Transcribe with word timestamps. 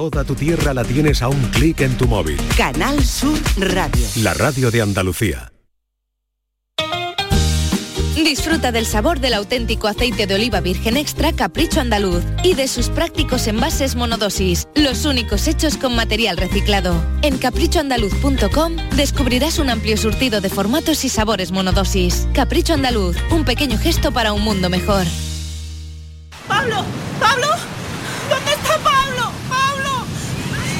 Toda 0.00 0.24
tu 0.24 0.34
tierra 0.34 0.72
la 0.72 0.82
tienes 0.82 1.20
a 1.20 1.28
un 1.28 1.38
clic 1.50 1.82
en 1.82 1.94
tu 1.98 2.08
móvil. 2.08 2.38
Canal 2.56 3.04
Sur 3.04 3.38
Radio. 3.58 4.06
La 4.22 4.32
radio 4.32 4.70
de 4.70 4.80
Andalucía. 4.80 5.52
Disfruta 8.14 8.72
del 8.72 8.86
sabor 8.86 9.20
del 9.20 9.34
auténtico 9.34 9.88
aceite 9.88 10.26
de 10.26 10.36
oliva 10.36 10.62
virgen 10.62 10.96
extra 10.96 11.34
Capricho 11.34 11.82
Andaluz 11.82 12.24
y 12.42 12.54
de 12.54 12.66
sus 12.66 12.88
prácticos 12.88 13.46
envases 13.46 13.94
monodosis, 13.94 14.68
los 14.74 15.04
únicos 15.04 15.46
hechos 15.46 15.76
con 15.76 15.94
material 15.94 16.38
reciclado. 16.38 16.94
En 17.20 17.36
caprichoandaluz.com 17.36 18.76
descubrirás 18.96 19.58
un 19.58 19.68
amplio 19.68 19.98
surtido 19.98 20.40
de 20.40 20.48
formatos 20.48 21.04
y 21.04 21.10
sabores 21.10 21.52
monodosis. 21.52 22.26
Capricho 22.32 22.72
Andaluz, 22.72 23.18
un 23.30 23.44
pequeño 23.44 23.76
gesto 23.76 24.12
para 24.12 24.32
un 24.32 24.40
mundo 24.40 24.70
mejor. 24.70 25.04
¡Pablo! 26.48 26.86
¡Pablo! 27.20 27.48
¿Dónde 28.30 28.52
está 28.52 28.78
Pablo? 28.78 29.32
¡Pablo! 29.48 30.04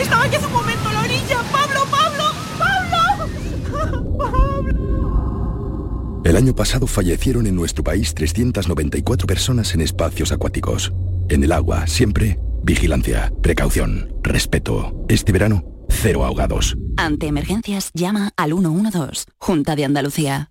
Estaba 0.01 0.25
aquí 0.25 0.37
hace 0.37 0.46
un 0.46 0.53
momento 0.53 0.89
a 0.89 0.93
la 0.93 1.01
orilla. 1.01 1.43
¡Pablo! 1.52 1.80
¡Pablo! 1.91 2.24
¡Pablo! 2.59 4.16
¡Pablo! 4.19 6.23
El 6.24 6.37
año 6.37 6.55
pasado 6.55 6.87
fallecieron 6.87 7.47
en 7.47 7.55
nuestro 7.55 7.84
país 7.84 8.15
394 8.15 9.27
personas 9.27 9.74
en 9.74 9.83
espacios 9.83 10.33
acuáticos. 10.33 10.93
En 11.29 11.45
el 11.45 11.52
agua, 11.52 11.87
siempre, 11.87 12.41
vigilancia, 12.62 13.30
precaución, 13.43 14.15
respeto. 14.23 15.05
Este 15.09 15.33
verano, 15.33 15.65
cero 15.88 16.24
ahogados. 16.24 16.79
Ante 16.96 17.27
emergencias, 17.27 17.91
llama 17.93 18.30
al 18.37 18.52
112, 18.52 19.27
Junta 19.38 19.77
de 19.77 19.85
Andalucía. 19.85 20.51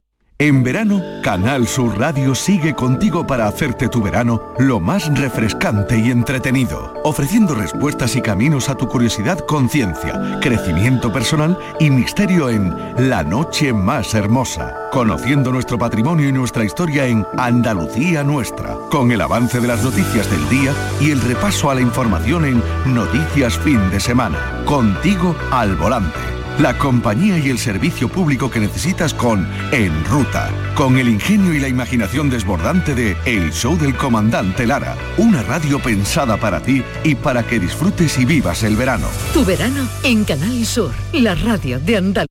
En 0.41 0.63
verano, 0.63 1.03
Canal 1.21 1.67
Sur 1.67 1.99
Radio 1.99 2.33
sigue 2.33 2.73
contigo 2.73 3.27
para 3.27 3.45
hacerte 3.45 3.89
tu 3.89 4.01
verano 4.01 4.41
lo 4.57 4.79
más 4.79 5.07
refrescante 5.15 5.99
y 5.99 6.09
entretenido, 6.09 6.99
ofreciendo 7.03 7.53
respuestas 7.53 8.15
y 8.15 8.23
caminos 8.23 8.67
a 8.67 8.73
tu 8.73 8.87
curiosidad 8.87 9.37
con 9.45 9.69
ciencia, 9.69 10.39
crecimiento 10.41 11.13
personal 11.13 11.59
y 11.79 11.91
misterio 11.91 12.49
en 12.49 12.75
La 13.07 13.21
Noche 13.21 13.71
Más 13.71 14.15
Hermosa, 14.15 14.89
conociendo 14.91 15.51
nuestro 15.51 15.77
patrimonio 15.77 16.27
y 16.27 16.31
nuestra 16.31 16.65
historia 16.65 17.05
en 17.05 17.23
Andalucía 17.37 18.23
Nuestra, 18.23 18.75
con 18.89 19.11
el 19.11 19.21
avance 19.21 19.59
de 19.59 19.67
las 19.67 19.83
noticias 19.83 20.27
del 20.31 20.49
día 20.49 20.73
y 20.99 21.11
el 21.11 21.21
repaso 21.21 21.69
a 21.69 21.75
la 21.75 21.81
información 21.81 22.45
en 22.45 22.63
Noticias 22.91 23.59
Fin 23.59 23.91
de 23.91 23.99
Semana, 23.99 24.63
contigo 24.65 25.35
al 25.51 25.75
volante 25.75 26.40
la 26.59 26.77
compañía 26.77 27.37
y 27.37 27.49
el 27.49 27.57
servicio 27.57 28.09
público 28.09 28.49
que 28.49 28.59
necesitas 28.59 29.13
con 29.13 29.47
En 29.71 30.05
Ruta, 30.05 30.49
con 30.75 30.97
el 30.97 31.07
ingenio 31.07 31.53
y 31.53 31.59
la 31.59 31.67
imaginación 31.67 32.29
desbordante 32.29 32.95
de 32.95 33.17
El 33.25 33.51
Show 33.51 33.77
del 33.77 33.95
Comandante 33.95 34.65
Lara, 34.65 34.95
una 35.17 35.43
radio 35.43 35.79
pensada 35.79 36.37
para 36.37 36.61
ti 36.61 36.83
y 37.03 37.15
para 37.15 37.43
que 37.43 37.59
disfrutes 37.59 38.17
y 38.17 38.25
vivas 38.25 38.63
el 38.63 38.75
verano. 38.75 39.07
Tu 39.33 39.43
verano 39.45 39.87
en 40.03 40.23
Canal 40.23 40.65
Sur, 40.65 40.91
la 41.13 41.35
radio 41.35 41.79
de 41.79 41.97
Andalucía. 41.97 42.30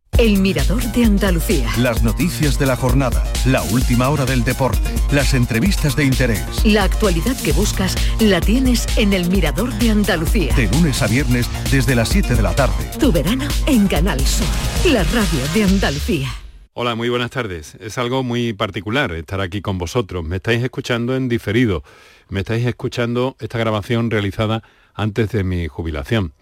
El 0.21 0.37
Mirador 0.37 0.83
de 0.91 1.03
Andalucía. 1.03 1.67
Las 1.79 2.03
noticias 2.03 2.59
de 2.59 2.67
la 2.67 2.75
jornada, 2.75 3.23
la 3.43 3.63
última 3.63 4.07
hora 4.09 4.23
del 4.23 4.43
deporte, 4.43 4.93
las 5.11 5.33
entrevistas 5.33 5.95
de 5.95 6.05
interés. 6.05 6.63
La 6.63 6.83
actualidad 6.83 7.35
que 7.41 7.53
buscas 7.53 7.95
la 8.19 8.39
tienes 8.39 8.85
en 8.99 9.13
El 9.13 9.27
Mirador 9.31 9.73
de 9.79 9.89
Andalucía. 9.89 10.53
De 10.55 10.67
lunes 10.67 11.01
a 11.01 11.07
viernes 11.07 11.49
desde 11.71 11.95
las 11.95 12.09
7 12.09 12.35
de 12.35 12.41
la 12.43 12.53
tarde. 12.53 12.91
Tu 12.99 13.11
verano 13.11 13.47
en 13.65 13.87
Canal 13.87 14.19
Sur, 14.19 14.45
la 14.91 15.03
radio 15.05 15.39
de 15.55 15.63
Andalucía. 15.63 16.29
Hola, 16.73 16.93
muy 16.93 17.09
buenas 17.09 17.31
tardes. 17.31 17.73
Es 17.79 17.97
algo 17.97 18.21
muy 18.21 18.53
particular 18.53 19.11
estar 19.13 19.41
aquí 19.41 19.61
con 19.61 19.79
vosotros. 19.79 20.23
Me 20.23 20.35
estáis 20.35 20.63
escuchando 20.63 21.15
en 21.15 21.29
diferido. 21.29 21.83
Me 22.29 22.41
estáis 22.41 22.67
escuchando 22.67 23.35
esta 23.39 23.57
grabación 23.57 24.11
realizada 24.11 24.61
antes 24.93 25.31
de 25.31 25.43
mi 25.43 25.67
jubilación 25.67 26.33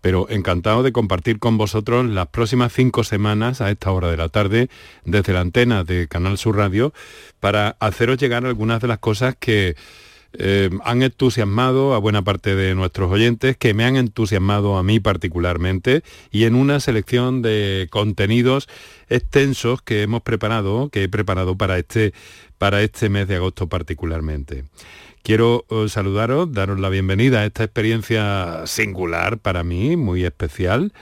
pero 0.00 0.28
encantado 0.30 0.82
de 0.82 0.92
compartir 0.92 1.38
con 1.38 1.58
vosotros 1.58 2.06
las 2.06 2.28
próximas 2.28 2.72
cinco 2.72 3.04
semanas 3.04 3.60
a 3.60 3.70
esta 3.70 3.90
hora 3.90 4.10
de 4.10 4.16
la 4.16 4.28
tarde 4.28 4.68
desde 5.04 5.32
la 5.32 5.40
antena 5.40 5.84
de 5.84 6.08
Canal 6.08 6.38
Sur 6.38 6.56
Radio 6.56 6.92
para 7.40 7.76
haceros 7.80 8.18
llegar 8.18 8.46
algunas 8.46 8.80
de 8.80 8.88
las 8.88 8.98
cosas 8.98 9.36
que 9.38 9.76
eh, 10.34 10.68
han 10.84 11.02
entusiasmado 11.02 11.94
a 11.94 11.98
buena 11.98 12.22
parte 12.22 12.54
de 12.54 12.74
nuestros 12.74 13.10
oyentes, 13.10 13.56
que 13.56 13.72
me 13.72 13.84
han 13.84 13.96
entusiasmado 13.96 14.76
a 14.76 14.82
mí 14.82 15.00
particularmente, 15.00 16.02
y 16.30 16.44
en 16.44 16.54
una 16.54 16.80
selección 16.80 17.40
de 17.40 17.88
contenidos 17.90 18.68
extensos 19.08 19.80
que 19.80 20.02
hemos 20.02 20.20
preparado, 20.20 20.90
que 20.90 21.04
he 21.04 21.08
preparado 21.08 21.56
para 21.56 21.78
este, 21.78 22.12
para 22.58 22.82
este 22.82 23.08
mes 23.08 23.26
de 23.26 23.36
agosto 23.36 23.68
particularmente. 23.68 24.64
Quiero 25.22 25.66
eh, 25.68 25.88
saludaros, 25.88 26.52
daros 26.52 26.80
la 26.80 26.88
bienvenida 26.88 27.40
a 27.40 27.46
esta 27.46 27.64
experiencia 27.64 28.62
singular 28.66 29.38
para 29.38 29.64
mí, 29.64 29.96
muy 29.96 30.24
especial. 30.24 30.92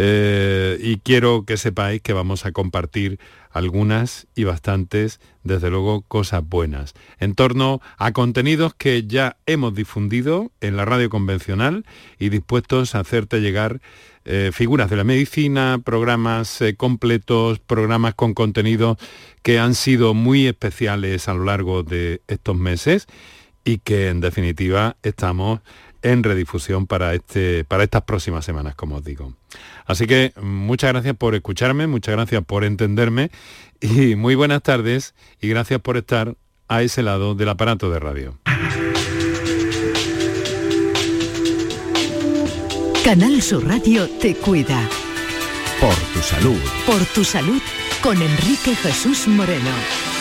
Eh, 0.00 0.78
y 0.80 0.98
quiero 0.98 1.44
que 1.44 1.56
sepáis 1.56 2.00
que 2.00 2.12
vamos 2.12 2.46
a 2.46 2.52
compartir 2.52 3.18
algunas 3.50 4.28
y 4.36 4.44
bastantes, 4.44 5.20
desde 5.42 5.70
luego, 5.70 6.02
cosas 6.02 6.48
buenas, 6.48 6.94
en 7.18 7.34
torno 7.34 7.80
a 7.96 8.12
contenidos 8.12 8.74
que 8.74 9.08
ya 9.08 9.36
hemos 9.46 9.74
difundido 9.74 10.52
en 10.60 10.76
la 10.76 10.84
radio 10.84 11.10
convencional 11.10 11.84
y 12.18 12.28
dispuestos 12.28 12.94
a 12.94 13.00
hacerte 13.00 13.40
llegar 13.40 13.80
eh, 14.24 14.50
figuras 14.52 14.88
de 14.88 14.96
la 14.96 15.04
medicina, 15.04 15.80
programas 15.84 16.62
completos, 16.76 17.58
programas 17.58 18.14
con 18.14 18.34
contenidos 18.34 18.98
que 19.42 19.58
han 19.58 19.74
sido 19.74 20.14
muy 20.14 20.46
especiales 20.46 21.28
a 21.28 21.34
lo 21.34 21.44
largo 21.44 21.82
de 21.82 22.22
estos 22.28 22.56
meses 22.56 23.08
y 23.68 23.76
que 23.76 24.08
en 24.08 24.20
definitiva 24.20 24.96
estamos 25.02 25.60
en 26.00 26.22
redifusión 26.22 26.86
para, 26.86 27.12
este, 27.12 27.64
para 27.64 27.84
estas 27.84 28.00
próximas 28.02 28.42
semanas, 28.42 28.74
como 28.74 28.96
os 28.96 29.04
digo. 29.04 29.34
Así 29.84 30.06
que 30.06 30.32
muchas 30.40 30.90
gracias 30.90 31.14
por 31.14 31.34
escucharme, 31.34 31.86
muchas 31.86 32.14
gracias 32.14 32.42
por 32.44 32.64
entenderme 32.64 33.30
y 33.82 34.14
muy 34.14 34.36
buenas 34.36 34.62
tardes 34.62 35.14
y 35.42 35.48
gracias 35.48 35.82
por 35.82 35.98
estar 35.98 36.34
a 36.66 36.82
ese 36.82 37.02
lado 37.02 37.34
del 37.34 37.50
aparato 37.50 37.90
de 37.90 37.98
radio. 37.98 38.38
Canal 43.04 43.42
Sur 43.42 43.66
Radio 43.66 44.08
te 44.18 44.34
cuida. 44.34 44.80
Por 45.78 45.94
tu 46.14 46.20
salud. 46.20 46.60
Por 46.86 47.04
tu 47.04 47.22
salud 47.22 47.60
con 48.02 48.16
Enrique 48.16 48.74
Jesús 48.76 49.28
Moreno. 49.28 50.17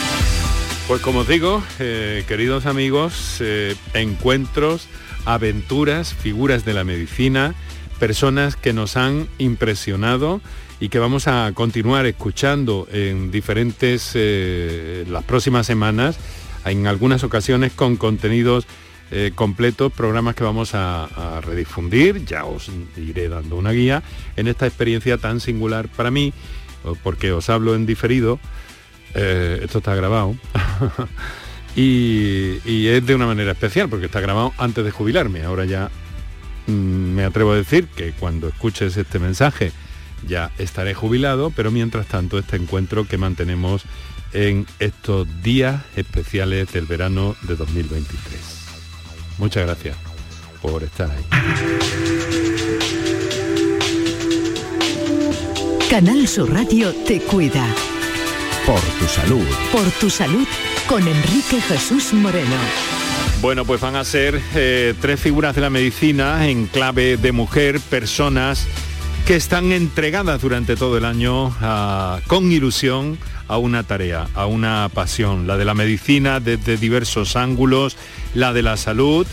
Pues 0.88 1.02
como 1.02 1.20
os 1.20 1.28
digo, 1.28 1.62
eh, 1.80 2.24
queridos 2.30 2.66
amigos, 2.66 3.40
eh, 3.42 3.76
encuentros, 3.94 4.88
aventuras, 5.26 6.14
figuras 6.14 6.64
de 6.64 6.74
la 6.74 6.86
medicina, 6.86 7.56
personas 8.00 8.56
que 8.56 8.72
nos 8.72 8.96
han 8.96 9.28
impresionado 9.38 10.40
y 10.80 10.88
que 10.88 11.00
vamos 11.00 11.28
a 11.28 11.52
continuar 11.54 12.06
escuchando 12.06 12.88
en 12.90 13.32
diferentes, 13.32 14.12
eh, 14.14 15.04
las 15.10 15.26
próximas 15.26 15.68
semanas, 15.68 16.18
en 16.64 16.88
algunas 16.88 17.26
ocasiones 17.26 17.74
con 17.74 17.98
contenidos 17.98 18.66
completos, 19.36 19.94
programas 19.94 20.36
que 20.36 20.44
vamos 20.44 20.76
a, 20.76 21.06
a 21.06 21.40
redifundir, 21.40 22.26
ya 22.26 22.44
os 22.44 22.70
iré 22.98 23.30
dando 23.30 23.56
una 23.56 23.72
guía 23.72 24.04
en 24.36 24.50
esta 24.50 24.68
experiencia 24.68 25.18
tan 25.18 25.40
singular 25.40 25.88
para 25.88 26.12
mí, 26.12 26.34
porque 27.04 27.32
os 27.32 27.50
hablo 27.50 27.74
en 27.74 27.86
diferido, 27.86 28.38
eh, 29.14 29.60
esto 29.64 29.80
está 29.80 29.96
grabado. 29.96 30.36
y, 31.76 32.88
es 32.88 33.06
de 33.06 33.16
una 33.16 33.28
manera 33.28 33.52
especial 33.52 33.90
porque 33.90 34.08
está 34.08 34.20
grabado 34.20 34.54
antes 34.58 34.84
de 34.84 34.92
jubilarme. 34.92 35.44
Ahora 35.44 35.66
ya 35.66 35.90
mm, 36.68 36.72
me 36.72 37.24
atrevo 37.24 37.52
a 37.52 37.56
decir 37.56 37.88
que 37.88 38.12
cuando 38.12 38.48
escuches 38.48 38.98
este 38.98 39.20
mensaje 39.20 39.72
ya 40.28 40.52
estaré 40.58 40.94
jubilado, 40.94 41.52
pero 41.56 41.72
mientras 41.72 42.08
tanto 42.08 42.40
este 42.40 42.56
encuentro 42.56 43.08
que 43.08 43.18
mantenemos 43.18 43.84
en 44.34 44.66
estos 44.80 45.28
días 45.42 45.84
especiales 45.96 46.72
del 46.74 46.86
verano 46.86 47.36
de 47.44 47.56
2023. 47.56 48.58
Muchas 49.38 49.66
gracias. 49.66 49.96
por 50.62 50.84
estar 50.84 51.10
ahí. 51.12 51.24
Canal 55.90 56.28
Sur 56.28 56.52
Radio 56.52 56.94
te 57.06 57.22
cuida. 57.22 57.64
Por 58.68 58.82
tu 58.82 59.08
salud. 59.08 59.46
Por 59.72 59.90
tu 59.92 60.10
salud 60.10 60.46
con 60.88 61.08
Enrique 61.08 61.60
Jesús 61.62 62.14
Moreno. 62.14 62.56
Bueno, 63.42 63.66
pues 63.66 63.80
van 63.82 63.96
a 63.96 64.04
ser 64.04 64.40
eh, 64.56 64.94
tres 65.00 65.20
figuras 65.20 65.56
de 65.56 65.62
la 65.62 65.70
medicina 65.70 66.48
en 66.48 66.68
clave 66.68 67.18
de 67.18 67.32
mujer, 67.32 67.80
personas 67.80 68.68
que 69.26 69.36
están 69.38 69.72
entregadas 69.72 70.42
durante 70.42 70.76
todo 70.76 70.98
el 70.98 71.06
año 71.06 71.56
a- 71.62 72.20
con 72.28 72.52
ilusión 72.52 73.18
a 73.48 73.58
una 73.58 73.84
tarea, 73.84 74.28
a 74.36 74.46
una 74.48 74.90
pasión, 74.94 75.48
la 75.48 75.56
de 75.58 75.64
la 75.66 75.74
medicina 75.74 76.40
desde 76.42 76.76
diversos 76.78 77.36
ángulos, 77.38 77.96
la 78.34 78.52
de 78.54 78.64
la 78.64 78.76
salud 78.78 79.26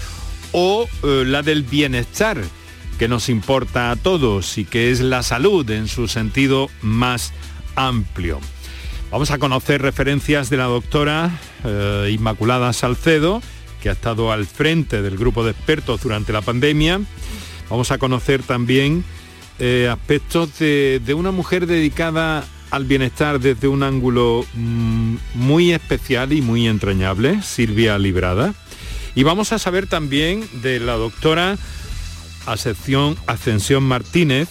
o 0.52 0.86
eh, 1.02 1.24
la 1.26 1.42
del 1.42 1.64
bienestar 1.64 2.40
que 3.00 3.08
nos 3.08 3.28
importa 3.28 3.90
a 3.90 3.96
todos 3.96 4.56
y 4.58 4.64
que 4.64 4.92
es 4.92 5.00
la 5.00 5.24
salud 5.24 5.68
en 5.70 5.88
su 5.88 6.06
sentido 6.06 6.70
más 6.82 7.32
amplio. 7.74 8.38
Vamos 9.14 9.30
a 9.30 9.38
conocer 9.38 9.80
referencias 9.80 10.50
de 10.50 10.56
la 10.56 10.64
doctora 10.64 11.30
eh, 11.62 12.10
Inmaculada 12.12 12.72
Salcedo, 12.72 13.40
que 13.80 13.88
ha 13.88 13.92
estado 13.92 14.32
al 14.32 14.44
frente 14.44 15.02
del 15.02 15.16
grupo 15.16 15.44
de 15.44 15.52
expertos 15.52 16.02
durante 16.02 16.32
la 16.32 16.42
pandemia. 16.42 17.00
Vamos 17.70 17.92
a 17.92 17.98
conocer 17.98 18.42
también 18.42 19.04
eh, 19.60 19.88
aspectos 19.88 20.58
de, 20.58 21.14
una 21.16 21.30
mujer 21.30 21.68
dedicada 21.68 22.44
al 22.72 22.86
bienestar 22.86 23.38
desde 23.38 23.68
un 23.68 23.84
ángulo 23.84 24.44
mm, 24.52 25.14
muy 25.34 25.70
especial 25.70 26.32
y 26.32 26.42
muy 26.42 26.66
entrañable, 26.66 27.40
Silvia 27.40 27.96
Librada. 27.98 28.52
Y 29.14 29.22
vamos 29.22 29.52
a 29.52 29.60
saber 29.60 29.86
también 29.86 30.44
de 30.60 30.80
la 30.80 30.94
doctora 30.94 31.56
Ascensión, 32.46 33.16
Ascensión 33.28 33.84
Martínez, 33.84 34.48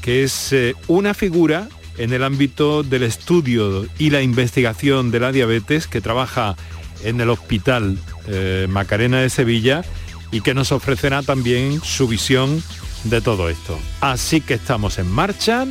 que 0.00 0.22
es 0.22 0.52
eh, 0.52 0.76
una 0.86 1.12
figura 1.12 1.68
en 1.98 2.12
el 2.12 2.22
ámbito 2.22 2.82
del 2.82 3.02
estudio 3.02 3.86
y 3.98 4.10
la 4.10 4.22
investigación 4.22 5.10
de 5.10 5.20
la 5.20 5.32
diabetes, 5.32 5.86
que 5.86 6.00
trabaja 6.00 6.56
en 7.04 7.20
el 7.20 7.30
Hospital 7.30 7.98
eh, 8.26 8.66
Macarena 8.68 9.20
de 9.20 9.30
Sevilla 9.30 9.84
y 10.30 10.40
que 10.40 10.54
nos 10.54 10.72
ofrecerá 10.72 11.22
también 11.22 11.80
su 11.82 12.08
visión 12.08 12.62
de 13.04 13.20
todo 13.20 13.48
esto. 13.48 13.78
Así 14.00 14.40
que 14.40 14.54
estamos 14.54 14.98
en 14.98 15.10
marcha, 15.10 15.66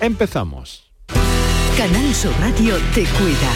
empezamos. 0.00 0.90
Canal 1.76 2.14
Sur 2.14 2.32
Radio 2.40 2.76
te 2.94 3.04
cuida. 3.04 3.52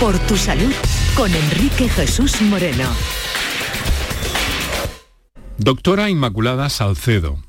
Por 0.00 0.18
tu 0.20 0.36
salud 0.36 0.72
con 1.16 1.34
Enrique 1.34 1.88
Jesús 1.88 2.40
Moreno. 2.42 2.88
Doctora 5.56 6.08
Inmaculada 6.08 6.68
Salcedo, 6.68 7.42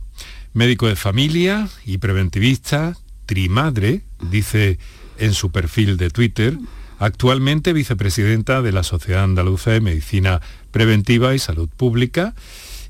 médico 0.54 0.88
de 0.88 0.96
familia 0.96 1.70
y 1.86 2.00
preventivista, 2.00 2.96
trimadre, 3.30 4.02
dice 4.32 4.80
en 5.20 5.36
su 5.36 5.52
perfil 5.52 5.98
de 5.98 6.10
Twitter, 6.10 6.58
actualmente 6.98 7.74
vicepresidenta 7.74 8.64
de 8.64 8.72
la 8.72 8.82
Sociedad 8.82 9.24
Andaluza 9.24 9.70
de 9.70 9.82
Medicina 9.82 10.42
Preventiva 10.72 11.36
y 11.36 11.40
Salud 11.40 11.70
Pública 11.70 12.34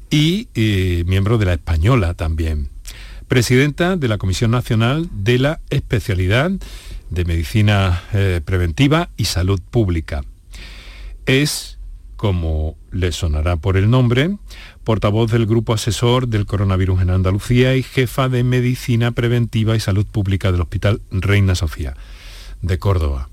y 0.09 0.47
eh, 0.55 1.03
miembro 1.05 1.39
de 1.39 1.45
la 1.45 1.53
Española 1.55 2.13
también. 2.13 2.69
Presidenta 3.27 3.97
de 3.97 4.07
la 4.07 4.17
Comisión 4.17 4.51
Nacional 4.51 5.09
de 5.11 5.39
la 5.39 5.59
Especialidad 5.71 6.51
de 7.09 7.25
Medicina 7.25 8.01
eh, 8.13 8.39
Preventiva 8.45 9.09
y 9.17 9.25
Salud 9.25 9.59
Pública. 9.69 10.23
Es, 11.25 11.79
como 12.15 12.77
le 12.91 13.11
sonará 13.11 13.57
por 13.57 13.75
el 13.75 13.89
nombre, 13.89 14.37
portavoz 14.89 15.29
del 15.29 15.45
Grupo 15.45 15.75
Asesor 15.75 16.27
del 16.27 16.47
Coronavirus 16.47 17.03
en 17.03 17.11
Andalucía 17.11 17.75
y 17.75 17.83
jefa 17.83 18.27
de 18.27 18.43
Medicina 18.43 19.11
Preventiva 19.11 19.75
y 19.75 19.79
Salud 19.79 20.03
Pública 20.03 20.51
del 20.51 20.61
Hospital 20.61 20.99
Reina 21.11 21.53
Sofía 21.53 21.95
de 22.63 22.79
Córdoba. 22.79 23.29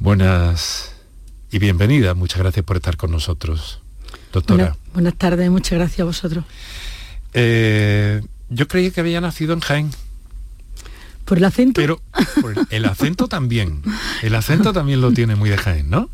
Buenas 0.00 0.92
y 1.52 1.60
bienvenida. 1.60 2.14
Muchas 2.14 2.40
gracias 2.40 2.64
por 2.64 2.78
estar 2.78 2.96
con 2.96 3.12
nosotros, 3.12 3.80
doctora. 4.32 4.56
Buenas, 4.64 4.78
buenas 4.92 5.14
tardes, 5.14 5.48
muchas 5.52 5.78
gracias 5.78 6.00
a 6.00 6.04
vosotros. 6.04 6.44
Eh, 7.32 8.20
yo 8.48 8.66
creía 8.66 8.90
que 8.90 8.98
había 8.98 9.20
nacido 9.20 9.52
en 9.52 9.60
Jaén. 9.60 9.90
¿Por 11.26 11.38
el 11.38 11.44
acento? 11.44 11.80
Pero 11.80 12.02
por 12.42 12.58
el, 12.58 12.66
el 12.70 12.86
acento 12.86 13.28
también. 13.28 13.82
El 14.20 14.34
acento 14.34 14.72
también 14.72 15.00
lo 15.00 15.12
tiene 15.12 15.36
muy 15.36 15.48
de 15.48 15.58
Jaén, 15.58 15.88
¿no? 15.88 16.10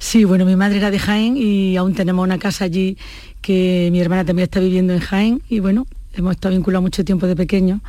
Sí, 0.00 0.24
bueno, 0.24 0.46
mi 0.46 0.56
madre 0.56 0.78
era 0.78 0.90
de 0.90 0.98
Jaén 0.98 1.36
y 1.36 1.76
aún 1.76 1.94
tenemos 1.94 2.24
una 2.24 2.38
casa 2.38 2.64
allí 2.64 2.96
que 3.42 3.90
mi 3.92 4.00
hermana 4.00 4.24
también 4.24 4.44
está 4.44 4.58
viviendo 4.58 4.94
en 4.94 4.98
Jaén 4.98 5.42
y 5.48 5.60
bueno, 5.60 5.86
hemos 6.14 6.32
estado 6.32 6.54
vinculados 6.54 6.82
mucho 6.82 7.04
tiempo 7.04 7.26
de 7.26 7.36
pequeño, 7.36 7.82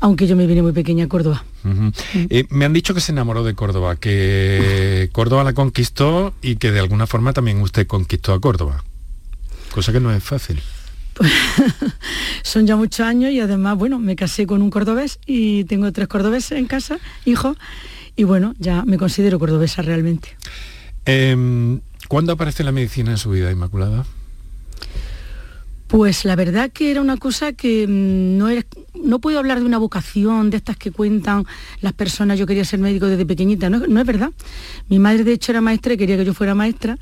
aunque 0.00 0.26
yo 0.26 0.34
me 0.34 0.46
vine 0.48 0.60
muy 0.60 0.72
pequeña 0.72 1.04
a 1.04 1.08
Córdoba. 1.08 1.44
Uh 1.64 1.68
-huh. 1.68 2.26
eh, 2.30 2.46
me 2.50 2.64
han 2.64 2.72
dicho 2.72 2.94
que 2.94 3.00
se 3.00 3.12
enamoró 3.12 3.44
de 3.44 3.54
Córdoba, 3.54 3.94
que 3.94 5.08
Córdoba 5.12 5.44
la 5.44 5.52
conquistó 5.52 6.34
y 6.42 6.56
que 6.56 6.72
de 6.72 6.80
alguna 6.80 7.06
forma 7.06 7.32
también 7.32 7.60
usted 7.60 7.86
conquistó 7.86 8.34
a 8.34 8.40
Córdoba, 8.40 8.82
cosa 9.72 9.92
que 9.92 10.00
no 10.00 10.12
es 10.12 10.22
fácil. 10.22 10.60
Pues, 11.14 11.30
son 12.42 12.66
ya 12.66 12.74
muchos 12.74 13.06
años 13.06 13.30
y 13.30 13.38
además, 13.38 13.78
bueno, 13.78 14.00
me 14.00 14.16
casé 14.16 14.48
con 14.48 14.62
un 14.62 14.70
cordobés 14.70 15.20
y 15.26 15.62
tengo 15.64 15.92
tres 15.92 16.08
cordobeses 16.08 16.58
en 16.58 16.66
casa, 16.66 16.98
hijos, 17.24 17.56
y 18.16 18.24
bueno, 18.24 18.54
ya 18.58 18.84
me 18.84 18.98
considero 18.98 19.38
cordobesa 19.38 19.80
realmente. 19.82 20.36
Eh, 21.06 21.80
¿Cuándo 22.08 22.32
aparece 22.32 22.62
la 22.64 22.72
medicina 22.72 23.12
en 23.12 23.18
su 23.18 23.30
vida, 23.30 23.50
Inmaculada? 23.50 24.04
Pues 25.86 26.24
la 26.24 26.36
verdad 26.36 26.70
que 26.70 26.90
era 26.90 27.00
una 27.00 27.16
cosa 27.18 27.52
que 27.52 27.86
mmm, 27.86 28.38
no 28.38 28.48
era, 28.48 28.64
no 28.94 29.18
puedo 29.18 29.38
hablar 29.38 29.60
de 29.60 29.66
una 29.66 29.78
vocación, 29.78 30.48
de 30.48 30.56
estas 30.56 30.76
que 30.76 30.90
cuentan 30.90 31.44
las 31.80 31.92
personas, 31.92 32.38
yo 32.38 32.46
quería 32.46 32.64
ser 32.64 32.80
médico 32.80 33.06
desde 33.06 33.26
pequeñita, 33.26 33.68
no, 33.68 33.78
no, 33.86 34.00
es 34.00 34.06
verdad. 34.06 34.30
Mi 34.88 34.98
madre 34.98 35.22
de 35.24 35.32
hecho 35.32 35.52
era 35.52 35.60
maestra 35.60 35.92
y 35.92 35.96
quería 35.98 36.16
que 36.16 36.24
yo 36.24 36.32
fuera 36.32 36.54
maestra 36.54 36.98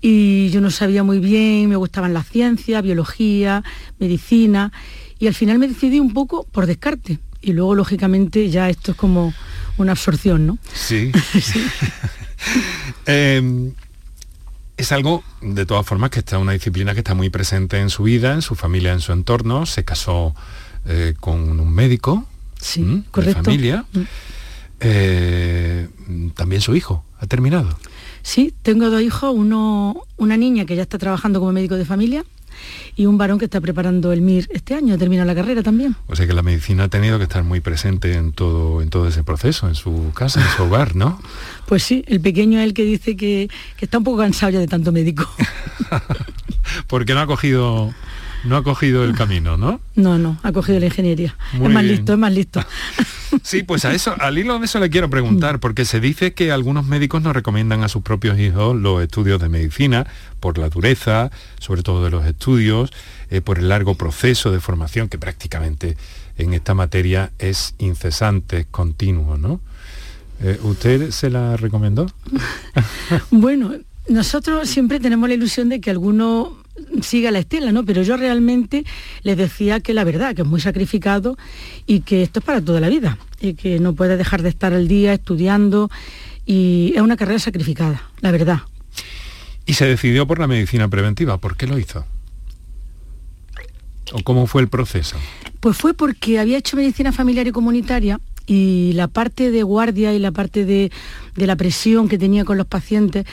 y 0.00 0.50
yo 0.50 0.60
no 0.60 0.70
sabía 0.70 1.02
muy 1.02 1.18
bien, 1.18 1.68
me 1.68 1.76
gustaban 1.76 2.14
las 2.14 2.28
ciencias, 2.28 2.82
biología, 2.82 3.64
medicina 3.98 4.72
y 5.18 5.26
al 5.26 5.34
final 5.34 5.58
me 5.58 5.66
decidí 5.66 5.98
un 5.98 6.12
poco 6.12 6.44
por 6.44 6.66
descarte 6.66 7.18
y 7.40 7.52
luego 7.52 7.74
lógicamente 7.74 8.50
ya 8.50 8.70
esto 8.70 8.92
es 8.92 8.96
como 8.96 9.34
una 9.78 9.92
absorción, 9.92 10.46
¿no? 10.46 10.58
Sí. 10.74 11.10
sí. 11.40 11.60
eh, 13.06 13.72
es 14.76 14.92
algo, 14.92 15.24
de 15.42 15.66
todas 15.66 15.84
formas, 15.84 16.10
que 16.10 16.20
está 16.20 16.38
una 16.38 16.52
disciplina 16.52 16.94
que 16.94 17.00
está 17.00 17.14
muy 17.14 17.30
presente 17.30 17.80
en 17.80 17.90
su 17.90 18.04
vida, 18.04 18.32
en 18.32 18.42
su 18.42 18.54
familia, 18.54 18.92
en 18.92 19.00
su 19.00 19.12
entorno. 19.12 19.66
Se 19.66 19.84
casó 19.84 20.34
eh, 20.86 21.14
con 21.18 21.58
un 21.58 21.72
médico 21.72 22.26
sí, 22.60 22.82
¿m? 22.82 23.02
correcto. 23.10 23.38
de 23.40 23.44
familia. 23.44 23.84
Eh, 24.80 25.88
también 26.34 26.62
su 26.62 26.76
hijo 26.76 27.04
ha 27.18 27.26
terminado. 27.26 27.76
Sí, 28.22 28.54
tengo 28.62 28.88
dos 28.90 29.02
hijos, 29.02 29.32
uno, 29.34 30.04
una 30.16 30.36
niña 30.36 30.64
que 30.64 30.76
ya 30.76 30.82
está 30.82 30.98
trabajando 30.98 31.40
como 31.40 31.52
médico 31.52 31.74
de 31.76 31.84
familia 31.84 32.24
y 32.96 33.06
un 33.06 33.18
varón 33.18 33.38
que 33.38 33.44
está 33.44 33.60
preparando 33.60 34.12
el 34.12 34.20
MIR 34.20 34.48
este 34.50 34.74
año, 34.74 34.98
termina 34.98 35.24
la 35.24 35.34
carrera 35.34 35.62
también. 35.62 35.96
O 36.06 36.16
sea 36.16 36.26
que 36.26 36.32
la 36.32 36.42
medicina 36.42 36.84
ha 36.84 36.88
tenido 36.88 37.18
que 37.18 37.24
estar 37.24 37.44
muy 37.44 37.60
presente 37.60 38.14
en 38.14 38.32
todo, 38.32 38.82
en 38.82 38.90
todo 38.90 39.08
ese 39.08 39.24
proceso, 39.24 39.68
en 39.68 39.74
su 39.74 40.12
casa, 40.14 40.40
en 40.40 40.48
su 40.56 40.64
hogar, 40.64 40.96
¿no? 40.96 41.20
Pues 41.68 41.82
sí, 41.82 42.02
el 42.06 42.20
pequeño 42.22 42.58
es 42.60 42.64
el 42.64 42.72
que 42.72 42.82
dice 42.82 43.14
que, 43.14 43.50
que 43.76 43.84
está 43.84 43.98
un 43.98 44.04
poco 44.04 44.18
cansado 44.18 44.52
ya 44.52 44.58
de 44.58 44.66
tanto 44.66 44.90
médico. 44.90 45.28
Porque 46.86 47.12
no 47.12 47.20
ha 47.20 47.26
cogido 47.26 47.92
no 48.44 48.56
ha 48.56 48.62
cogido 48.62 49.04
el 49.04 49.14
camino, 49.14 49.56
¿no? 49.56 49.80
No, 49.94 50.18
no, 50.18 50.38
ha 50.42 50.52
cogido 50.52 50.80
la 50.80 50.86
ingeniería. 50.86 51.36
Muy 51.54 51.68
es 51.68 51.74
más 51.74 51.82
bien. 51.82 51.96
listo, 51.96 52.12
es 52.12 52.18
más 52.18 52.32
listo. 52.32 52.64
Sí, 53.42 53.62
pues 53.62 53.84
a 53.84 53.92
eso, 53.92 54.14
al 54.18 54.38
hilo 54.38 54.58
de 54.58 54.64
eso 54.64 54.80
le 54.80 54.88
quiero 54.88 55.10
preguntar, 55.10 55.60
porque 55.60 55.84
se 55.84 56.00
dice 56.00 56.32
que 56.32 56.50
algunos 56.50 56.86
médicos 56.86 57.20
no 57.20 57.34
recomiendan 57.34 57.82
a 57.82 57.88
sus 57.88 58.02
propios 58.02 58.38
hijos 58.38 58.74
los 58.74 59.02
estudios 59.02 59.38
de 59.38 59.50
medicina 59.50 60.06
por 60.40 60.56
la 60.56 60.70
dureza, 60.70 61.30
sobre 61.58 61.82
todo 61.82 62.02
de 62.02 62.10
los 62.10 62.24
estudios, 62.24 62.90
eh, 63.30 63.42
por 63.42 63.58
el 63.58 63.68
largo 63.68 63.96
proceso 63.96 64.50
de 64.50 64.60
formación 64.60 65.08
que 65.10 65.18
prácticamente 65.18 65.96
en 66.38 66.54
esta 66.54 66.72
materia 66.74 67.30
es 67.38 67.74
incesante, 67.78 68.60
es 68.60 68.66
continuo, 68.70 69.36
¿no? 69.36 69.60
Eh, 70.40 70.58
¿Usted 70.62 71.10
se 71.10 71.30
la 71.30 71.56
recomendó? 71.56 72.06
bueno, 73.30 73.74
nosotros 74.08 74.68
siempre 74.68 75.00
tenemos 75.00 75.28
la 75.28 75.34
ilusión 75.34 75.68
de 75.68 75.80
que 75.80 75.90
alguno 75.90 76.56
siga 77.02 77.30
la 77.30 77.38
estela, 77.38 77.72
¿no? 77.72 77.84
Pero 77.84 78.02
yo 78.02 78.16
realmente 78.16 78.84
les 79.22 79.36
decía 79.36 79.80
que 79.80 79.94
la 79.94 80.04
verdad, 80.04 80.34
que 80.34 80.42
es 80.42 80.48
muy 80.48 80.60
sacrificado 80.60 81.36
y 81.86 82.00
que 82.00 82.22
esto 82.22 82.40
es 82.40 82.44
para 82.44 82.60
toda 82.60 82.80
la 82.80 82.88
vida 82.88 83.18
y 83.40 83.54
que 83.54 83.78
no 83.78 83.94
puede 83.94 84.16
dejar 84.16 84.42
de 84.42 84.48
estar 84.48 84.72
al 84.72 84.88
día 84.88 85.12
estudiando 85.12 85.90
y 86.46 86.92
es 86.94 87.02
una 87.02 87.16
carrera 87.16 87.38
sacrificada, 87.38 88.02
la 88.20 88.30
verdad. 88.30 88.60
Y 89.66 89.74
se 89.74 89.86
decidió 89.86 90.26
por 90.26 90.38
la 90.38 90.46
medicina 90.46 90.88
preventiva, 90.88 91.38
¿por 91.38 91.56
qué 91.56 91.66
lo 91.66 91.78
hizo? 91.78 92.06
¿O 94.12 94.22
cómo 94.22 94.46
fue 94.46 94.62
el 94.62 94.68
proceso? 94.68 95.16
Pues 95.60 95.76
fue 95.76 95.92
porque 95.92 96.38
había 96.38 96.56
hecho 96.56 96.76
medicina 96.76 97.12
familiar 97.12 97.46
y 97.46 97.52
comunitaria 97.52 98.18
y 98.46 98.92
la 98.94 99.08
parte 99.08 99.50
de 99.50 99.62
guardia 99.62 100.14
y 100.14 100.18
la 100.18 100.32
parte 100.32 100.64
de, 100.64 100.90
de 101.36 101.46
la 101.46 101.56
presión 101.56 102.08
que 102.08 102.16
tenía 102.16 102.46
con 102.46 102.56
los 102.56 102.66
pacientes 102.66 103.26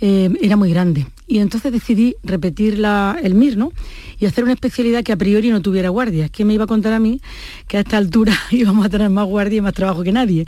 eh, 0.00 0.30
era 0.42 0.56
muy 0.56 0.70
grande 0.70 1.06
y 1.28 1.38
entonces 1.38 1.70
decidí 1.70 2.16
repetir 2.24 2.78
la, 2.78 3.18
el 3.22 3.34
MIR, 3.34 3.58
¿no? 3.58 3.72
Y 4.18 4.26
hacer 4.26 4.44
una 4.44 4.54
especialidad 4.54 5.04
que 5.04 5.12
a 5.12 5.16
priori 5.16 5.50
no 5.50 5.60
tuviera 5.60 5.90
guardias. 5.90 6.30
¿Quién 6.30 6.48
me 6.48 6.54
iba 6.54 6.64
a 6.64 6.66
contar 6.66 6.94
a 6.94 6.98
mí 6.98 7.20
que 7.68 7.76
a 7.76 7.80
esta 7.80 7.98
altura 7.98 8.34
íbamos 8.50 8.86
a 8.86 8.88
tener 8.88 9.10
más 9.10 9.26
guardia 9.26 9.58
y 9.58 9.60
más 9.60 9.74
trabajo 9.74 10.02
que 10.02 10.10
nadie? 10.10 10.46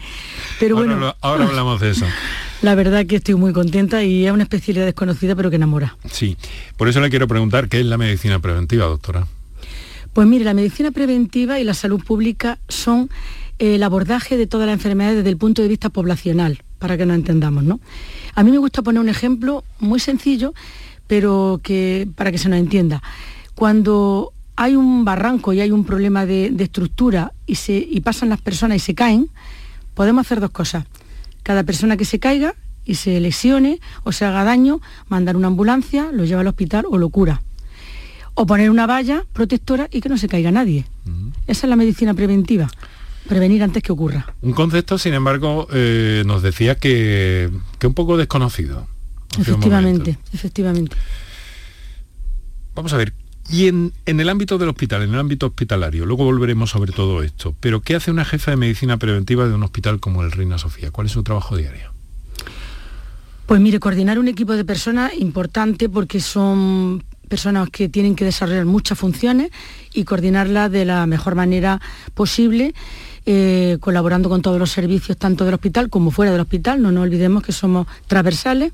Pero 0.58 0.78
ahora, 0.78 0.92
bueno, 0.92 1.16
ahora 1.20 1.46
hablamos 1.46 1.80
de 1.80 1.90
eso. 1.90 2.06
La 2.62 2.74
verdad 2.74 3.06
que 3.06 3.16
estoy 3.16 3.36
muy 3.36 3.52
contenta 3.52 4.02
y 4.04 4.26
es 4.26 4.32
una 4.32 4.42
especialidad 4.42 4.84
desconocida 4.84 5.34
pero 5.34 5.48
que 5.50 5.56
enamora. 5.56 5.96
Sí, 6.10 6.36
por 6.76 6.88
eso 6.88 7.00
le 7.00 7.08
quiero 7.08 7.26
preguntar 7.26 7.68
qué 7.68 7.80
es 7.80 7.86
la 7.86 7.96
medicina 7.96 8.38
preventiva, 8.38 8.84
doctora. 8.86 9.26
Pues 10.12 10.26
mire, 10.26 10.44
la 10.44 10.54
medicina 10.54 10.90
preventiva 10.90 11.60
y 11.60 11.64
la 11.64 11.72
salud 11.72 12.02
pública 12.04 12.58
son 12.68 13.08
el 13.58 13.82
abordaje 13.82 14.36
de 14.36 14.46
todas 14.46 14.66
las 14.66 14.74
enfermedades 14.74 15.18
desde 15.18 15.30
el 15.30 15.36
punto 15.36 15.62
de 15.62 15.68
vista 15.68 15.88
poblacional, 15.88 16.62
para 16.80 16.96
que 16.96 17.06
nos 17.06 17.14
entendamos, 17.14 17.62
¿no? 17.62 17.78
A 18.34 18.42
mí 18.42 18.50
me 18.50 18.58
gusta 18.58 18.82
poner 18.82 19.00
un 19.00 19.08
ejemplo 19.08 19.62
muy 19.78 20.00
sencillo, 20.00 20.52
pero 21.06 21.60
que 21.62 22.08
para 22.16 22.32
que 22.32 22.38
se 22.38 22.48
nos 22.48 22.58
entienda. 22.58 23.00
Cuando 23.54 24.32
hay 24.56 24.74
un 24.74 25.04
barranco 25.04 25.52
y 25.52 25.60
hay 25.60 25.70
un 25.70 25.84
problema 25.84 26.26
de, 26.26 26.52
estructura 26.58 27.32
y, 27.46 27.54
se, 27.54 27.74
y 27.74 28.00
pasan 28.00 28.30
las 28.30 28.40
personas 28.40 28.76
y 28.78 28.80
se 28.80 28.96
caen, 28.96 29.28
podemos 29.94 30.26
hacer 30.26 30.40
dos 30.40 30.50
cosas 30.50 30.84
cada 31.42 31.64
persona 31.64 31.96
que 31.96 32.04
se 32.04 32.18
caiga 32.18 32.54
y 32.84 32.94
se 32.94 33.20
lesione 33.20 33.80
o 34.04 34.12
se 34.12 34.24
haga 34.24 34.44
daño, 34.44 34.80
mandar 35.08 35.36
una 35.36 35.48
ambulancia, 35.48 36.10
lo 36.12 36.24
lleva 36.24 36.40
al 36.40 36.46
hospital 36.46 36.84
o 36.88 36.98
lo 36.98 37.08
cura. 37.08 37.42
O 38.34 38.46
poner 38.46 38.70
una 38.70 38.86
valla 38.86 39.24
protectora 39.32 39.88
y 39.90 40.00
que 40.00 40.08
no 40.08 40.16
se 40.16 40.28
caiga 40.28 40.50
nadie. 40.50 40.86
Esa 41.46 41.66
es 41.66 41.70
la 41.70 41.76
medicina 41.76 42.14
preventiva, 42.14 42.70
prevenir 43.28 43.62
antes 43.62 43.82
que 43.82 43.92
ocurra. 43.92 44.34
Un 44.42 44.52
concepto, 44.52 44.98
sin 44.98 45.14
embargo, 45.14 45.68
eh, 45.72 46.22
nos 46.26 46.42
decía 46.42 46.74
que, 46.74 47.50
que 47.78 47.86
un 47.86 47.94
poco 47.94 48.16
desconocido. 48.16 48.86
Efectivamente, 49.38 50.18
efectivamente. 50.32 50.96
Vamos 52.74 52.92
a 52.92 52.96
ver, 52.96 53.12
y 53.52 53.66
en, 53.66 53.92
el 54.06 54.28
ámbito 54.28 54.58
del 54.58 54.68
hospital, 54.68 55.02
en 55.02 55.14
el 55.14 55.18
ámbito 55.18 55.46
hospitalario, 55.46 56.06
luego 56.06 56.24
volveremos 56.24 56.70
sobre 56.70 56.92
todo 56.92 57.22
esto, 57.22 57.54
pero 57.58 57.80
¿qué 57.80 57.96
hace 57.96 58.10
una 58.10 58.24
jefa 58.24 58.52
de 58.52 58.56
medicina 58.56 58.96
preventiva 58.96 59.48
de 59.48 59.54
un 59.54 59.62
hospital 59.64 59.98
como 59.98 60.22
el 60.22 60.30
Reina 60.30 60.56
Sofía? 60.56 60.92
¿Cuál 60.92 61.08
es 61.08 61.12
su 61.12 61.24
trabajo 61.24 61.56
diario? 61.56 61.92
Pues 63.46 63.60
mire, 63.60 63.80
coordinar 63.80 64.20
un 64.20 64.28
equipo 64.28 64.52
de 64.52 64.64
personas 64.64 65.12
importante 65.18 65.88
porque 65.88 66.20
son 66.20 67.02
personas 67.28 67.70
que 67.70 67.88
tienen 67.88 68.14
que 68.14 68.24
desarrollar 68.24 68.66
muchas 68.66 68.96
funciones 68.96 69.50
y 69.92 70.04
coordinarlas 70.04 70.70
de 70.70 70.84
la 70.84 71.06
mejor 71.06 71.34
manera 71.34 71.80
posible. 72.14 72.72
Eh, 73.32 73.78
colaborando 73.78 74.28
con 74.28 74.42
todos 74.42 74.58
los 74.58 74.72
servicios, 74.72 75.16
tanto 75.16 75.44
del 75.44 75.54
hospital 75.54 75.88
como 75.88 76.10
fuera 76.10 76.32
del 76.32 76.40
hospital, 76.40 76.82
no 76.82 76.90
nos 76.90 77.04
olvidemos 77.04 77.44
que 77.44 77.52
somos 77.52 77.86
transversales. 78.08 78.72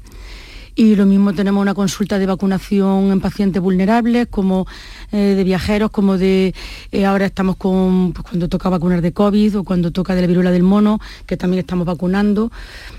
Y 0.74 0.96
lo 0.96 1.04
mismo 1.04 1.34
tenemos 1.34 1.60
una 1.60 1.74
consulta 1.74 2.18
de 2.18 2.24
vacunación 2.24 3.12
en 3.12 3.20
pacientes 3.20 3.60
vulnerables, 3.60 4.28
como 4.30 4.66
eh, 5.12 5.34
de 5.36 5.44
viajeros, 5.44 5.90
como 5.90 6.16
de 6.16 6.54
eh, 6.90 7.04
ahora 7.04 7.26
estamos 7.26 7.56
con 7.56 8.14
pues, 8.14 8.24
cuando 8.26 8.48
toca 8.48 8.70
vacunar 8.70 9.02
de 9.02 9.12
COVID 9.12 9.58
o 9.58 9.64
cuando 9.64 9.90
toca 9.90 10.14
de 10.14 10.22
la 10.22 10.26
viruela 10.26 10.50
del 10.50 10.62
mono, 10.62 11.00
que 11.26 11.36
también 11.36 11.58
estamos 11.58 11.84
vacunando, 11.84 12.50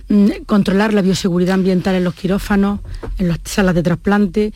mm, 0.09 0.43
controlar 0.45 0.93
la 0.93 1.01
bioseguridad 1.01 1.55
ambiental 1.55 1.95
en 1.95 2.03
los 2.03 2.13
quirófanos, 2.13 2.81
en 3.17 3.29
las 3.29 3.39
salas 3.45 3.73
de 3.73 3.81
trasplante. 3.81 4.53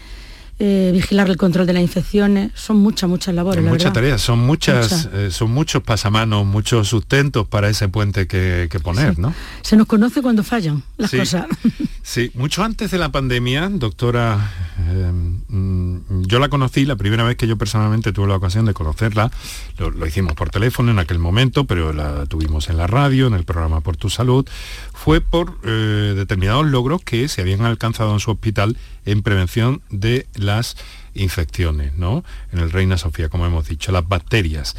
Eh, 0.63 0.91
vigilar 0.93 1.27
el 1.27 1.37
control 1.37 1.65
de 1.65 1.73
las 1.73 1.81
infecciones, 1.81 2.51
son 2.53 2.77
muchas, 2.77 3.09
muchas 3.09 3.33
labores. 3.33 3.63
muchas 3.63 3.91
tareas, 3.93 4.21
son 4.21 4.37
muchas, 4.37 5.09
eh, 5.11 5.31
son 5.31 5.49
muchos 5.49 5.81
pasamanos, 5.81 6.45
muchos 6.45 6.87
sustentos 6.87 7.47
para 7.47 7.67
ese 7.67 7.89
puente 7.89 8.27
que, 8.27 8.69
poner, 8.83 9.17
¿no? 9.17 9.33
Se 9.63 9.75
nos 9.75 9.87
conoce 9.87 10.21
cuando 10.21 10.43
fallan 10.43 10.83
las 10.97 11.09
cosas. 11.09 11.47
Sí, 12.03 12.31
mucho 12.33 12.63
antes 12.63 12.89
de 12.89 12.97
la 12.97 13.11
pandemia, 13.11 13.69
doctora, 13.69 14.51
eh, 14.89 15.11
mm, 15.13 16.23
yo 16.23 16.39
la 16.39 16.49
conocí 16.49 16.83
la 16.83 16.95
primera 16.95 17.23
vez 17.23 17.37
que 17.37 17.45
yo 17.45 17.57
personalmente 17.57 18.11
tuve 18.11 18.27
la 18.27 18.35
ocasión 18.35 18.65
de 18.65 18.73
conocerla, 18.73 19.31
lo, 19.77 20.05
hicimos 20.07 20.33
por 20.33 20.49
teléfono 20.49 20.89
en 20.91 20.97
aquel 20.97 21.19
momento, 21.19 21.65
pero 21.65 21.93
la 21.93 22.25
tuvimos 22.25 22.69
en 22.69 22.77
la 22.77 22.87
radio, 22.87 23.27
en 23.27 23.35
el 23.35 23.43
programa 23.43 23.81
Por 23.81 23.97
tu 23.97 24.09
Salud, 24.09 24.47
fue 24.93 25.21
por 25.21 25.61
determinados 25.61 26.65
logros 26.65 27.01
que 27.03 27.27
se 27.27 27.41
habían 27.41 27.61
alcanzado 27.61 28.13
en 28.13 28.19
su 28.19 28.31
hospital 28.31 28.77
en 29.05 29.21
prevención 29.21 29.81
de 29.91 30.27
las 30.55 30.77
infecciones, 31.13 31.97
¿no? 31.97 32.23
En 32.51 32.59
el 32.59 32.71
Reina 32.71 32.97
Sofía, 32.97 33.29
como 33.29 33.45
hemos 33.45 33.67
dicho, 33.67 33.91
las 33.91 34.07
bacterias. 34.07 34.75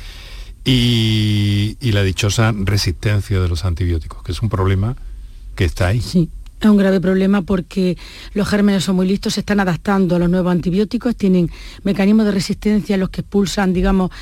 Y, 0.64 1.76
la 1.80 2.02
dichosa 2.02 2.54
resistencia 2.56 3.40
de 3.40 3.48
los 3.48 3.64
antibióticos, 3.64 4.22
que 4.22 4.32
es 4.32 4.40
un 4.42 4.48
problema 4.48 4.96
que 5.54 5.64
está 5.64 5.88
ahí. 5.88 6.00
Sí. 6.00 6.28
Es 6.60 6.68
un 6.68 6.76
grave 6.76 7.00
problema 7.00 7.42
porque 7.42 7.98
los 8.34 8.48
gérmenes 8.48 8.84
son 8.84 8.94
muy 8.94 9.08
listos, 9.08 9.34
se 9.34 9.40
están 9.40 9.58
adaptando 9.58 10.14
a 10.14 10.18
los 10.20 10.30
nuevos 10.30 10.52
antibióticos, 10.52 11.16
tienen 11.16 11.50
mecanismos 11.82 12.24
de 12.24 12.30
resistencia 12.30 12.96
los 12.96 13.10
que 13.10 13.22
expulsan, 13.22 13.72
digamos, 13.72 14.12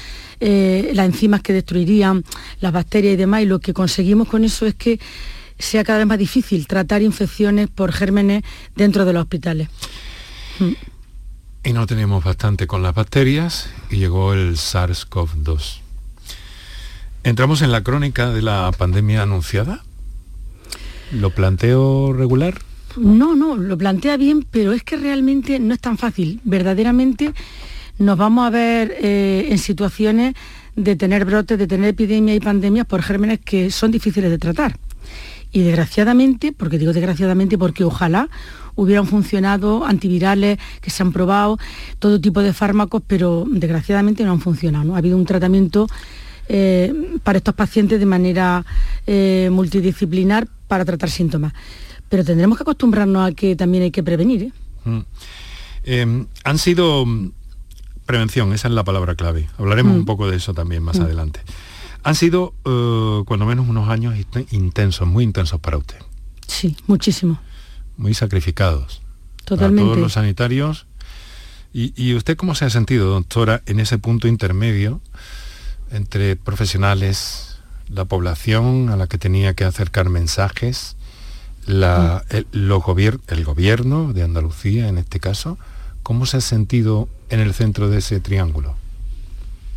eh, 0.40 0.90
las 0.94 1.04
enzimas 1.04 1.42
que 1.42 1.52
destruirían 1.52 2.24
las 2.60 2.72
bacterias 2.72 3.12
y 3.12 3.16
demás, 3.16 3.42
y 3.42 3.46
lo 3.46 3.58
que 3.58 3.74
conseguimos 3.74 4.26
con 4.26 4.42
eso 4.44 4.64
es 4.64 4.74
que 4.74 4.98
sea 5.58 5.84
cada 5.84 5.98
vez 5.98 6.06
más 6.06 6.18
difícil 6.18 6.66
tratar 6.66 7.02
infecciones 7.02 7.68
por 7.68 7.92
gérmenes 7.92 8.42
dentro 8.74 9.04
de 9.04 9.12
los 9.12 9.22
hospitales. 9.24 9.68
Mm. 10.60 10.72
Y 11.62 11.72
no 11.74 11.86
tenemos 11.86 12.24
bastante 12.24 12.66
con 12.66 12.82
las 12.82 12.94
bacterias 12.94 13.68
y 13.90 13.96
llegó 13.96 14.32
el 14.32 14.56
SARS-CoV-2. 14.56 15.80
¿Entramos 17.22 17.60
en 17.60 17.70
la 17.70 17.82
crónica 17.82 18.30
de 18.30 18.40
la 18.40 18.72
pandemia 18.76 19.22
anunciada? 19.22 19.84
¿Lo 21.12 21.30
planteo 21.30 22.14
regular? 22.14 22.54
No, 22.96 23.36
no, 23.36 23.56
lo 23.56 23.76
plantea 23.76 24.16
bien, 24.16 24.46
pero 24.50 24.72
es 24.72 24.82
que 24.82 24.96
realmente 24.96 25.58
no 25.58 25.74
es 25.74 25.80
tan 25.80 25.98
fácil. 25.98 26.40
Verdaderamente 26.44 27.34
nos 27.98 28.16
vamos 28.16 28.46
a 28.46 28.50
ver 28.50 28.96
eh, 28.98 29.48
en 29.50 29.58
situaciones 29.58 30.34
de 30.76 30.96
tener 30.96 31.26
brotes, 31.26 31.58
de 31.58 31.66
tener 31.66 31.90
epidemias 31.90 32.38
y 32.38 32.40
pandemias 32.40 32.86
por 32.86 33.02
gérmenes 33.02 33.40
que 33.44 33.70
son 33.70 33.90
difíciles 33.90 34.30
de 34.30 34.38
tratar. 34.38 34.78
Y 35.52 35.60
desgraciadamente, 35.60 36.52
porque 36.52 36.78
digo 36.78 36.94
desgraciadamente 36.94 37.58
porque 37.58 37.84
ojalá 37.84 38.30
hubieran 38.74 39.06
funcionado 39.06 39.84
antivirales 39.84 40.58
que 40.80 40.90
se 40.90 41.02
han 41.02 41.12
probado, 41.12 41.58
todo 41.98 42.20
tipo 42.20 42.42
de 42.42 42.52
fármacos, 42.52 43.02
pero 43.06 43.44
desgraciadamente 43.48 44.24
no 44.24 44.32
han 44.32 44.40
funcionado. 44.40 44.84
¿no? 44.84 44.94
Ha 44.94 44.98
habido 44.98 45.16
un 45.16 45.26
tratamiento 45.26 45.86
eh, 46.48 46.92
para 47.22 47.38
estos 47.38 47.54
pacientes 47.54 48.00
de 48.00 48.06
manera 48.06 48.64
eh, 49.06 49.48
multidisciplinar 49.52 50.48
para 50.66 50.84
tratar 50.84 51.10
síntomas. 51.10 51.52
Pero 52.08 52.24
tendremos 52.24 52.58
que 52.58 52.62
acostumbrarnos 52.62 53.30
a 53.30 53.32
que 53.32 53.54
también 53.54 53.84
hay 53.84 53.90
que 53.92 54.02
prevenir. 54.02 54.42
¿eh? 54.42 54.52
Mm. 54.84 55.00
Em, 55.84 56.26
han 56.44 56.58
sido 56.58 57.06
mm, 57.06 57.30
prevención, 58.04 58.52
esa 58.52 58.68
es 58.68 58.74
la 58.74 58.82
palabra 58.82 59.14
clave. 59.14 59.48
Hablaremos 59.58 59.94
mm. 59.94 59.98
un 59.98 60.04
poco 60.04 60.28
de 60.28 60.38
eso 60.38 60.52
también 60.52 60.82
más 60.82 60.98
adelante. 60.98 61.40
Han 62.02 62.14
sido, 62.14 62.54
uh, 62.64 63.24
cuando 63.26 63.46
menos, 63.46 63.68
unos 63.68 63.88
años 63.88 64.14
intensos, 64.50 65.06
muy 65.06 65.22
intensos 65.22 65.60
para 65.60 65.76
usted. 65.76 65.98
Sí, 66.46 66.76
muchísimo. 66.86 67.38
Muy 68.00 68.14
sacrificados. 68.14 69.02
Totalmente. 69.44 69.82
Para 69.82 69.92
todos 69.92 69.98
los 69.98 70.12
sanitarios. 70.14 70.86
¿Y, 71.72 72.14
usted 72.14 72.36
cómo 72.36 72.56
se 72.56 72.64
ha 72.64 72.70
sentido, 72.70 73.10
doctora, 73.10 73.62
en 73.66 73.78
ese 73.78 73.98
punto 73.98 74.26
intermedio 74.26 75.00
entre 75.92 76.34
profesionales, 76.34 77.58
la 77.88 78.06
población 78.06 78.88
a 78.88 78.96
la 78.96 79.06
que 79.06 79.18
tenía 79.18 79.54
que 79.54 79.64
acercar 79.64 80.08
mensajes, 80.08 80.96
la, 81.66 82.24
mm. 82.30 82.36
el, 82.36 82.46
el 83.28 83.44
gobierno 83.44 84.12
de 84.12 84.22
Andalucía 84.22 84.88
en 84.88 84.98
este 84.98 85.20
caso? 85.20 85.58
¿Cómo 86.02 86.24
se 86.24 86.38
ha 86.38 86.40
sentido 86.40 87.06
en 87.28 87.40
el 87.40 87.52
centro 87.52 87.90
de 87.90 87.98
ese 87.98 88.18
triángulo? 88.18 88.76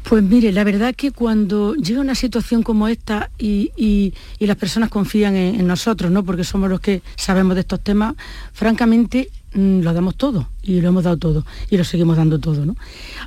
Pues 0.03 0.21
mire, 0.21 0.51
la 0.51 0.65
verdad 0.65 0.93
que 0.93 1.11
cuando 1.11 1.75
llega 1.75 2.01
una 2.01 2.13
situación 2.13 2.61
como 2.61 2.87
esta 2.87 3.31
y, 3.37 4.13
las 4.39 4.57
personas 4.57 4.89
confían 4.89 5.35
en, 5.35 5.65
nosotros, 5.65 6.11
¿no? 6.11 6.23
porque 6.23 6.43
somos 6.43 6.69
los 6.69 6.81
que 6.81 7.01
sabemos 7.15 7.55
de 7.55 7.61
estos 7.61 7.79
temas, 7.79 8.15
francamente 8.51 9.29
mm, 9.53 9.79
lo 9.79 9.93
damos 9.93 10.15
todo 10.15 10.49
y 10.61 10.81
lo 10.81 10.89
hemos 10.89 11.05
dado 11.05 11.17
todo 11.17 11.45
y 11.69 11.77
lo 11.77 11.85
seguimos 11.85 12.17
dando 12.17 12.37
todo. 12.37 12.65
¿no? 12.65 12.75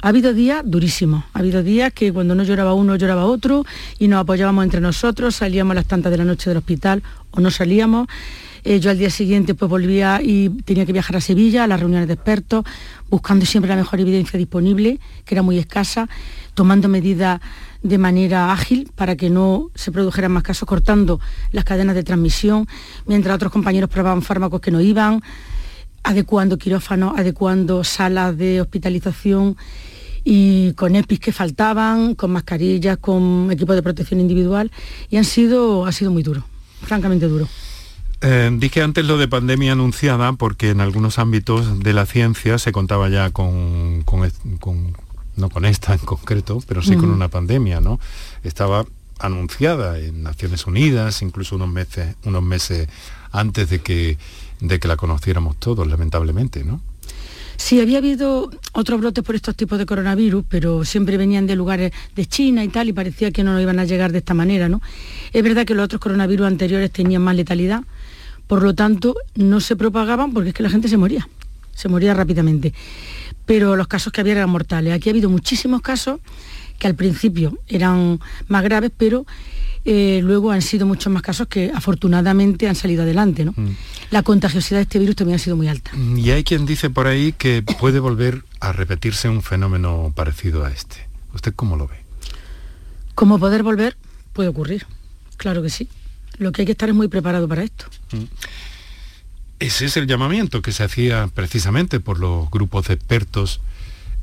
Ha 0.03 0.09
habido 0.09 0.35
días 0.35 0.63
durísimos, 0.65 1.25
ha 1.33 1.39
habido 1.39 1.63
días 1.63 1.93
que 1.95 2.13
cuando 2.13 2.35
no 2.35 2.43
lloraba 2.43 2.75
uno 2.75 2.95
lloraba 2.97 3.25
otro 3.25 3.65
y 3.99 4.09
nos 4.09 4.21
apoyábamos 4.21 4.63
entre 4.63 4.81
nosotros, 4.81 5.37
salíamos 5.37 5.73
a 5.73 5.77
las 5.77 5.87
tantas 5.87 6.13
de 6.13 6.19
la 6.19 6.25
noche 6.25 6.51
del 6.51 6.59
hospital 6.59 7.03
o 7.31 7.41
no 7.41 7.51
salíamos. 7.51 8.07
Eh, 8.69 8.81
yo 8.81 8.91
al 8.91 8.99
día 8.99 9.11
siguiente 9.11 9.55
pues 9.55 9.71
volvía 9.71 10.21
y 10.21 10.49
tenía 10.65 10.85
que 10.85 10.93
viajar 10.93 11.15
a 11.15 11.21
Sevilla 11.21 11.63
a 11.63 11.67
las 11.69 11.79
reuniones 11.79 12.09
de 12.09 12.15
expertos, 12.15 12.65
buscando 13.09 13.47
siempre 13.47 13.69
la 13.69 13.77
mejor 13.77 14.01
evidencia 14.01 14.41
disponible, 14.41 14.99
que 15.25 15.37
era 15.37 15.43
muy 15.43 15.57
escasa 15.57 16.09
tomando 16.55 16.89
medidas 16.89 17.41
de 17.85 17.97
manera 17.97 18.53
ágil 18.53 18.91
para 18.97 19.15
que 19.15 19.31
no 19.31 19.71
se 19.77 19.93
produjeran 19.93 20.33
más 20.33 20.43
casos, 20.43 20.67
cortando 20.67 21.21
las 21.53 21.63
cadenas 21.63 21.95
de 21.95 22.03
transmisión, 22.03 22.67
mientras 23.07 23.37
otros 23.37 23.53
compañeros 23.53 23.89
probaban 23.89 24.21
fármacos 24.21 24.61
que 24.61 24.73
no 24.73 24.81
iban, 24.81 25.23
adecuando 26.03 26.59
quirófanos, 26.59 27.17
adecuando 27.17 27.85
salas 27.85 28.37
de 28.37 28.61
hospitalización 28.61 29.57
y 30.25 30.73
con 30.73 30.97
EPIs 30.97 31.21
que 31.21 31.31
faltaban, 31.31 32.17
con 32.17 32.33
mascarillas, 32.33 32.97
con 32.97 33.49
equipos 33.53 33.77
de 33.77 33.83
protección 33.85 34.19
individual, 34.19 34.73
y 35.09 35.19
han 35.19 35.25
sido, 35.25 35.87
ha 35.87 35.93
sido 35.93 36.11
muy 36.11 36.25
duro, 36.25 36.43
francamente 36.83 37.29
duro. 37.29 37.47
Eh, 38.23 38.51
dije 38.55 38.83
antes 38.83 39.05
lo 39.05 39.19
de 39.19 39.29
pandemia 39.29 39.73
anunciada 39.73 40.33
porque 40.33 40.71
en 40.71 40.81
algunos 40.81 41.19
ámbitos 41.19 41.81
de 41.81 41.93
la 41.93 42.07
ciencia 42.07 42.59
se 42.59 42.73
contaba 42.73 43.09
ya 43.11 43.31
con, 43.31 44.05
no 45.37 45.51
con 45.51 45.65
esta 45.65 45.93
en 45.93 46.01
concreto, 46.01 46.63
pero 46.67 46.83
sí 46.83 46.97
con 46.97 47.11
una 47.11 47.29
pandemia, 47.29 47.81
¿no? 47.81 48.01
Estaba 48.43 48.87
anunciada 49.19 49.99
en 49.99 50.23
Naciones 50.23 50.67
Unidas, 50.67 51.23
incluso 51.23 51.57
unos 51.57 51.69
meses, 51.69 52.17
unos 52.25 52.43
meses 52.43 52.89
antes 53.33 53.69
de 53.71 53.81
que, 53.81 54.19
de 54.61 54.79
que 54.81 54.89
la 54.89 54.97
conociéramos 54.97 55.57
todos, 55.59 55.87
lamentablemente, 55.87 56.65
¿no? 56.65 56.81
Sí, 57.57 57.81
había 57.81 57.99
habido 57.99 58.51
otros 58.73 59.01
brotes 59.01 59.25
por 59.25 59.35
estos 59.35 59.57
tipos 59.57 59.79
de 59.79 59.87
coronavirus, 59.87 60.45
pero 60.49 60.85
siempre 60.85 61.17
venían 61.17 61.47
de 61.47 61.57
lugares 61.57 61.93
de 62.15 62.27
China 62.27 62.63
y 62.63 62.69
tal, 62.69 62.89
y 62.89 62.93
parecía 62.93 63.31
que 63.31 63.43
no 63.43 63.55
nos 63.55 63.63
iban 63.63 63.79
a 63.79 63.85
llegar 63.85 64.13
de 64.13 64.19
esta 64.19 64.35
manera, 64.35 64.69
¿no? 64.69 64.83
Es 65.33 65.43
verdad 65.43 65.65
que 65.65 65.75
los 65.75 65.85
otros 65.85 66.01
coronavirus 66.01 66.47
anteriores 66.47 66.91
tenían 66.91 67.23
más 67.23 67.35
letalidad, 67.35 67.83
por 68.47 68.63
lo 68.63 68.75
tanto 68.75 69.15
no 69.35 69.61
se 69.61 69.77
propagaban 69.77 70.33
porque 70.33 70.51
es 70.51 70.55
que 70.55 70.63
la 70.63 70.71
gente 70.71 70.89
se 70.89 70.97
moría, 70.97 71.29
se 71.75 71.89
moría 71.89 72.15
rápidamente. 72.15 72.73
Pero 73.45 73.77
los 73.77 73.87
casos 73.87 74.13
que 74.13 74.21
había 74.21 74.35
eran 74.35 74.51
mortales. 74.51 74.93
Aquí 74.93 75.09
ha 75.09 75.13
habido 75.13 75.31
muchísimos 75.31 75.81
casos 75.81 76.21
que 76.79 76.87
al 76.87 76.95
principio 76.95 77.59
eran 77.69 78.21
más 78.49 78.63
graves, 78.63 78.91
pero 78.97 79.25
eh, 79.85 80.21
luego 80.23 80.51
han 80.51 80.63
sido 80.63 80.85
muchos 80.85 81.13
más 81.13 81.23
casos 81.23 81.47
que 81.47 81.71
afortunadamente 81.73 82.69
han 82.69 82.75
salido 82.75 83.05
adelante. 83.05 83.45
¿no? 83.45 83.55
Mm. 83.57 83.77
La 84.11 84.23
contagiosidad 84.23 84.79
de 84.79 84.83
este 84.83 84.99
virus 84.99 85.17
también 85.17 85.37
ha 85.37 85.39
sido 85.39 85.57
muy 85.57 85.69
alta. 85.69 85.93
Mm, 85.95 86.19
y 86.19 86.31
hay 86.31 86.45
quien 86.45 86.67
dice 86.67 86.91
por 86.91 87.07
ahí 87.07 87.33
que 87.33 87.63
puede 87.63 88.01
volver 88.01 88.43
a 88.61 88.73
repetirse 88.73 89.29
un 89.29 89.43
fenómeno 89.43 90.13
parecido 90.15 90.65
a 90.65 90.71
este. 90.71 91.09
¿Usted 91.35 91.55
cómo 91.55 91.77
lo 91.77 91.87
ve? 91.87 91.97
Como 93.15 93.39
poder 93.39 93.63
volver 93.63 93.97
puede 94.33 94.49
ocurrir, 94.49 94.87
claro 95.37 95.63
que 95.63 95.71
sí. 95.71 95.89
Lo 96.39 96.53
que 96.53 96.63
hay 96.63 96.67
que 96.67 96.73
estar 96.73 96.89
es 96.89 96.95
muy 96.95 97.09
preparado 97.09 97.49
para 97.49 97.63
esto. 97.63 97.87
Mm. 98.13 98.25
Ese 99.59 99.87
es 99.87 99.97
el 99.97 100.07
llamamiento 100.07 100.61
que 100.61 100.73
se 100.73 100.85
hacía 100.85 101.29
precisamente 101.33 101.99
por 101.99 102.19
los 102.19 102.51
grupos 102.51 102.89
de 102.89 102.95
expertos 102.95 103.61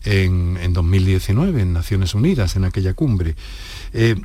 en, 0.04 0.74
2019 0.74 1.62
en 1.62 1.74
Naciones 1.74 2.14
Unidas, 2.14 2.56
en 2.56 2.66
aquella 2.66 2.94
cumbre. 2.94 3.36
Eh, 3.94 4.16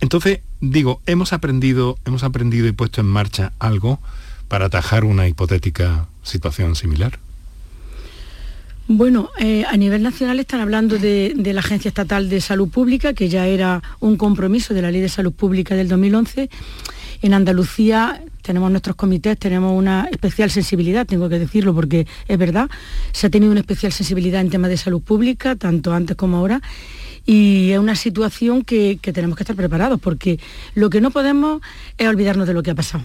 entonces, 0.00 0.40
digo, 0.60 1.00
hemos 1.06 1.32
aprendido, 1.32 1.98
hemos 2.04 2.24
aprendido 2.24 2.66
y 2.66 2.72
puesto 2.72 3.00
en 3.00 3.06
marcha 3.06 3.52
algo 3.58 4.00
para 4.48 4.66
atajar 4.66 5.04
una 5.04 5.28
hipotética 5.28 6.08
situación 6.22 6.74
similar. 6.76 7.18
Bueno, 8.88 9.30
eh, 9.38 9.64
a 9.66 9.76
nivel 9.76 10.02
nacional 10.02 10.40
están 10.40 10.60
hablando 10.60 10.98
de, 10.98 11.34
la 11.36 11.60
Agencia 11.60 11.88
Estatal 11.88 12.28
de 12.28 12.40
Salud 12.40 12.68
Pública, 12.68 13.14
que 13.14 13.28
ya 13.28 13.46
era 13.46 13.82
un 14.00 14.16
compromiso 14.16 14.74
de 14.74 14.82
la 14.82 14.90
Ley 14.90 15.00
de 15.00 15.08
Salud 15.08 15.32
Pública 15.32 15.76
del 15.76 15.88
2011. 15.88 16.50
En 17.22 17.32
Andalucía 17.32 18.22
tenemos 18.42 18.70
nuestros 18.70 18.96
comités, 18.96 19.38
tenemos 19.38 19.76
una 19.76 20.08
especial 20.10 20.50
sensibilidad, 20.50 21.06
tengo 21.06 21.28
que 21.28 21.38
decirlo 21.38 21.74
porque 21.74 22.06
es 22.28 22.38
verdad, 22.38 22.68
se 23.12 23.28
ha 23.28 23.30
tenido 23.30 23.52
una 23.52 23.60
especial 23.60 23.92
sensibilidad 23.92 24.40
en 24.40 24.50
temas 24.50 24.70
de 24.70 24.76
salud 24.76 25.00
pública, 25.00 25.56
tanto 25.56 25.94
antes 25.94 26.16
como 26.16 26.36
ahora, 26.36 26.60
y 27.24 27.70
es 27.70 27.78
una 27.78 27.94
situación 27.94 28.62
que, 28.62 28.98
tenemos 29.02 29.36
que 29.36 29.44
estar 29.44 29.56
preparados, 29.56 30.00
porque 30.00 30.40
lo 30.74 30.90
que 30.90 31.00
no 31.00 31.10
podemos 31.10 31.62
es 31.98 32.08
olvidarnos 32.08 32.46
de 32.46 32.54
lo 32.54 32.62
que 32.62 32.72
ha 32.72 32.74
pasado, 32.74 33.04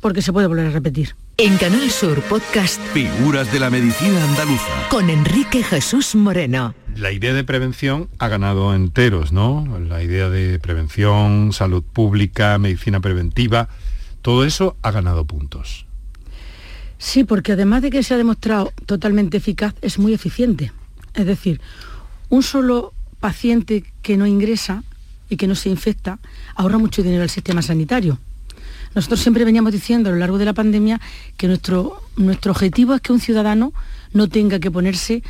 porque 0.00 0.22
se 0.22 0.32
puede 0.32 0.46
volver 0.46 0.66
a 0.66 0.70
repetir. 0.70 1.14
En 1.38 1.56
Canal 1.56 1.90
Sur 1.90 2.20
Podcast 2.22 2.80
Figuras 2.92 3.50
de 3.52 3.58
la 3.58 3.70
Medicina 3.70 4.22
Andaluza 4.22 4.88
con 4.90 5.08
Enrique 5.08 5.62
Jesús 5.62 6.14
Moreno. 6.14 6.74
La 6.94 7.10
idea 7.10 7.32
de 7.32 7.42
prevención 7.42 8.10
ha 8.18 8.28
ganado 8.28 8.74
enteros, 8.74 9.32
¿no? 9.32 9.66
La 9.88 10.02
idea 10.02 10.28
de 10.28 10.58
prevención, 10.58 11.54
salud 11.54 11.82
pública, 11.82 12.58
medicina 12.58 13.00
preventiva, 13.00 13.70
todo 14.22 14.44
eso 14.44 14.76
ha 14.82 14.90
ganado 14.90 15.24
puntos. 15.24 15.86
Sí, 16.98 17.24
porque 17.24 17.52
además 17.52 17.82
de 17.82 17.90
que 17.90 18.02
se 18.02 18.14
ha 18.14 18.16
demostrado 18.16 18.72
totalmente 18.86 19.36
eficaz, 19.36 19.74
es 19.82 19.98
muy 19.98 20.14
eficiente. 20.14 20.72
Es 21.14 21.26
decir, 21.26 21.60
un 22.28 22.42
solo 22.42 22.94
paciente 23.20 23.84
que 24.02 24.16
no 24.16 24.26
ingresa 24.26 24.84
y 25.28 25.36
que 25.36 25.46
no 25.46 25.54
se 25.54 25.68
infecta 25.68 26.18
ahorra 26.54 26.78
mucho 26.78 27.02
dinero 27.02 27.22
al 27.22 27.30
sistema 27.30 27.60
sanitario. 27.60 28.18
Nosotros 28.94 29.20
siempre 29.20 29.44
veníamos 29.44 29.72
diciendo 29.72 30.10
a 30.10 30.12
lo 30.12 30.18
largo 30.18 30.38
de 30.38 30.44
la 30.44 30.52
pandemia 30.52 31.00
que 31.36 31.48
nuestro, 31.48 32.00
nuestro 32.16 32.52
objetivo 32.52 32.94
es 32.94 33.00
que 33.00 33.12
un 33.12 33.20
ciudadano 33.20 33.72
no 34.12 34.28
tenga 34.28 34.58
que 34.60 34.70
ponerse 34.70 35.22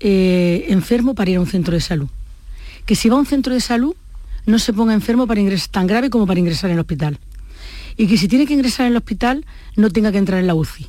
eh, 0.00 0.66
enfermo 0.68 1.14
para 1.14 1.30
ir 1.30 1.36
a 1.36 1.40
un 1.40 1.46
centro 1.46 1.74
de 1.74 1.80
salud. 1.80 2.08
Que 2.84 2.96
si 2.96 3.08
va 3.08 3.16
a 3.16 3.20
un 3.20 3.26
centro 3.26 3.54
de 3.54 3.60
salud 3.60 3.94
no 4.46 4.58
se 4.58 4.72
ponga 4.72 4.92
enfermo 4.92 5.26
para 5.26 5.40
ingresar 5.40 5.68
tan 5.68 5.86
grave 5.86 6.10
como 6.10 6.26
para 6.26 6.40
ingresar 6.40 6.70
en 6.70 6.74
el 6.74 6.80
hospital. 6.80 7.18
Y 7.96 8.06
que 8.06 8.18
si 8.18 8.28
tiene 8.28 8.46
que 8.46 8.54
ingresar 8.54 8.86
en 8.86 8.92
el 8.92 8.96
hospital 8.96 9.44
no 9.76 9.90
tenga 9.90 10.12
que 10.12 10.18
entrar 10.18 10.40
en 10.40 10.46
la 10.46 10.54
UCI. 10.54 10.88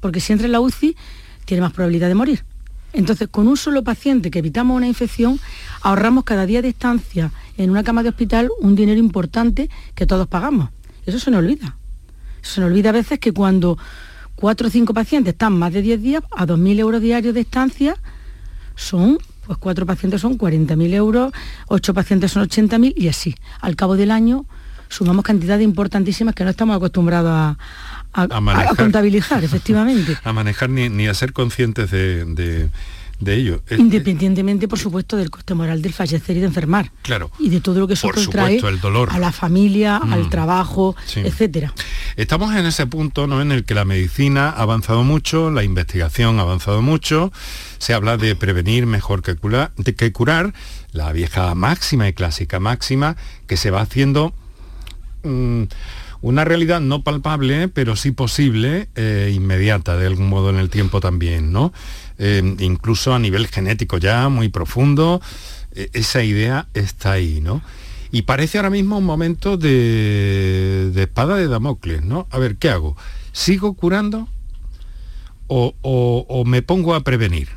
Porque 0.00 0.20
si 0.20 0.32
entra 0.32 0.46
en 0.46 0.52
la 0.52 0.60
UCI 0.60 0.96
tiene 1.44 1.60
más 1.60 1.72
probabilidad 1.72 2.08
de 2.08 2.14
morir. 2.14 2.44
Entonces, 2.92 3.28
con 3.28 3.46
un 3.46 3.56
solo 3.56 3.84
paciente 3.84 4.30
que 4.30 4.38
evitamos 4.38 4.76
una 4.76 4.86
infección, 4.86 5.38
ahorramos 5.82 6.24
cada 6.24 6.46
día 6.46 6.62
de 6.62 6.68
estancia 6.68 7.30
en 7.58 7.70
una 7.70 7.84
cama 7.84 8.02
de 8.02 8.08
hospital 8.08 8.48
un 8.60 8.74
dinero 8.74 8.98
importante 8.98 9.68
que 9.94 10.06
todos 10.06 10.26
pagamos. 10.28 10.70
Eso 11.04 11.18
se 11.18 11.30
nos 11.30 11.38
olvida. 11.38 11.76
Se 12.42 12.60
nos 12.60 12.70
olvida 12.70 12.90
a 12.90 12.92
veces 12.92 13.18
que 13.18 13.32
cuando 13.32 13.76
cuatro 14.34 14.68
o 14.68 14.70
cinco 14.70 14.94
pacientes 14.94 15.34
están 15.34 15.52
más 15.58 15.72
de 15.72 15.82
10 15.82 16.02
días, 16.02 16.22
a 16.30 16.46
2.000 16.46 16.78
euros 16.78 17.00
diarios 17.02 17.34
de 17.34 17.40
estancia, 17.40 17.96
son, 18.76 19.18
pues 19.46 19.58
cuatro 19.58 19.84
pacientes 19.84 20.20
son 20.20 20.38
40.000 20.38 20.94
euros, 20.94 21.32
ocho 21.68 21.92
pacientes 21.92 22.32
son 22.32 22.48
80.000 22.48 22.94
y 22.96 23.08
así. 23.08 23.34
Al 23.60 23.76
cabo 23.76 23.96
del 23.96 24.10
año 24.10 24.46
sumamos 24.88 25.24
cantidades 25.24 25.64
importantísimas 25.64 26.34
que 26.34 26.44
no 26.44 26.50
estamos 26.50 26.76
acostumbrados 26.76 27.30
a, 27.30 27.56
a, 28.16 28.74
contabilizar, 28.76 29.44
efectivamente. 29.44 30.16
A 30.24 30.32
manejar 30.32 30.70
ni, 30.70 31.06
a 31.06 31.14
ser 31.14 31.32
conscientes 31.32 31.90
de, 31.90 32.68
ello. 33.26 33.62
Independientemente, 33.70 34.68
por 34.68 34.78
supuesto, 34.78 35.16
del 35.16 35.30
coste 35.30 35.54
moral 35.54 35.82
del 35.82 35.92
fallecer 35.92 36.36
y 36.36 36.40
de 36.40 36.46
enfermar. 36.46 36.90
Claro. 37.02 37.30
Y 37.38 37.48
de 37.48 37.60
todo 37.60 37.80
lo 37.80 37.86
que 37.86 37.94
eso 37.94 38.08
trae 38.30 38.58
el 38.58 38.80
dolor. 38.80 39.10
a 39.10 39.18
la 39.18 39.32
familia, 39.32 39.96
al 39.96 40.24
mm. 40.24 40.30
trabajo, 40.30 40.96
etcétera. 41.14 41.72
Estamos 42.16 42.54
en 42.54 42.66
ese 42.66 42.86
punto 42.86 43.26
¿no? 43.26 43.40
en 43.42 43.52
el 43.52 43.64
que 43.64 43.74
la 43.74 43.84
medicina 43.84 44.50
ha 44.50 44.62
avanzado 44.62 45.04
mucho, 45.04 45.50
la 45.50 45.64
investigación 45.64 46.38
ha 46.38 46.42
avanzado 46.42 46.82
mucho, 46.82 47.32
se 47.78 47.94
habla 47.94 48.16
de 48.16 48.34
prevenir 48.36 48.86
mejor 48.86 49.22
que 49.22 49.34
curar, 49.34 49.72
que 49.96 50.12
curar 50.12 50.54
la 50.92 51.12
vieja 51.12 51.54
máxima 51.54 52.08
y 52.08 52.12
clásica 52.12 52.60
máxima 52.60 53.16
que 53.46 53.56
se 53.56 53.70
va 53.70 53.82
haciendo. 53.82 54.34
Mm, 55.26 55.64
una 56.22 56.44
realidad 56.44 56.80
no 56.80 57.02
palpable, 57.02 57.68
pero 57.68 57.94
sí 57.94 58.10
posible, 58.10 58.88
e 58.94 59.32
inmediata 59.34 59.96
de 59.96 60.06
algún 60.06 60.28
modo 60.28 60.50
en 60.50 60.56
el 60.56 60.70
tiempo 60.70 61.00
también, 61.00 61.52
¿no? 61.52 61.72
Eh, 62.18 62.56
incluso 62.60 63.14
a 63.14 63.18
nivel 63.18 63.46
genético 63.46 63.98
ya 63.98 64.28
muy 64.28 64.48
profundo, 64.48 65.20
e, 65.74 65.90
esa 65.92 66.22
idea 66.22 66.68
está 66.74 67.12
ahí, 67.12 67.40
¿no? 67.40 67.62
Y 68.10 68.22
parece 68.22 68.58
ahora 68.58 68.70
mismo 68.70 68.98
un 68.98 69.04
momento 69.04 69.56
de, 69.56 70.90
espada 70.96 71.36
de 71.36 71.48
Damocles, 71.48 72.02
¿no? 72.02 72.26
A 72.30 72.38
ver, 72.38 72.56
¿qué 72.56 72.70
hago? 72.70 72.96
¿Sigo 73.32 73.74
curando 73.74 74.28
o, 75.48 76.44
me 76.46 76.62
pongo 76.62 76.94
a 76.94 77.00
prevenir? 77.04 77.48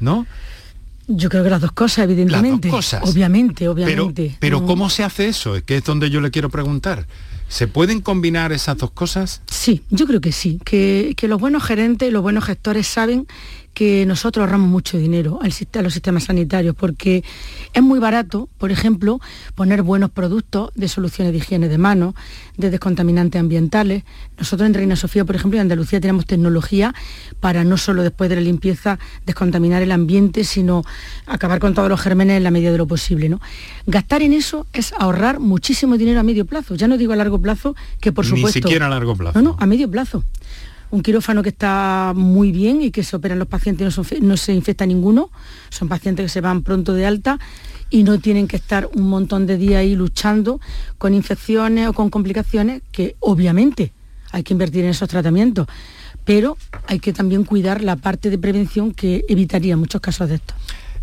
¿No? 0.00 0.26
Yo 1.08 1.30
creo 1.30 1.42
que 1.42 1.50
las 1.50 1.60
dos 1.60 1.72
cosas, 1.72 2.04
evidentemente. 2.04 2.68
Las 2.68 2.72
dos 2.72 2.84
cosas. 2.84 3.02
Obviamente, 3.10 3.68
obviamente. 3.68 4.36
Pero, 4.38 4.60
pero 4.60 4.66
¿cómo 4.66 4.90
se 4.90 5.04
hace 5.04 5.28
eso? 5.28 5.56
Es 5.56 5.62
que 5.62 5.78
es 5.78 5.84
donde 5.84 6.10
yo 6.10 6.20
le 6.20 6.30
quiero 6.30 6.50
preguntar. 6.50 7.06
¿Se 7.48 7.66
pueden 7.66 8.02
combinar 8.02 8.52
esas 8.52 8.76
dos 8.76 8.90
cosas? 8.90 9.40
Sí, 9.50 9.82
yo 9.88 10.06
creo 10.06 10.20
que 10.20 10.32
sí, 10.32 10.60
que, 10.64 11.14
los 11.22 11.40
buenos 11.40 11.64
gerentes 11.64 12.08
y 12.08 12.12
los 12.12 12.22
buenos 12.22 12.44
gestores 12.44 12.86
saben 12.86 13.26
que 13.78 14.04
nosotros 14.06 14.42
ahorramos 14.42 14.68
mucho 14.68 14.98
dinero 14.98 15.38
al, 15.40 15.52
a 15.52 15.82
los 15.82 15.92
sistemas 15.92 16.24
sanitarios, 16.24 16.74
porque 16.74 17.22
es 17.72 17.80
muy 17.80 18.00
barato, 18.00 18.48
por 18.58 18.72
ejemplo, 18.72 19.20
poner 19.54 19.82
buenos 19.82 20.10
productos 20.10 20.72
de 20.74 20.88
soluciones 20.88 21.32
de 21.32 21.38
higiene 21.38 21.68
de 21.68 21.78
manos, 21.78 22.16
de 22.56 22.70
descontaminantes 22.70 23.38
ambientales. 23.38 24.02
Nosotros 24.36 24.66
en 24.66 24.74
Reina 24.74 24.96
Sofía, 24.96 25.24
por 25.24 25.36
ejemplo, 25.36 25.58
en 25.58 25.60
Andalucía 25.60 26.00
tenemos 26.00 26.26
tecnología 26.26 26.92
para 27.38 27.62
no 27.62 27.76
solo 27.76 28.02
después 28.02 28.28
de 28.28 28.34
la 28.34 28.42
limpieza 28.42 28.98
descontaminar 29.26 29.80
el 29.80 29.92
ambiente, 29.92 30.42
sino 30.42 30.82
acabar 31.26 31.60
con 31.60 31.72
todos 31.72 31.88
los 31.88 32.00
gérmenes 32.00 32.38
en 32.38 32.42
la 32.42 32.50
medida 32.50 32.72
de 32.72 32.78
lo 32.78 32.88
posible. 32.88 33.28
¿no? 33.28 33.40
Gastar 33.86 34.22
en 34.22 34.32
eso 34.32 34.66
es 34.72 34.92
ahorrar 34.98 35.38
muchísimo 35.38 35.96
dinero 35.96 36.18
a 36.18 36.24
medio 36.24 36.46
plazo. 36.46 36.74
Ya 36.74 36.88
no 36.88 36.96
digo 36.96 37.12
a 37.12 37.16
largo 37.16 37.40
plazo, 37.40 37.76
que 38.00 38.10
por 38.10 38.26
supuesto... 38.26 38.58
Ni 38.58 38.62
siquiera 38.64 38.86
a 38.86 38.88
largo 38.88 39.14
plazo. 39.14 39.40
No, 39.40 39.50
no, 39.50 39.56
a 39.60 39.66
medio 39.66 39.88
plazo 39.88 40.24
un 40.90 41.02
quirófano 41.02 41.42
que 41.42 41.50
está 41.50 42.12
muy 42.14 42.52
bien 42.52 42.82
y 42.82 42.90
que 42.90 43.02
se 43.02 43.16
operan 43.16 43.38
los 43.38 43.48
pacientes 43.48 43.98
y 44.12 44.20
no, 44.20 44.36
se 44.36 44.52
infecta 44.52 44.86
ninguno. 44.86 45.30
Son 45.70 45.88
pacientes 45.88 46.24
que 46.24 46.28
se 46.28 46.40
van 46.40 46.62
pronto 46.62 46.94
de 46.94 47.06
alta 47.06 47.38
y 47.90 48.02
no 48.02 48.18
tienen 48.18 48.48
que 48.48 48.56
estar 48.56 48.88
un 48.94 49.08
montón 49.08 49.46
de 49.46 49.56
días 49.56 49.80
ahí 49.80 49.94
luchando 49.94 50.60
con 50.98 51.14
infecciones 51.14 51.88
o 51.88 51.92
con 51.92 52.10
complicaciones 52.10 52.82
que 52.92 53.16
obviamente 53.20 53.92
hay 54.30 54.42
que 54.42 54.52
invertir 54.52 54.84
en 54.84 54.90
esos 54.90 55.08
tratamientos, 55.08 55.66
pero 56.24 56.58
hay 56.86 57.00
que 57.00 57.12
también 57.12 57.44
cuidar 57.44 57.82
la 57.82 57.96
parte 57.96 58.28
de 58.28 58.38
prevención 58.38 58.92
que 58.92 59.24
evitaría 59.28 59.76
muchos 59.76 60.00
casos 60.00 60.28
de 60.28 60.34
esto. 60.36 60.54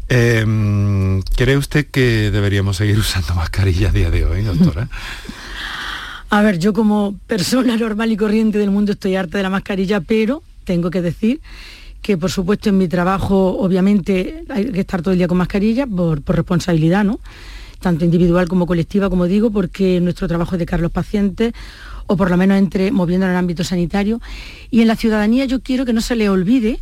Em, 0.07 1.23
¿Cree 1.35 1.57
usted 1.57 1.87
que 1.87 2.29
deberíamos 2.29 2.77
seguir 2.77 2.99
usando 2.99 3.33
mascarilla 3.33 3.89
a 3.89 3.91
día 3.91 4.11
de 4.11 4.25
hoy, 4.25 4.43
doctora? 4.43 4.87
A 6.29 6.41
ver, 6.41 6.59
yo 6.59 6.73
como 6.73 7.15
persona 7.27 7.77
normal 7.85 8.11
y 8.11 8.17
corriente 8.17 8.57
del 8.57 8.71
mundo 8.71 8.93
estoy 8.93 9.15
harta 9.15 9.37
de 9.37 9.43
la 9.43 9.49
mascarilla, 9.49 10.01
pero 10.01 10.43
tengo 10.63 10.89
que 10.89 11.01
decir 11.01 11.41
que 12.01 12.17
por 12.17 12.29
supuesto 12.29 12.69
en 12.69 12.77
mi 12.77 12.87
trabajo 12.87 13.57
obviamente 13.57 14.43
hay 14.49 14.71
que 14.71 14.81
estar 14.81 15.01
todo 15.01 15.13
el 15.13 15.17
día 15.17 15.27
con 15.27 15.37
mascarilla 15.37 15.87
por, 15.87 16.21
responsabilidad, 16.27 17.03
¿no? 17.03 17.19
tanto 17.79 18.05
individual 18.05 18.47
como 18.47 18.65
colectiva, 18.65 19.09
como 19.09 19.25
digo, 19.25 19.51
porque 19.51 19.99
nuestro 20.01 20.27
trabajo 20.27 20.55
es 20.55 20.59
de 20.59 20.65
cara 20.65 20.81
a 20.81 20.83
los 20.83 20.91
pacientes 20.91 21.53
o 22.07 22.15
por 22.15 22.29
lo 22.29 22.37
menos 22.37 22.57
entre 22.57 22.91
moviendo 22.91 23.25
en 23.25 23.31
el 23.31 23.37
ámbito 23.37 23.63
sanitario. 23.63 24.21
Y 24.71 24.81
en 24.81 24.87
la 24.87 24.95
ciudadanía 24.95 25.45
yo 25.45 25.61
quiero 25.61 25.85
que 25.85 25.93
no 25.93 26.01
se 26.01 26.15
le 26.15 26.29
olvide 26.29 26.79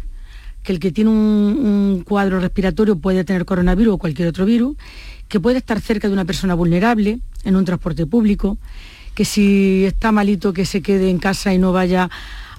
que 0.64 0.72
el 0.72 0.80
que 0.80 0.92
tiene 0.92 1.10
un, 1.10 2.04
cuadro 2.08 2.40
respiratorio 2.40 2.96
puede 2.96 3.24
tener 3.24 3.46
coronavirus 3.46 3.96
o 3.96 3.98
cualquier 3.98 4.30
otro 4.30 4.46
virus, 4.46 4.78
que 5.28 5.40
puede 5.40 5.58
estar 5.58 5.80
cerca 5.82 6.08
de 6.08 6.14
una 6.14 6.26
persona 6.26 6.54
vulnerable 6.54 7.20
en 7.44 7.56
un 7.56 7.66
transporte 7.66 8.06
público, 8.06 8.58
que 9.16 9.26
si 9.26 9.86
está 9.86 10.12
malito 10.12 10.54
que 10.54 10.66
se 10.66 10.82
quede 10.82 11.10
en 11.10 11.20
casa 11.20 11.54
y 11.54 11.58
no 11.58 11.72
vaya 11.72 12.10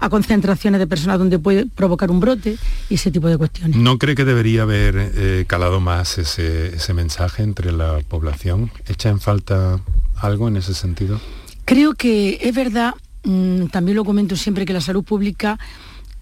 a 0.00 0.08
concentraciones 0.08 0.80
de 0.80 0.86
personas 0.86 1.18
donde 1.18 1.38
puede 1.38 1.66
provocar 1.66 2.10
un 2.10 2.20
brote 2.20 2.58
y 2.90 2.94
ese 2.94 3.10
tipo 3.10 3.28
de 3.28 3.38
cuestiones. 3.38 3.76
¿No 3.76 3.98
cree 3.98 4.14
que 4.14 4.24
debería 4.24 4.62
haber 4.62 4.94
eh, 4.98 5.44
calado 5.46 5.80
más 5.80 6.18
ese, 6.18 6.76
ese 6.76 6.94
mensaje 6.94 7.42
entre 7.42 7.72
la 7.72 8.00
población? 8.08 8.70
¿Echa 8.86 9.08
en 9.08 9.20
falta 9.20 9.80
algo 10.16 10.48
en 10.48 10.56
ese 10.56 10.74
sentido? 10.74 11.20
Creo 11.64 11.94
que 11.94 12.38
es 12.42 12.54
verdad, 12.54 12.94
mm, 13.24 13.66
también 13.66 13.96
lo 13.96 14.04
comento 14.04 14.36
siempre, 14.36 14.66
que 14.66 14.72
la 14.72 14.80
salud 14.80 15.04
pública 15.04 15.58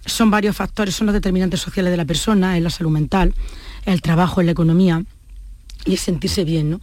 son 0.05 0.31
varios 0.31 0.55
factores, 0.55 0.95
son 0.95 1.07
los 1.07 1.13
determinantes 1.13 1.59
sociales 1.59 1.91
de 1.91 1.97
la 1.97 2.05
persona, 2.05 2.57
es 2.57 2.63
la 2.63 2.69
salud 2.69 2.91
mental, 2.91 3.33
el 3.85 4.01
trabajo, 4.01 4.41
es 4.41 4.45
la 4.45 4.51
economía 4.51 5.03
y 5.85 5.95
es 5.95 6.01
sentirse 6.01 6.43
bien. 6.43 6.71
¿no? 6.71 6.81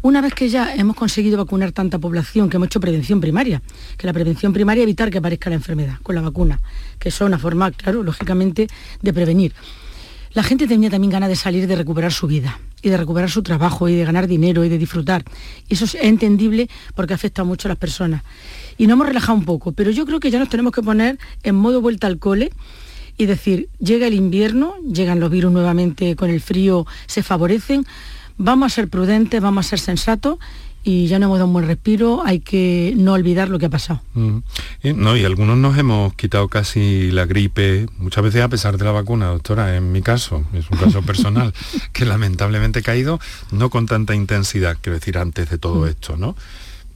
Una 0.00 0.20
vez 0.20 0.32
que 0.32 0.48
ya 0.48 0.74
hemos 0.74 0.94
conseguido 0.94 1.38
vacunar 1.38 1.72
tanta 1.72 1.98
población, 1.98 2.48
que 2.48 2.56
hemos 2.56 2.66
hecho 2.66 2.78
prevención 2.78 3.20
primaria, 3.20 3.60
que 3.96 4.06
la 4.06 4.12
prevención 4.12 4.52
primaria 4.52 4.84
evitar 4.84 5.10
que 5.10 5.18
aparezca 5.18 5.50
la 5.50 5.56
enfermedad 5.56 5.98
con 6.04 6.14
la 6.14 6.20
vacuna, 6.20 6.60
que 7.00 7.08
es 7.08 7.20
una 7.20 7.38
forma, 7.38 7.72
claro, 7.72 8.04
lógicamente, 8.04 8.68
de 9.02 9.12
prevenir. 9.12 9.54
La 10.34 10.44
gente 10.44 10.68
tenía 10.68 10.88
también 10.88 11.10
ganas 11.10 11.28
de 11.28 11.36
salir, 11.36 11.66
de 11.66 11.74
recuperar 11.74 12.12
su 12.12 12.28
vida 12.28 12.60
y 12.80 12.90
de 12.90 12.96
recuperar 12.96 13.28
su 13.28 13.42
trabajo 13.42 13.88
y 13.88 13.96
de 13.96 14.04
ganar 14.04 14.28
dinero 14.28 14.64
y 14.64 14.68
de 14.68 14.78
disfrutar. 14.78 15.24
Y 15.68 15.74
eso 15.74 15.84
es 15.84 15.96
entendible 15.96 16.68
porque 16.94 17.14
afecta 17.14 17.42
mucho 17.42 17.66
a 17.66 17.70
las 17.70 17.78
personas. 17.78 18.22
Y 18.76 18.86
nos 18.86 18.94
hemos 18.94 19.08
relajado 19.08 19.36
un 19.36 19.44
poco, 19.44 19.72
pero 19.72 19.90
yo 19.90 20.06
creo 20.06 20.20
que 20.20 20.30
ya 20.30 20.38
nos 20.38 20.48
tenemos 20.48 20.72
que 20.72 20.82
poner 20.82 21.18
en 21.42 21.56
modo 21.56 21.80
vuelta 21.80 22.06
al 22.06 22.20
cole 22.20 22.52
y 23.16 23.26
decir, 23.26 23.68
llega 23.80 24.06
el 24.06 24.14
invierno, 24.14 24.76
llegan 24.82 25.18
los 25.18 25.30
virus 25.30 25.50
nuevamente 25.50 26.14
con 26.14 26.30
el 26.30 26.40
frío, 26.40 26.86
se 27.06 27.24
favorecen, 27.24 27.84
vamos 28.38 28.72
a 28.72 28.74
ser 28.74 28.88
prudentes, 28.88 29.40
vamos 29.40 29.66
a 29.66 29.68
ser 29.68 29.80
sensatos 29.80 30.38
y 30.84 31.06
ya 31.06 31.18
no 31.18 31.26
hemos 31.26 31.38
dado 31.38 31.48
un 31.48 31.52
buen 31.52 31.66
respiro, 31.66 32.22
hay 32.24 32.40
que 32.40 32.94
no 32.96 33.12
olvidar 33.12 33.50
lo 33.50 33.58
que 33.58 33.66
ha 33.66 33.70
pasado. 33.70 34.00
Mm. 34.14 34.38
no, 34.96 35.16
y 35.16 35.24
algunos 35.24 35.58
nos 35.58 35.76
hemos 35.76 36.14
quitado 36.14 36.48
casi 36.48 37.10
la 37.10 37.26
gripe, 37.26 37.86
muchas 37.98 38.24
veces 38.24 38.42
a 38.42 38.48
pesar 38.48 38.78
de 38.78 38.84
la 38.84 38.92
vacuna, 38.92 39.26
doctora, 39.26 39.76
en 39.76 39.92
mi 39.92 40.00
caso, 40.02 40.44
es 40.54 40.70
un 40.70 40.78
caso 40.78 41.02
personal, 41.02 41.52
que 41.92 42.04
lamentablemente 42.06 42.78
he 42.78 42.82
caído, 42.82 43.20
no 43.50 43.70
con 43.70 43.86
tanta 43.86 44.14
intensidad, 44.14 44.78
quiero 44.80 44.98
decir, 44.98 45.18
antes 45.18 45.50
de 45.50 45.58
todo 45.58 45.82
mm. 45.82 45.88
esto, 45.88 46.16
¿no? 46.16 46.36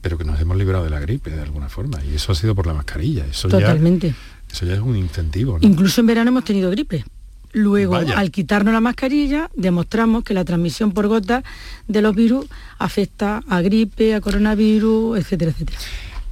Pero 0.01 0.17
que 0.17 0.23
nos 0.23 0.39
hemos 0.39 0.57
librado 0.57 0.83
de 0.83 0.89
la 0.89 0.99
gripe 0.99 1.29
de 1.29 1.41
alguna 1.41 1.69
forma, 1.69 1.99
y 2.03 2.15
eso 2.15 2.31
ha 2.31 2.35
sido 2.35 2.55
por 2.55 2.65
la 2.65 2.73
mascarilla. 2.73 3.25
Eso 3.25 3.47
Totalmente. 3.47 4.15
eso 4.51 4.65
ya 4.65 4.73
es 4.73 4.81
un 4.81 4.97
incentivo. 4.97 5.59
Incluso 5.61 6.01
en 6.01 6.07
verano 6.07 6.29
hemos 6.29 6.43
tenido 6.43 6.71
gripe. 6.71 7.05
Luego, 7.53 7.95
al 7.95 8.31
quitarnos 8.31 8.73
la 8.73 8.81
mascarilla, 8.81 9.49
demostramos 9.55 10.23
que 10.23 10.33
la 10.33 10.43
transmisión 10.43 10.91
por 10.91 11.07
gotas 11.07 11.43
de 11.87 12.01
los 12.01 12.15
virus 12.15 12.47
afecta 12.79 13.41
a 13.47 13.61
gripe, 13.61 14.15
a 14.15 14.21
coronavirus, 14.21 15.19
etcétera, 15.19 15.51
etcétera. 15.51 15.77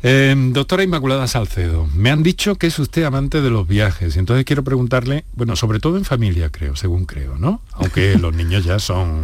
Eh, 0.03 0.35
doctora 0.51 0.83
Inmaculada 0.83 1.27
Salcedo, 1.27 1.87
me 1.95 2.09
han 2.09 2.23
dicho 2.23 2.55
que 2.55 2.65
es 2.65 2.79
usted 2.79 3.03
amante 3.03 3.39
de 3.39 3.51
los 3.51 3.67
viajes, 3.67 4.15
y 4.15 4.19
entonces 4.19 4.45
quiero 4.45 4.63
preguntarle, 4.63 5.25
bueno, 5.35 5.55
sobre 5.55 5.79
todo 5.79 5.97
en 5.97 6.05
familia, 6.05 6.49
creo, 6.49 6.75
según 6.75 7.05
creo, 7.05 7.37
¿no? 7.37 7.61
Aunque 7.73 8.17
los 8.19 8.33
niños 8.33 8.63
ya 8.63 8.79
son... 8.79 9.21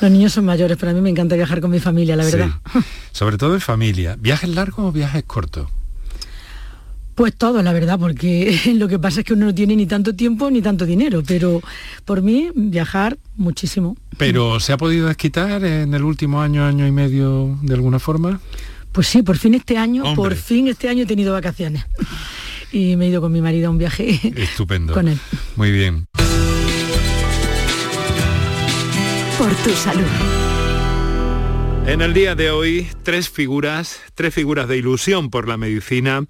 Los 0.00 0.10
niños 0.10 0.32
son 0.32 0.46
mayores, 0.46 0.76
pero 0.78 0.90
a 0.90 0.94
mí 0.94 1.00
me 1.00 1.10
encanta 1.10 1.36
viajar 1.36 1.60
con 1.60 1.70
mi 1.70 1.78
familia, 1.78 2.16
la 2.16 2.24
verdad. 2.24 2.50
Sobre 3.12 3.38
todo 3.38 3.54
en 3.54 3.60
familia. 3.60 4.16
¿Viajes 4.18 4.50
largos 4.50 4.86
o 4.86 4.90
viajes 4.90 5.22
cortos? 5.22 5.68
Pues 7.20 7.36
todo, 7.36 7.62
la 7.62 7.74
verdad, 7.74 7.98
porque 7.98 8.58
lo 8.76 8.88
que 8.88 8.98
pasa 8.98 9.20
es 9.20 9.26
que 9.26 9.34
uno 9.34 9.44
no 9.44 9.54
tiene 9.54 9.76
ni 9.76 9.84
tanto 9.84 10.16
tiempo 10.16 10.50
ni 10.50 10.62
tanto 10.62 10.86
dinero, 10.86 11.22
pero 11.26 11.60
por 12.06 12.22
mí 12.22 12.48
viajar 12.54 13.18
muchísimo. 13.36 13.94
¿Pero 14.16 14.58
se 14.58 14.72
ha 14.72 14.78
podido 14.78 15.06
desquitar 15.06 15.62
en 15.62 15.92
el 15.92 16.02
último 16.02 16.40
año, 16.40 16.64
año 16.64 16.86
y 16.86 16.90
medio 16.90 17.58
de 17.60 17.74
alguna 17.74 17.98
forma? 17.98 18.40
Pues 18.90 19.06
sí, 19.08 19.20
por 19.20 19.36
fin 19.36 19.52
este 19.52 19.76
año, 19.76 20.14
por 20.14 20.34
fin 20.34 20.68
este 20.68 20.88
año 20.88 21.02
he 21.02 21.06
tenido 21.06 21.34
vacaciones. 21.34 21.84
Y 22.72 22.96
me 22.96 23.04
he 23.04 23.08
ido 23.08 23.20
con 23.20 23.32
mi 23.32 23.42
marido 23.42 23.66
a 23.66 23.70
un 23.70 23.78
viaje 23.78 24.18
Estupendo. 24.36 24.94
con 24.94 25.06
él. 25.08 25.18
Muy 25.56 25.72
bien. 25.72 26.06
Por 29.36 29.54
tu 29.56 29.70
salud. 29.72 30.06
En 31.86 32.00
el 32.00 32.14
día 32.14 32.34
de 32.34 32.50
hoy, 32.50 32.86
tres 33.02 33.28
figuras, 33.28 34.00
tres 34.14 34.32
figuras 34.32 34.68
de 34.68 34.76
ilusión 34.76 35.28
por 35.28 35.48
la 35.48 35.56
medicina 35.56 36.24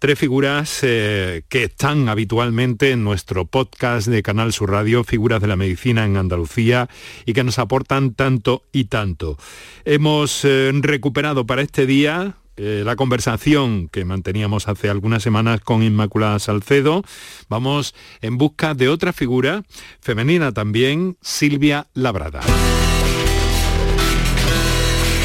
tres 0.00 0.18
figuras 0.18 0.80
eh, 0.82 1.42
que 1.48 1.64
están 1.64 2.08
habitualmente 2.08 2.90
en 2.90 3.04
nuestro 3.04 3.44
podcast 3.44 4.08
de 4.08 4.22
Canal 4.22 4.52
Sur 4.52 4.70
Radio, 4.70 5.04
Figuras 5.04 5.42
de 5.42 5.46
la 5.46 5.56
Medicina 5.56 6.06
en 6.06 6.16
Andalucía, 6.16 6.88
y 7.26 7.34
que 7.34 7.44
nos 7.44 7.58
aportan 7.58 8.14
tanto 8.14 8.64
y 8.72 8.84
tanto. 8.86 9.36
Hemos 9.84 10.44
eh, 10.44 10.72
recuperado 10.80 11.44
para 11.44 11.60
este 11.60 11.84
día 11.84 12.36
eh, 12.56 12.82
la 12.84 12.96
conversación 12.96 13.88
que 13.88 14.06
manteníamos 14.06 14.68
hace 14.68 14.88
algunas 14.88 15.22
semanas 15.22 15.60
con 15.60 15.82
Inmaculada 15.82 16.38
Salcedo. 16.38 17.02
Vamos 17.50 17.94
en 18.22 18.38
busca 18.38 18.72
de 18.72 18.88
otra 18.88 19.12
figura, 19.12 19.64
femenina 20.00 20.52
también, 20.52 21.18
Silvia 21.20 21.88
Labrada. 21.92 22.40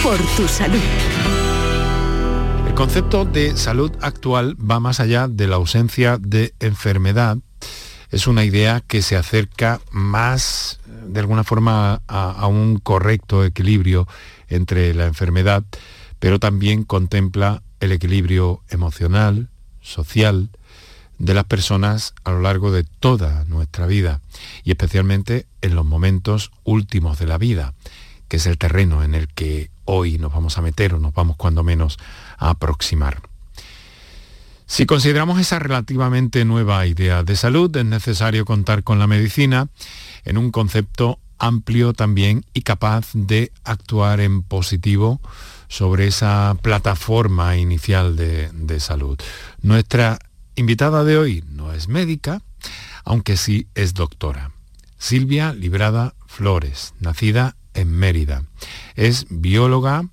Por 0.04 0.18
tu 0.36 0.46
salud. 0.50 1.15
El 2.76 2.80
concepto 2.80 3.24
de 3.24 3.56
salud 3.56 3.94
actual 4.02 4.58
va 4.60 4.82
más 4.82 5.00
allá 5.00 5.30
de 5.30 5.48
la 5.48 5.56
ausencia 5.56 6.18
de 6.18 6.54
enfermedad. 6.60 7.38
Es 8.12 8.28
una 8.28 8.44
idea 8.44 8.84
que 8.86 9.02
se 9.02 9.16
acerca 9.16 9.80
más, 9.92 10.82
de 11.08 11.22
alguna 11.22 11.46
forma, 11.46 12.02
a, 12.10 12.48
un 12.48 12.80
correcto 12.80 13.46
equilibrio 13.46 14.10
entre 14.50 14.94
la 14.94 15.06
enfermedad, 15.06 15.64
pero 16.20 16.38
también 16.38 16.84
contempla 16.84 17.64
el 17.80 17.94
equilibrio 17.94 18.62
emocional, 18.68 19.48
social, 19.80 20.50
de 21.18 21.34
las 21.34 21.46
personas 21.46 22.14
a 22.26 22.32
lo 22.32 22.42
largo 22.42 22.74
de 22.74 22.84
toda 22.84 23.46
nuestra 23.46 23.86
vida 23.86 24.20
y 24.66 24.72
especialmente 24.72 25.46
en 25.62 25.76
los 25.76 25.86
momentos 25.86 26.52
últimos 26.66 27.20
de 27.20 27.26
la 27.26 27.38
vida, 27.38 27.74
que 28.28 28.36
es 28.36 28.46
el 28.48 28.58
terreno 28.58 29.02
en 29.02 29.16
el 29.16 29.30
que 29.30 29.70
hoy 29.86 30.18
nos 30.18 30.34
vamos 30.34 30.58
a 30.58 30.62
meter 30.62 30.94
o 30.94 31.00
nos 31.00 31.14
vamos 31.14 31.38
cuando 31.38 31.64
menos 31.64 31.98
a 32.38 32.50
aproximar. 32.50 33.22
Si 34.68 34.86
consideramos 34.86 35.40
esa 35.40 35.60
relativamente 35.60 36.44
nueva 36.44 36.86
idea 36.88 37.24
de 37.24 37.36
salud, 37.36 37.76
es 37.78 37.86
necesario 37.86 38.46
contar 38.46 38.84
con 38.84 38.98
la 38.98 39.08
medicina 39.08 39.68
en 40.26 40.38
un 40.38 40.52
concepto 40.52 41.20
amplio 41.38 41.94
también 41.94 42.46
y 42.54 42.62
capaz 42.62 43.10
de 43.14 43.52
actuar 43.64 44.20
en 44.22 44.42
positivo 44.42 45.22
sobre 45.68 46.08
esa 46.08 46.58
plataforma 46.62 47.58
inicial 47.58 48.16
de, 48.16 48.50
de, 48.54 48.80
salud. 48.80 49.20
Nuestra 49.62 50.18
invitada 50.56 51.04
de 51.04 51.18
hoy 51.18 51.44
no 51.50 51.74
es 51.74 51.88
médica, 51.88 52.42
aunque 53.04 53.38
sí 53.38 53.68
es 53.76 53.94
doctora. 53.94 54.52
Silvia 54.98 55.54
Librada 55.54 56.16
Flores, 56.26 56.94
nacida 57.00 57.56
en 57.76 57.92
Mérida. 57.92 58.44
Es 58.96 59.28
bióloga, 59.30 60.10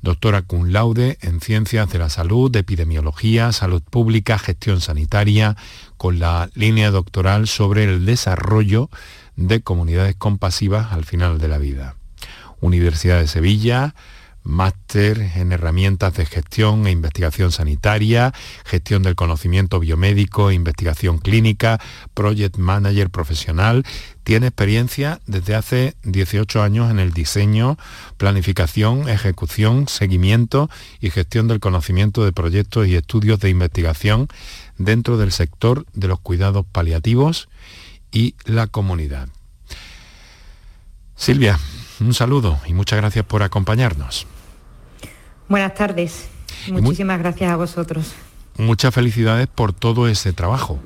doctora 0.00 0.42
cum 0.42 0.68
laude 0.70 1.18
en 1.20 1.40
Ciencias 1.40 1.90
de 1.90 1.98
la 1.98 2.08
Salud, 2.08 2.54
Epidemiología, 2.56 3.52
Salud 3.52 3.82
Pública, 3.82 4.38
Gestión 4.38 4.80
Sanitaria, 4.80 5.56
con 5.96 6.18
la 6.18 6.50
línea 6.54 6.90
doctoral 6.90 7.46
sobre 7.46 7.84
el 7.84 8.04
desarrollo 8.04 8.90
de 9.36 9.60
comunidades 9.62 10.16
compasivas 10.16 10.92
al 10.92 11.04
final 11.04 11.38
de 11.38 11.48
la 11.48 11.58
vida. 11.58 11.96
Universidad 12.60 13.20
de 13.20 13.28
Sevilla, 13.28 13.94
máster 14.44 15.20
en 15.36 15.52
herramientas 15.52 16.14
de 16.14 16.26
gestión 16.26 16.86
e 16.86 16.90
investigación 16.90 17.52
sanitaria, 17.52 18.32
gestión 18.64 19.02
del 19.02 19.14
conocimiento 19.14 19.80
biomédico 19.80 20.50
e 20.50 20.54
investigación 20.54 21.18
clínica, 21.18 21.80
project 22.14 22.56
manager 22.56 23.10
profesional. 23.10 23.84
Tiene 24.24 24.48
experiencia 24.48 25.20
desde 25.26 25.54
hace 25.54 25.94
18 26.04 26.62
años 26.62 26.90
en 26.90 26.98
el 26.98 27.12
diseño, 27.12 27.78
planificación, 28.16 29.08
ejecución, 29.08 29.88
seguimiento 29.88 30.70
y 31.00 31.10
gestión 31.10 31.48
del 31.48 31.60
conocimiento 31.60 32.24
de 32.24 32.32
proyectos 32.32 32.86
y 32.86 32.96
estudios 32.96 33.40
de 33.40 33.50
investigación 33.50 34.28
dentro 34.78 35.16
del 35.16 35.32
sector 35.32 35.86
de 35.92 36.08
los 36.08 36.20
cuidados 36.20 36.66
paliativos 36.70 37.48
y 38.10 38.34
la 38.44 38.66
comunidad. 38.66 39.28
Silvia, 41.16 41.58
un 42.00 42.14
saludo 42.14 42.58
y 42.66 42.74
muchas 42.74 42.98
gracias 42.98 43.24
por 43.24 43.42
acompañarnos. 43.42 44.26
Buenas 45.52 45.74
tardes. 45.74 46.28
Muchísimas 46.68 47.18
gracias 47.18 47.50
a 47.50 47.56
vosotros. 47.56 48.14
Muchas 48.56 48.94
felicidades 48.94 49.48
por 49.48 49.74
todo 49.74 50.08
ese 50.08 50.32
trabajo. 50.32 50.78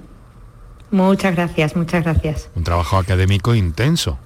Muchas 0.91 1.37
gracias, 1.37 1.77
muchas 1.77 2.03
gracias. 2.03 2.51
Un 2.57 2.65
trabajo 2.65 2.97
académico 2.97 3.55
intenso. 3.55 4.19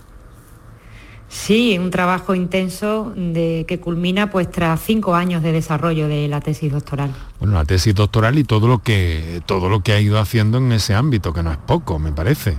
Sí, 1.28 1.76
un 1.78 1.90
trabajo 1.90 2.34
intenso 2.34 3.12
de, 3.14 3.66
que 3.68 3.80
culmina 3.80 4.30
pues 4.30 4.50
tras 4.50 4.80
cinco 4.80 5.14
años 5.14 5.42
de 5.42 5.52
desarrollo 5.52 6.08
de 6.08 6.26
la 6.26 6.40
tesis 6.40 6.72
doctoral. 6.72 7.12
Bueno, 7.38 7.52
la 7.56 7.66
tesis 7.66 7.94
doctoral 7.94 8.38
y 8.38 8.44
todo 8.44 8.66
lo 8.66 8.78
que 8.78 9.42
todo 9.44 9.68
lo 9.68 9.82
que 9.82 9.92
ha 9.92 10.00
ido 10.00 10.18
haciendo 10.18 10.56
en 10.56 10.72
ese 10.72 10.94
ámbito, 10.94 11.34
que 11.34 11.42
no 11.42 11.52
es 11.52 11.58
poco, 11.58 11.98
me 11.98 12.12
parece. 12.12 12.56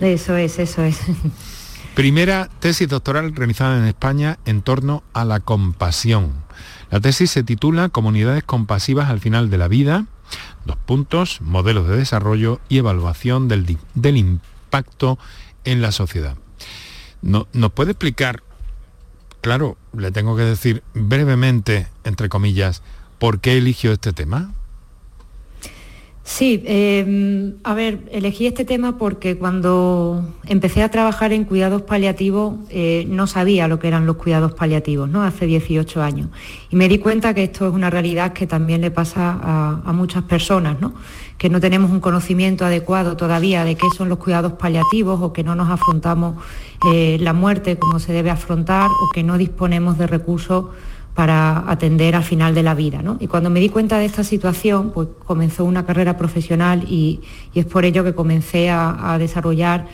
Eso 0.00 0.38
es, 0.38 0.58
eso 0.58 0.82
es. 0.82 1.00
Primera 1.94 2.48
tesis 2.60 2.88
doctoral 2.88 3.36
realizada 3.36 3.76
en 3.76 3.84
España 3.84 4.38
en 4.46 4.62
torno 4.62 5.02
a 5.12 5.26
la 5.26 5.40
compasión. 5.40 6.43
La 6.90 7.00
tesis 7.00 7.30
se 7.30 7.42
titula 7.42 7.88
Comunidades 7.88 8.44
compasivas 8.44 9.10
al 9.10 9.20
final 9.20 9.50
de 9.50 9.58
la 9.58 9.68
vida, 9.68 10.06
dos 10.64 10.76
puntos, 10.76 11.40
modelos 11.40 11.88
de 11.88 11.96
desarrollo 11.96 12.60
y 12.68 12.78
evaluación 12.78 13.48
del, 13.48 13.78
del 13.94 14.16
impacto 14.16 15.18
en 15.64 15.82
la 15.82 15.92
sociedad. 15.92 16.36
No, 17.22 17.46
¿Nos 17.52 17.72
puede 17.72 17.92
explicar, 17.92 18.42
claro, 19.40 19.76
le 19.96 20.10
tengo 20.10 20.36
que 20.36 20.42
decir 20.42 20.82
brevemente, 20.94 21.88
entre 22.04 22.28
comillas, 22.28 22.82
por 23.18 23.40
qué 23.40 23.56
eligió 23.56 23.92
este 23.92 24.12
tema? 24.12 24.52
Sí, 26.26 26.62
em, 26.64 27.56
a 27.64 27.74
ver, 27.74 28.08
elegí 28.10 28.46
este 28.46 28.64
tema 28.64 28.96
porque 28.96 29.36
cuando 29.36 30.24
empecé 30.46 30.82
a 30.82 30.90
trabajar 30.90 31.34
en 31.34 31.44
cuidados 31.44 31.82
paliativos 31.82 32.54
eh, 32.70 33.04
no 33.10 33.26
sabía 33.26 33.68
lo 33.68 33.78
que 33.78 33.88
eran 33.88 34.06
los 34.06 34.16
cuidados 34.16 34.54
paliativos, 34.54 35.06
¿no? 35.06 35.22
Hace 35.22 35.44
18 35.44 36.02
años. 36.02 36.30
Y 36.70 36.76
me 36.76 36.88
di 36.88 36.98
cuenta 36.98 37.34
que 37.34 37.44
esto 37.44 37.68
es 37.68 37.74
una 37.74 37.90
realidad 37.90 38.32
que 38.32 38.46
también 38.46 38.80
le 38.80 38.90
pasa 38.90 39.38
a, 39.84 39.92
muchas 39.92 40.22
personas, 40.22 40.80
¿no? 40.80 40.94
Que 41.36 41.50
no 41.50 41.60
tenemos 41.60 41.90
un 41.90 42.00
conocimiento 42.00 42.64
adecuado 42.64 43.18
todavía 43.18 43.62
de 43.64 43.74
qué 43.74 43.86
son 43.94 44.08
los 44.08 44.16
cuidados 44.16 44.54
paliativos 44.54 45.20
o 45.20 45.34
que 45.34 45.44
no 45.44 45.54
nos 45.54 45.68
afrontamos 45.68 46.42
eh, 46.90 47.18
la 47.20 47.34
muerte 47.34 47.76
como 47.76 47.98
se 47.98 48.14
debe 48.14 48.30
afrontar 48.30 48.88
o 48.88 49.10
que 49.12 49.22
no 49.22 49.36
disponemos 49.36 49.98
de 49.98 50.06
recursos 50.06 50.66
para 51.14 51.70
atender 51.70 52.16
al 52.16 52.24
final 52.24 52.54
de 52.54 52.64
la 52.64 52.74
vida. 52.74 53.02
Y 53.20 53.28
cuando 53.28 53.48
me 53.48 53.60
di 53.60 53.68
cuenta 53.68 53.98
de 53.98 54.04
esta 54.04 54.24
situación, 54.24 54.90
pues 54.90 55.08
comenzó 55.24 55.64
una 55.64 55.86
carrera 55.86 56.18
profesional 56.18 56.84
y, 56.88 57.20
es 57.54 57.64
por 57.66 57.84
ello 57.84 58.02
que 58.02 58.14
comencé 58.14 58.68
a, 58.68 59.16
desarrollar 59.18 59.86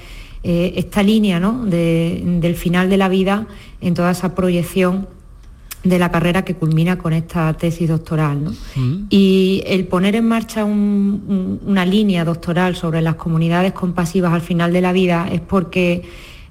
eh, 0.42 0.72
esta 0.76 1.02
línea 1.02 1.38
del 1.38 2.56
final 2.56 2.88
de 2.88 2.96
la 2.96 3.08
vida 3.10 3.46
en 3.82 3.92
toda 3.92 4.12
esa 4.12 4.34
proyección 4.34 5.08
de 5.84 5.98
la 5.98 6.10
carrera 6.10 6.42
que 6.42 6.54
culmina 6.54 6.96
con 6.96 7.12
esta 7.12 7.52
tesis 7.52 7.88
doctoral. 7.88 8.54
Mm. 8.74 9.06
Y 9.10 9.62
el 9.66 9.86
poner 9.86 10.16
en 10.16 10.26
marcha 10.26 10.64
una 10.64 11.84
línea 11.84 12.24
doctoral 12.24 12.76
sobre 12.76 13.02
las 13.02 13.16
comunidades 13.16 13.72
compasivas 13.72 14.32
al 14.32 14.42
final 14.42 14.72
de 14.72 14.80
la 14.80 14.92
vida 14.92 15.28
es 15.30 15.42
porque 15.42 16.02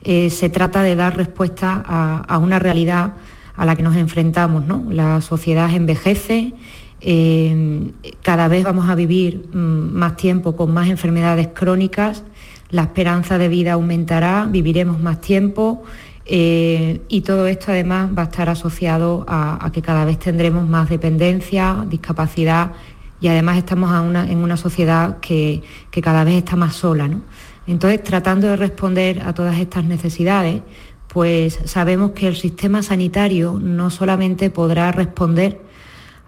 eh, 0.03 0.29
se 0.29 0.49
trata 0.49 0.83
de 0.83 0.95
dar 0.95 1.17
respuesta 1.17 1.83
a 2.27 2.37
una 2.37 2.59
realidad 2.59 3.13
a 3.59 3.65
la 3.65 3.75
que 3.75 3.83
nos 3.83 3.97
enfrentamos. 3.97 4.65
¿no? 4.65 4.85
La 4.89 5.19
sociedad 5.19 5.69
envejece, 5.71 6.53
eh, 7.01 7.91
cada 8.23 8.47
vez 8.47 8.63
vamos 8.63 8.89
a 8.89 8.95
vivir 8.95 9.49
mm, 9.53 9.57
más 9.57 10.15
tiempo 10.15 10.55
con 10.55 10.73
más 10.73 10.87
enfermedades 10.89 11.49
crónicas, 11.53 12.23
la 12.69 12.83
esperanza 12.83 13.37
de 13.37 13.49
vida 13.49 13.73
aumentará, 13.73 14.47
viviremos 14.49 14.99
más 14.99 15.19
tiempo 15.19 15.83
eh, 16.25 17.01
y 17.09 17.21
todo 17.21 17.47
esto 17.47 17.71
además 17.71 18.11
va 18.17 18.23
a 18.23 18.25
estar 18.25 18.49
asociado 18.49 19.25
a, 19.27 19.69
que 19.73 19.81
cada 19.81 20.05
vez 20.05 20.19
tendremos 20.19 20.67
más 20.67 20.89
dependencia, 20.89 21.85
discapacidad 21.89 22.71
y 23.19 23.27
además 23.27 23.57
estamos 23.57 23.91
en 24.29 24.37
una 24.37 24.55
sociedad 24.55 25.19
que, 25.19 25.63
que, 25.91 26.01
cada 26.01 26.23
vez 26.23 26.35
está 26.35 26.55
más 26.55 26.75
sola. 26.75 27.09
¿no? 27.09 27.21
Entonces, 27.67 28.01
tratando 28.03 28.47
de 28.47 28.55
responder 28.55 29.21
a 29.21 29.33
todas 29.33 29.59
estas 29.59 29.83
necesidades, 29.83 30.61
pues 31.09 31.59
sabemos 31.65 32.11
que 32.11 32.27
el 32.27 32.35
sistema 32.35 32.83
sanitario 32.83 33.59
no 33.59 33.89
solamente 33.89 34.49
podrá 34.49 34.91
responder 34.91 35.59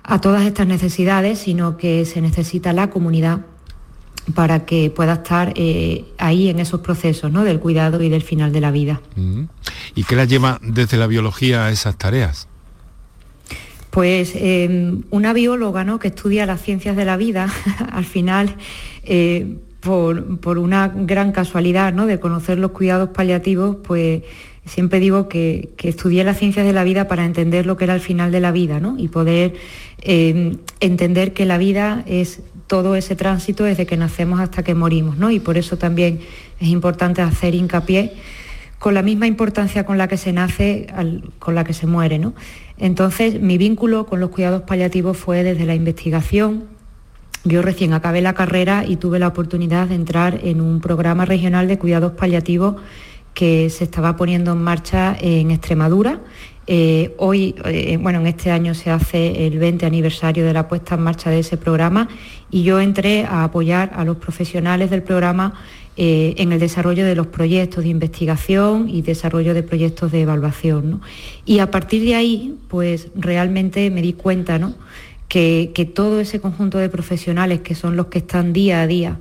a 0.03 0.19
todas 0.19 0.43
estas 0.43 0.67
necesidades, 0.67 1.39
sino 1.39 1.77
que 1.77 2.05
se 2.05 2.19
necesita 2.19 2.73
la 2.73 2.89
comunidad 2.89 3.41
para 4.33 4.65
que 4.65 4.89
pueda 4.89 5.13
estar 5.13 5.53
eh, 5.55 6.05
ahí 6.17 6.49
en 6.49 6.59
esos 6.59 6.81
procesos 6.81 7.31
¿no? 7.31 7.43
del 7.43 7.59
cuidado 7.59 8.01
y 8.01 8.09
del 8.09 8.23
final 8.23 8.51
de 8.51 8.61
la 8.61 8.71
vida. 8.71 9.01
Mm. 9.15 9.43
¿Y 9.95 10.03
qué 10.03 10.15
la 10.15 10.25
lleva 10.25 10.59
desde 10.61 10.97
la 10.97 11.07
biología 11.07 11.65
a 11.65 11.71
esas 11.71 11.97
tareas? 11.97 12.47
Pues 13.91 14.31
em, 14.35 15.03
una 15.11 15.33
bióloga 15.33 15.83
¿no? 15.83 15.99
que 15.99 16.07
estudia 16.07 16.45
las 16.45 16.61
ciencias 16.61 16.95
de 16.95 17.05
la 17.05 17.17
vida, 17.17 17.51
al 17.91 18.05
final, 18.05 18.55
eh, 19.03 19.57
por, 19.79 20.39
por, 20.39 20.57
una 20.57 20.87
gran 20.87 21.31
casualidad 21.31 21.93
¿no? 21.93 22.05
de 22.05 22.19
conocer 22.19 22.57
los 22.57 22.71
cuidados 22.71 23.09
paliativos, 23.09 23.77
pues 23.83 24.23
Siempre 24.65 24.99
digo 24.99 25.27
que, 25.27 25.69
estudié 25.81 26.23
las 26.23 26.37
ciencias 26.37 26.65
de 26.65 26.73
la 26.73 26.83
vida 26.83 27.07
para 27.07 27.25
entender 27.25 27.65
lo 27.65 27.77
que 27.77 27.85
era 27.85 27.95
el 27.95 28.01
final 28.01 28.31
de 28.31 28.39
la 28.39 28.51
vida 28.51 28.79
¿no? 28.79 28.95
y 28.97 29.07
poder 29.07 29.55
eh, 30.01 30.55
entender 30.79 31.33
que 31.33 31.45
la 31.45 31.57
vida 31.57 32.03
es 32.05 32.41
todo 32.67 32.95
ese 32.95 33.15
tránsito 33.15 33.63
desde 33.63 33.85
que 33.85 33.97
nacemos 33.97 34.39
hasta 34.39 34.63
que 34.63 34.75
morimos. 34.75 35.17
¿no? 35.17 35.31
Y 35.31 35.39
por 35.39 35.57
eso 35.57 35.77
también 35.77 36.19
es 36.59 36.67
importante 36.67 37.21
hacer 37.21 37.55
hincapié 37.55 38.13
con 38.77 38.93
la 38.93 39.01
misma 39.01 39.27
importancia 39.27 39.85
con 39.85 39.97
la 39.97 40.07
que 40.07 40.17
se 40.17 40.31
nace, 40.31 40.87
con 41.39 41.55
la 41.55 41.63
que 41.63 41.73
se 41.73 41.87
muere. 41.87 42.19
¿no? 42.19 42.33
Entonces, 42.77 43.41
mi 43.41 43.57
vínculo 43.57 44.05
con 44.05 44.19
los 44.19 44.29
cuidados 44.29 44.63
paliativos 44.63 45.17
fue 45.17 45.43
desde 45.43 45.65
la 45.65 45.75
investigación. 45.75 46.65
Yo 47.43 47.61
recién 47.61 47.93
acabé 47.93 48.21
la 48.21 48.33
carrera 48.33 48.85
y 48.87 48.95
tuve 48.95 49.19
la 49.19 49.27
oportunidad 49.27 49.87
de 49.87 49.95
entrar 49.95 50.39
en 50.43 50.61
un 50.61 50.81
programa 50.81 51.25
regional 51.25 51.67
de 51.67 51.77
cuidados 51.77 52.13
paliativos 52.13 52.75
que 53.33 53.69
se 53.69 53.83
estaba 53.85 54.15
poniendo 54.15 54.51
en 54.51 54.61
marcha 54.61 55.15
en 55.19 55.51
Extremadura. 55.51 56.19
Eh, 56.67 57.15
hoy, 57.17 57.55
eh, 57.65 57.97
bueno, 57.97 58.19
en 58.19 58.27
este 58.27 58.51
año 58.51 58.73
se 58.73 58.91
hace 58.91 59.47
el 59.47 59.57
20 59.57 59.85
aniversario 59.85 60.45
de 60.45 60.53
la 60.53 60.67
puesta 60.67 60.95
en 60.95 61.01
marcha 61.01 61.29
de 61.29 61.39
ese 61.39 61.57
programa 61.57 62.07
y 62.51 62.63
yo 62.63 62.79
entré 62.79 63.25
a 63.25 63.43
apoyar 63.43 63.91
a 63.95 64.05
los 64.05 64.17
profesionales 64.17 64.89
del 64.89 65.01
programa 65.01 65.53
eh, 65.97 66.35
en 66.37 66.53
el 66.53 66.59
desarrollo 66.59 67.05
de 67.05 67.15
los 67.15 67.27
proyectos 67.27 67.83
de 67.83 67.89
investigación 67.89 68.87
y 68.89 69.01
desarrollo 69.01 69.53
de 69.53 69.63
proyectos 69.63 70.11
de 70.11 70.21
evaluación. 70.21 71.01
Y 71.45 71.59
a 71.59 71.71
partir 71.71 72.03
de 72.03 72.15
ahí, 72.15 72.55
pues 72.69 73.09
realmente 73.15 73.89
me 73.89 74.01
di 74.01 74.13
cuenta 74.13 74.59
que, 75.27 75.71
que 75.73 75.85
todo 75.85 76.19
ese 76.19 76.39
conjunto 76.39 76.77
de 76.77 76.89
profesionales 76.89 77.61
que 77.61 77.75
son 77.75 77.97
los 77.97 78.05
que 78.07 78.19
están 78.19 78.53
día 78.53 78.81
a 78.81 78.87
día 78.87 79.17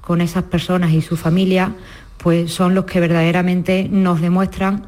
con 0.00 0.20
esas 0.20 0.44
personas 0.44 0.92
y 0.92 1.00
su 1.00 1.16
familia, 1.16 1.74
pues 2.24 2.54
son 2.54 2.74
los 2.74 2.86
que 2.86 3.00
verdaderamente 3.00 3.86
nos 3.90 4.22
demuestran 4.22 4.86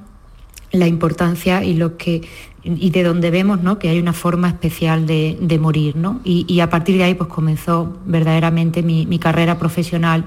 la 0.72 0.86
importancia 0.86 1.62
y 1.62 1.74
lo 1.74 1.98
que 1.98 2.26
y 2.64 2.88
de 2.88 3.02
donde 3.02 3.30
vemos 3.30 3.60
¿no? 3.62 3.78
que 3.78 3.90
hay 3.90 3.98
una 3.98 4.14
forma 4.14 4.48
especial 4.48 5.06
de, 5.06 5.58
morir. 5.60 5.96
¿no? 5.96 6.22
Y, 6.24 6.60
a 6.60 6.70
partir 6.70 6.96
de 6.96 7.04
ahí 7.04 7.14
pues 7.14 7.28
comenzó 7.28 7.98
verdaderamente 8.06 8.82
mi, 8.82 9.18
carrera 9.18 9.58
profesional 9.58 10.24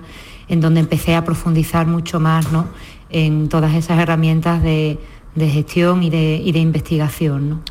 en 0.49 0.61
donde 0.61 0.81
empecé 0.81 1.15
a 1.15 1.25
profundizar 1.25 1.87
mucho 1.87 2.19
más 2.19 2.51
¿no? 2.51 2.67
en 3.09 3.49
todas 3.49 3.73
esas 3.73 3.99
herramientas 3.99 4.61
de, 4.61 4.99
gestión 5.35 6.03
y 6.03 6.11
de, 6.11 6.59
investigación. 6.59 7.49
¿no? 7.49 7.61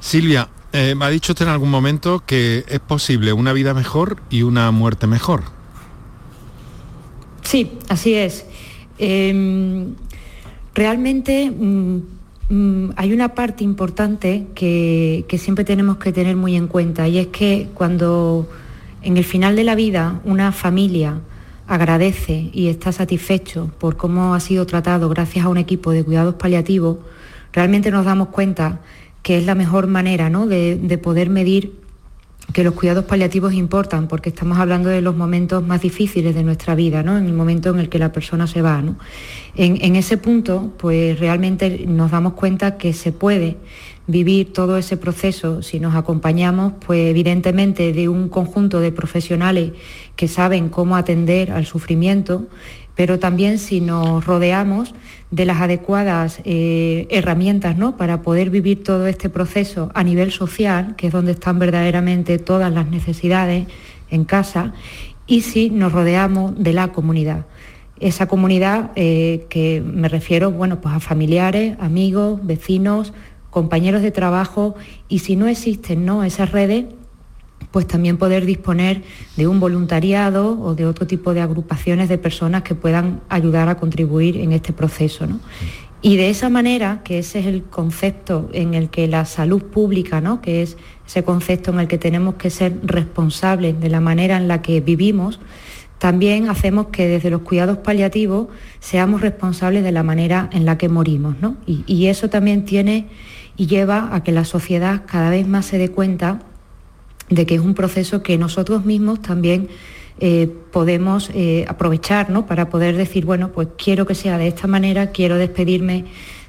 Silvia, 0.00 0.48
eh, 0.72 0.94
me 0.94 1.04
ha 1.04 1.10
dicho 1.10 1.32
usted 1.32 1.44
en 1.44 1.52
algún 1.52 1.70
momento 1.70 2.22
que 2.24 2.64
es 2.66 2.80
posible 2.80 3.34
una 3.34 3.52
vida 3.52 3.74
mejor 3.74 4.22
y 4.30 4.44
una 4.44 4.70
muerte 4.70 5.06
mejor. 5.06 5.42
Sí, 7.42 7.78
así 7.90 8.14
es. 8.14 8.46
Em, 8.98 9.94
realmente 10.74 11.50
mm, 11.50 11.98
mm, 12.50 12.90
hay 12.96 13.12
una 13.12 13.34
parte 13.34 13.62
importante 13.62 14.46
que, 14.54 15.24
siempre 15.38 15.64
tenemos 15.64 15.98
que 15.98 16.12
tener 16.12 16.36
muy 16.36 16.56
en 16.56 16.66
cuenta 16.66 17.06
y 17.08 17.18
es 17.18 17.28
que 17.28 17.68
cuando 17.74 18.48
en 19.02 19.16
el 19.16 19.24
final 19.24 19.54
de 19.56 19.64
la 19.64 19.74
vida 19.74 20.20
una 20.24 20.52
familia 20.52 21.20
agradece 21.68 22.50
y 22.52 22.68
está 22.68 22.92
satisfecho 22.92 23.70
por 23.78 23.96
cómo 23.96 24.34
ha 24.34 24.40
sido 24.40 24.66
tratado 24.66 25.08
gracias 25.08 25.44
a 25.44 25.48
un 25.48 25.58
equipo 25.58 25.92
de 25.92 26.02
cuidados 26.02 26.34
paliativos, 26.34 26.98
realmente 27.52 27.90
nos 27.90 28.04
damos 28.04 28.28
cuenta 28.28 28.80
que 29.22 29.38
es 29.38 29.44
la 29.44 29.54
mejor 29.54 29.86
manera 29.86 30.30
de 30.30 30.98
poder 31.02 31.28
medir 31.28 31.87
que 32.52 32.64
los 32.64 32.74
cuidados 32.74 33.04
paliativos 33.04 33.52
importan 33.52 34.08
porque 34.08 34.30
estamos 34.30 34.58
hablando 34.58 34.88
de 34.88 35.02
los 35.02 35.14
momentos 35.14 35.66
más 35.66 35.82
difíciles 35.82 36.34
de 36.34 36.42
nuestra 36.42 36.74
vida, 36.74 37.02
¿no? 37.02 37.18
en 37.18 37.26
el 37.26 37.32
momento 37.32 37.70
en 37.70 37.78
el 37.78 37.88
que 37.88 37.98
la 37.98 38.12
persona 38.12 38.46
se 38.46 38.62
va. 38.62 38.82
En, 39.54 39.96
ese 39.96 40.16
punto, 40.16 40.72
pues 40.78 41.18
realmente 41.18 41.84
nos 41.86 42.10
damos 42.10 42.34
cuenta 42.34 42.78
que 42.78 42.92
se 42.92 43.12
puede 43.12 43.56
vivir 44.06 44.52
todo 44.52 44.78
ese 44.78 44.96
proceso 44.96 45.62
si 45.62 45.80
nos 45.80 45.94
acompañamos, 45.94 46.74
pues 46.86 47.10
evidentemente 47.10 47.92
de 47.92 48.08
un 48.08 48.28
conjunto 48.28 48.80
de 48.80 48.92
profesionales 48.92 49.72
que 50.16 50.28
saben 50.28 50.68
cómo 50.68 50.96
atender 50.96 51.50
al 51.50 51.66
sufrimiento, 51.66 52.46
pero 52.98 53.20
también 53.20 53.60
si 53.60 53.80
nos 53.80 54.26
rodeamos 54.26 54.92
de 55.30 55.44
las 55.44 55.60
adecuadas 55.60 56.40
eh, 56.42 57.06
herramientas 57.10 57.76
¿no? 57.78 57.96
para 57.96 58.22
poder 58.22 58.50
vivir 58.50 58.82
todo 58.82 59.06
este 59.06 59.28
proceso 59.28 59.92
a 59.94 60.02
nivel 60.02 60.32
social, 60.32 60.96
que 60.96 61.06
es 61.06 61.12
donde 61.12 61.30
están 61.30 61.60
verdaderamente 61.60 62.40
todas 62.40 62.72
las 62.72 62.88
necesidades 62.88 63.68
en 64.10 64.24
casa, 64.24 64.72
y 65.28 65.42
si 65.42 65.70
nos 65.70 65.92
rodeamos 65.92 66.58
de 66.58 66.72
la 66.72 66.88
comunidad. 66.88 67.46
Esa 68.00 68.26
comunidad 68.26 68.90
eh, 68.96 69.46
que 69.48 69.80
me 69.80 70.08
refiero 70.08 70.50
bueno, 70.50 70.80
pues 70.80 70.96
a 70.96 70.98
familiares, 70.98 71.76
amigos, 71.78 72.44
vecinos, 72.44 73.12
compañeros 73.50 74.02
de 74.02 74.10
trabajo, 74.10 74.74
y 75.08 75.20
si 75.20 75.36
no 75.36 75.46
existen 75.46 76.04
¿no? 76.04 76.24
esas 76.24 76.50
redes, 76.50 76.86
pues 77.70 77.86
también 77.86 78.16
poder 78.16 78.46
disponer 78.46 79.02
de 79.36 79.46
un 79.46 79.60
voluntariado 79.60 80.58
o 80.60 80.74
de 80.74 80.86
otro 80.86 81.06
tipo 81.06 81.34
de 81.34 81.40
agrupaciones 81.40 82.08
de 82.08 82.18
personas 82.18 82.62
que 82.62 82.74
puedan 82.74 83.20
ayudar 83.28 83.68
a 83.68 83.76
contribuir 83.76 84.38
en 84.38 84.52
este 84.52 84.72
proceso. 84.72 85.26
Y 86.00 86.16
de 86.16 86.30
esa 86.30 86.48
manera, 86.48 87.02
que 87.02 87.18
ese 87.18 87.40
es 87.40 87.46
el 87.46 87.64
concepto 87.64 88.48
en 88.52 88.74
el 88.74 88.88
que 88.88 89.08
la 89.08 89.24
salud 89.24 89.62
pública, 89.62 90.20
¿no? 90.20 90.40
que 90.40 90.62
es 90.62 90.76
ese 91.06 91.24
concepto 91.24 91.72
en 91.72 91.80
el 91.80 91.88
que 91.88 91.98
tenemos 91.98 92.36
que 92.36 92.50
ser 92.50 92.78
responsables 92.84 93.80
de 93.80 93.88
la 93.88 94.00
manera 94.00 94.36
en 94.36 94.46
la 94.46 94.62
que 94.62 94.80
vivimos, 94.80 95.40
también 95.98 96.48
hacemos 96.48 96.88
que 96.88 97.08
desde 97.08 97.30
los 97.30 97.40
cuidados 97.40 97.78
paliativos 97.78 98.46
seamos 98.78 99.20
responsables 99.20 99.82
de 99.82 99.90
la 99.90 100.04
manera 100.04 100.48
en 100.52 100.64
la 100.64 100.78
que 100.78 100.88
morimos. 100.88 101.34
Y, 101.66 101.82
y 101.86 102.06
eso 102.06 102.30
también 102.30 102.64
tiene 102.64 103.08
y 103.56 103.66
lleva 103.66 104.14
a 104.14 104.22
que 104.22 104.30
la 104.30 104.44
sociedad 104.44 105.02
cada 105.06 105.30
vez 105.30 105.48
más 105.48 105.66
se 105.66 105.78
dé 105.78 105.90
cuenta 105.90 106.38
de 107.30 107.46
que 107.46 107.54
es 107.56 107.60
un 107.60 107.74
proceso 107.74 108.22
que 108.22 108.38
nosotros 108.38 108.84
mismos 108.84 109.20
también 109.22 109.68
eh, 110.20 110.52
podemos 110.72 111.30
eh, 111.34 111.64
aprovechar 111.68 112.30
¿no? 112.30 112.46
para 112.46 112.70
poder 112.70 112.96
decir, 112.96 113.24
bueno, 113.24 113.52
pues 113.52 113.68
quiero 113.76 114.06
que 114.06 114.14
sea 114.14 114.36
de 114.38 114.48
esta 114.48 114.66
manera, 114.66 115.12
quiero 115.12 115.36
despedirme 115.36 116.06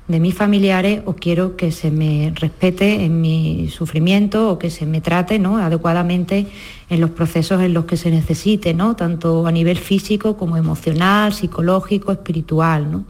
de 0.07 0.19
mis 0.19 0.33
familiares 0.33 1.03
o 1.05 1.13
quiero 1.13 1.55
que 1.55 1.71
se 1.71 1.91
me 1.91 2.33
respete 2.35 3.05
en 3.05 3.21
mi 3.21 3.69
sufrimiento 3.69 4.49
o 4.49 4.57
que 4.57 4.71
se 4.71 4.87
me 4.87 5.01
trate 5.01 5.37
¿no? 5.37 5.59
adecuadamente 5.59 6.47
en 6.89 6.99
los 6.99 7.11
procesos 7.11 7.61
en 7.61 7.75
los 7.75 7.85
que 7.85 7.95
se 7.95 8.09
necesite, 8.09 8.73
¿no? 8.73 8.95
tanto 8.95 9.45
a 9.45 9.51
nivel 9.51 9.77
físico 9.77 10.35
como 10.35 10.57
emocional, 10.57 11.31
psicológico, 11.31 12.11
espiritual. 12.11 12.91
¿no? 12.91 13.05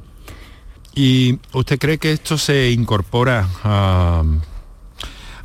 ¿Y 0.93 1.39
usted 1.53 1.79
cree 1.79 1.97
que 1.99 2.11
esto 2.11 2.37
se 2.37 2.71
incorpora 2.71 3.47
a, 3.63 4.23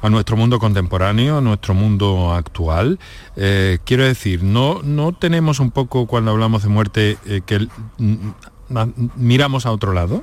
a 0.04 0.10
nuestro 0.10 0.36
mundo 0.36 0.58
contemporáneo, 0.58 1.38
a 1.38 1.40
nuestro 1.40 1.72
mundo 1.72 2.34
actual. 2.34 2.98
Eh, 3.36 3.78
quiero 3.84 4.04
decir, 4.04 4.42
no, 4.42 4.82
no 4.82 5.12
tenemos 5.12 5.60
un 5.60 5.70
poco 5.70 6.06
cuando 6.06 6.30
hablamos 6.30 6.62
de 6.62 6.68
muerte 6.68 7.16
eh, 7.24 7.40
que 7.46 7.66
miramos 9.16 9.64
a 9.64 9.72
otro 9.72 9.94
lado. 9.94 10.22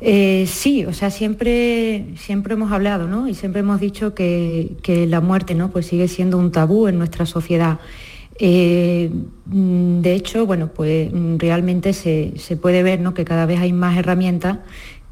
Eh, 0.00 0.46
sí, 0.48 0.86
o 0.86 0.94
sea, 0.94 1.10
siempre, 1.10 2.14
siempre 2.16 2.54
hemos 2.54 2.72
hablado, 2.72 3.06
¿no? 3.06 3.28
Y 3.28 3.34
siempre 3.34 3.60
hemos 3.60 3.80
dicho 3.80 4.14
que, 4.14 4.76
la 5.08 5.20
muerte, 5.20 5.54
¿no? 5.54 5.70
Pues 5.70 5.86
sigue 5.86 6.08
siendo 6.08 6.38
un 6.38 6.52
tabú 6.52 6.88
en 6.88 6.96
nuestra 6.96 7.26
sociedad. 7.26 7.80
de 8.40 9.10
hecho, 10.14 10.46
bueno, 10.46 10.68
pues 10.72 11.10
realmente 11.36 11.92
se, 11.92 12.32
se, 12.36 12.56
puede 12.56 12.82
ver 12.82 12.98
¿no? 13.00 13.12
que 13.12 13.26
cada 13.26 13.44
vez 13.44 13.60
hay 13.60 13.74
más 13.74 13.96
herramientas 13.98 14.58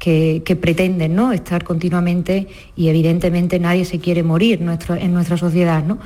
que, 0.01 0.57
pretenden 0.59 1.15
¿no? 1.15 1.31
estar 1.31 1.63
continuamente 1.63 2.47
y 2.75 2.89
evidentemente 2.89 3.59
nadie 3.59 3.85
se 3.85 3.99
quiere 3.99 4.23
morir 4.23 4.59
en 4.59 5.13
nuestra 5.13 5.37
sociedad, 5.37 5.83
¿no? 5.83 5.99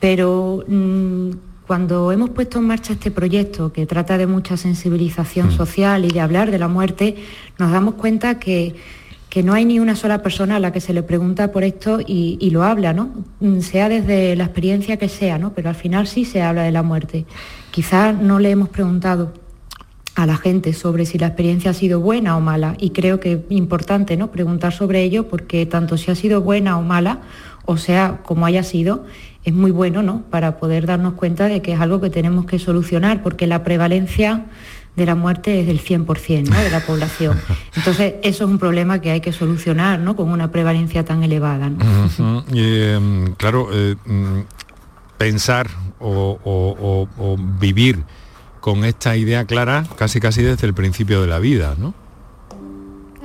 pero 0.00 0.64
mm, 0.68 1.30
cuando 1.66 2.12
hemos 2.12 2.28
puesto 2.30 2.58
en 2.58 2.66
marcha 2.66 2.92
este 2.92 3.10
proyecto 3.10 3.72
que 3.72 3.86
trata 3.86 4.18
de 4.18 4.26
mucha 4.26 4.58
sensibilización 4.58 5.48
mm. 5.48 5.52
social 5.52 6.04
y 6.04 6.08
de 6.08 6.20
hablar 6.20 6.50
de 6.50 6.58
la 6.58 6.68
muerte, 6.68 7.16
nos 7.58 7.72
damos 7.72 7.94
cuenta 7.94 8.38
que, 8.38 8.74
que, 9.30 9.42
no 9.42 9.54
hay 9.54 9.64
ni 9.64 9.80
una 9.80 9.96
sola 9.96 10.22
persona 10.22 10.56
a 10.56 10.60
la 10.60 10.70
que 10.70 10.82
se 10.82 10.92
le 10.92 11.02
pregunta 11.02 11.50
por 11.50 11.64
esto 11.64 12.00
y, 12.06 12.50
lo 12.50 12.64
habla, 12.64 12.92
¿no? 12.92 13.10
Mm, 13.40 13.60
sea 13.60 13.88
desde 13.88 14.36
la 14.36 14.44
experiencia 14.44 14.98
que 14.98 15.08
sea, 15.08 15.38
¿no? 15.38 15.54
pero 15.54 15.70
al 15.70 15.74
final 15.74 16.06
sí 16.06 16.26
se 16.26 16.42
habla 16.42 16.64
de 16.64 16.72
la 16.72 16.82
muerte. 16.82 17.24
Quizás 17.70 18.14
no 18.14 18.38
le 18.40 18.50
hemos 18.50 18.68
preguntado 18.68 19.32
a 20.18 20.26
la 20.26 20.36
gente 20.36 20.72
sobre 20.72 21.06
si 21.06 21.16
la 21.16 21.28
experiencia 21.28 21.70
ha 21.70 21.74
sido 21.74 22.00
buena 22.00 22.36
o 22.36 22.40
mala. 22.40 22.74
Y 22.80 22.90
creo 22.90 23.20
que 23.20 23.34
es 23.34 23.38
importante 23.50 24.16
¿no? 24.16 24.32
preguntar 24.32 24.72
sobre 24.72 25.04
ello 25.04 25.28
porque 25.28 25.64
tanto 25.64 25.96
si 25.96 26.10
ha 26.10 26.16
sido 26.16 26.40
buena 26.40 26.76
o 26.76 26.82
mala, 26.82 27.20
o 27.66 27.76
sea, 27.76 28.18
como 28.24 28.44
haya 28.44 28.64
sido, 28.64 29.06
es 29.44 29.54
muy 29.54 29.70
bueno 29.70 30.02
¿no? 30.02 30.22
para 30.28 30.58
poder 30.58 30.86
darnos 30.86 31.14
cuenta 31.14 31.46
de 31.46 31.62
que 31.62 31.74
es 31.74 31.80
algo 31.80 32.00
que 32.00 32.10
tenemos 32.10 32.46
que 32.46 32.58
solucionar, 32.58 33.22
porque 33.22 33.46
la 33.46 33.62
prevalencia 33.62 34.46
de 34.96 35.06
la 35.06 35.14
muerte 35.14 35.60
es 35.60 35.68
del 35.68 35.80
100% 35.80 36.48
¿no? 36.48 36.58
de 36.58 36.70
la 36.70 36.80
población. 36.80 37.38
Entonces, 37.76 38.14
eso 38.24 38.44
es 38.44 38.50
un 38.50 38.58
problema 38.58 39.00
que 39.00 39.12
hay 39.12 39.20
que 39.20 39.32
solucionar 39.32 40.00
¿no? 40.00 40.16
con 40.16 40.30
una 40.30 40.50
prevalencia 40.50 41.04
tan 41.04 41.22
elevada. 41.22 41.70
Em, 42.52 43.34
claro, 43.36 43.68
eh, 43.72 43.94
mm, 44.04 44.40
pensar 45.16 45.68
o 46.00 47.06
vivir 47.60 48.02
con 48.60 48.84
esta 48.84 49.16
idea 49.16 49.44
clara 49.44 49.84
casi 49.96 50.20
casi 50.20 50.42
desde 50.42 50.66
el 50.66 50.74
principio 50.74 51.20
de 51.20 51.26
la 51.26 51.38
vida, 51.38 51.74
¿no? 51.78 51.94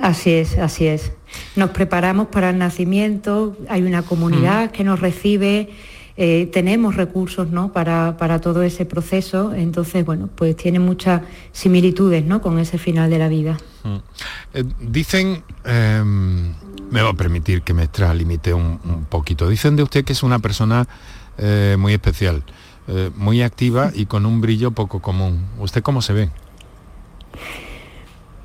Así 0.00 0.32
es, 0.32 0.58
así 0.58 0.86
es. 0.86 1.12
Nos 1.56 1.70
preparamos 1.70 2.28
para 2.28 2.50
el 2.50 2.58
nacimiento, 2.58 3.56
hay 3.68 3.82
una 3.82 4.02
comunidad 4.02 4.66
mm. 4.66 4.72
que 4.72 4.84
nos 4.84 5.00
recibe, 5.00 5.70
eh, 6.16 6.48
tenemos 6.52 6.94
recursos 6.94 7.50
¿no? 7.50 7.72
para, 7.72 8.40
todo 8.40 8.62
ese 8.62 8.84
proceso, 8.84 9.52
entonces, 9.52 10.04
bueno, 10.04 10.28
pues 10.34 10.56
tiene 10.56 10.78
muchas 10.78 11.22
similitudes 11.52 12.24
¿no? 12.24 12.40
con 12.40 12.58
ese 12.58 12.78
final 12.78 13.10
de 13.10 13.18
la 13.18 13.28
vida. 13.28 13.56
Mm. 13.82 13.96
Eh, 14.54 14.64
dicen, 14.80 15.42
em, 15.64 16.52
me 16.90 17.02
va 17.02 17.10
a 17.10 17.14
permitir 17.14 17.62
que 17.62 17.74
me 17.74 17.84
extralimite 17.84 18.52
un, 18.54 18.78
un 18.84 19.06
poquito, 19.06 19.48
dicen 19.48 19.74
de 19.74 19.82
usted 19.82 20.04
que 20.04 20.12
es 20.12 20.22
una 20.22 20.38
persona 20.38 20.86
eh, 21.38 21.76
muy 21.78 21.94
especial. 21.94 22.44
Eh, 22.86 23.10
muy 23.16 23.40
activa 23.40 23.92
y 23.94 24.04
con 24.04 24.26
un 24.26 24.42
brillo 24.42 24.70
poco 24.72 25.00
común. 25.00 25.46
¿Usted 25.58 25.82
cómo 25.82 26.02
se 26.02 26.12
ve? 26.12 26.28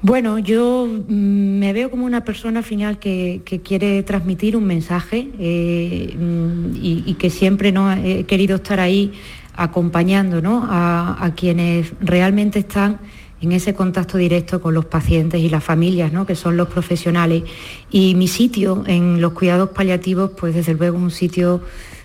Bueno, 0.01 0.39
yo 0.39 0.87
mm, 0.87 1.59
me 1.59 1.73
veo 1.73 1.91
como 1.91 2.05
una 2.05 2.23
persona 2.23 2.63
final 2.63 2.99
que, 2.99 3.41
quiere 3.65 4.01
transmitir 4.03 4.55
un 4.55 4.63
mensaje 4.63 5.29
eh, 5.37 6.15
mm, 6.17 6.71
y, 6.81 7.13
que 7.15 7.29
siempre 7.29 7.73
¿no? 7.73 7.91
he 7.91 8.23
querido 8.23 8.55
estar 8.55 8.79
ahí 8.79 9.11
acompañando 9.57 10.41
a, 10.63 11.33
quienes 11.35 11.91
realmente 11.99 12.59
están 12.59 12.99
en 13.41 13.51
ese 13.51 13.73
contacto 13.73 14.17
directo 14.17 14.61
con 14.61 14.73
los 14.73 14.85
pacientes 14.85 15.41
y 15.41 15.49
las 15.49 15.65
familias, 15.65 16.13
¿no? 16.13 16.25
que 16.25 16.35
son 16.35 16.55
los 16.55 16.69
profesionales. 16.69 17.43
Y 17.91 18.15
mi 18.15 18.29
sitio 18.29 18.83
en 18.87 19.19
los 19.19 19.33
cuidados 19.33 19.71
paliativos, 19.71 20.31
pues 20.37 20.55
desde 20.55 20.75
luego 20.75 20.97
un 20.97 21.11
sitio 21.11 21.61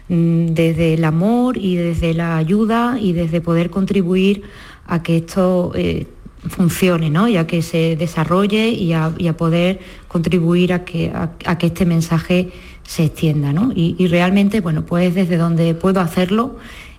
desde 0.09 0.95
el 0.95 1.05
amor 1.05 1.57
y 1.57 1.77
desde 1.77 2.13
la 2.15 2.37
ayuda 2.37 2.99
y 3.01 3.13
desde 3.13 3.41
poder 3.41 3.71
contribuir 3.71 4.43
a 4.87 5.03
que 5.03 5.17
esto 5.17 5.73
eh, 5.75 6.07
funcione, 6.49 7.09
¿no? 7.09 7.27
y 7.27 7.37
a 7.37 7.47
que 7.47 7.63
se 7.63 7.97
desarrolle 7.97 8.69
y 8.69 8.93
a, 8.93 9.13
poder 9.37 9.81
contribuir 10.09 10.73
a 10.75 10.85
que, 10.85 11.11
a, 11.15 11.59
que, 11.59 11.67
este 11.67 11.87
mensaje 11.87 12.51
se 12.83 13.05
extienda. 13.05 13.53
¿no? 13.53 13.73
Y, 13.75 14.07
realmente, 14.09 14.61
bueno, 14.61 14.85
pues 14.85 15.15
desde 15.15 15.39
donde 15.39 15.75
puedo 15.75 16.01
hacerlo 16.01 16.57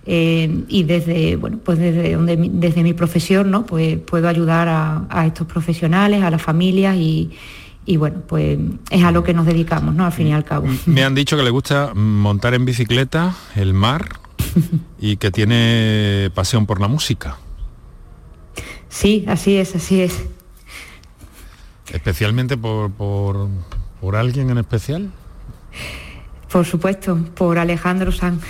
eh, 0.08 0.64
y 0.68 0.84
desde, 0.84 1.36
bueno, 1.36 1.60
pues 1.64 1.78
desde, 1.78 2.14
donde, 2.14 2.38
desde 2.38 2.82
mi 2.82 2.94
profesión, 2.94 3.52
¿no? 3.52 3.68
pues 3.68 4.00
puedo 4.00 4.28
ayudar 4.28 4.68
a 5.10 5.26
estos 5.28 5.46
profesionales, 5.46 6.24
a 6.24 6.32
las 6.32 6.42
familias 6.42 6.96
y, 6.98 7.30
y 7.86 7.98
bueno, 7.98 8.22
pues 8.28 8.58
es 8.90 9.04
a 9.04 9.12
lo 9.12 9.24
que 9.24 9.34
nos 9.34 9.46
dedicamos, 9.46 9.94
¿no? 9.94 10.06
Al 10.06 10.12
fin 10.12 10.28
y 10.28 10.34
al 10.34 10.44
cabo. 10.44 10.68
Me 10.86 11.04
han 11.04 11.14
dicho 11.14 11.38
que 11.38 11.44
le 11.44 11.52
gusta 11.52 11.94
montar 11.94 12.54
en 12.54 12.66
bicicleta, 12.66 13.36
el 13.56 13.74
mar 13.74 14.20
y 15.00 15.18
que 15.18 15.32
tiene 15.32 16.32
pasión 16.34 16.66
por 16.66 16.82
la 16.82 16.88
música. 16.88 17.38
Sí, 18.90 19.26
así 19.28 19.58
es, 19.58 19.76
así 19.76 20.02
es. 20.02 20.24
¿Especialmente 21.92 22.58
por, 22.58 22.92
por, 22.92 23.50
por 24.02 24.16
alguien 24.16 24.50
en 24.50 24.58
especial? 24.58 25.12
Por 26.52 26.66
supuesto, 26.66 27.18
por 27.36 27.60
Alejandro 27.60 28.12
Sanz. 28.12 28.42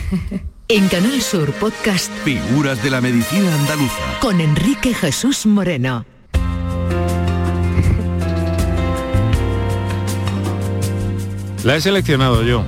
En 0.67 0.87
Canal 0.87 1.21
Sur 1.21 1.51
Podcast 1.53 2.11
Figuras 2.23 2.81
de 2.83 2.89
la 2.89 3.01
Medicina 3.01 3.53
Andaluza. 3.53 4.19
Con 4.19 4.41
Enrique 4.41 4.93
Jesús 4.93 5.45
Moreno. 5.45 6.05
La 11.65 11.75
he 11.75 11.81
seleccionado 11.81 12.43
yo, 12.43 12.63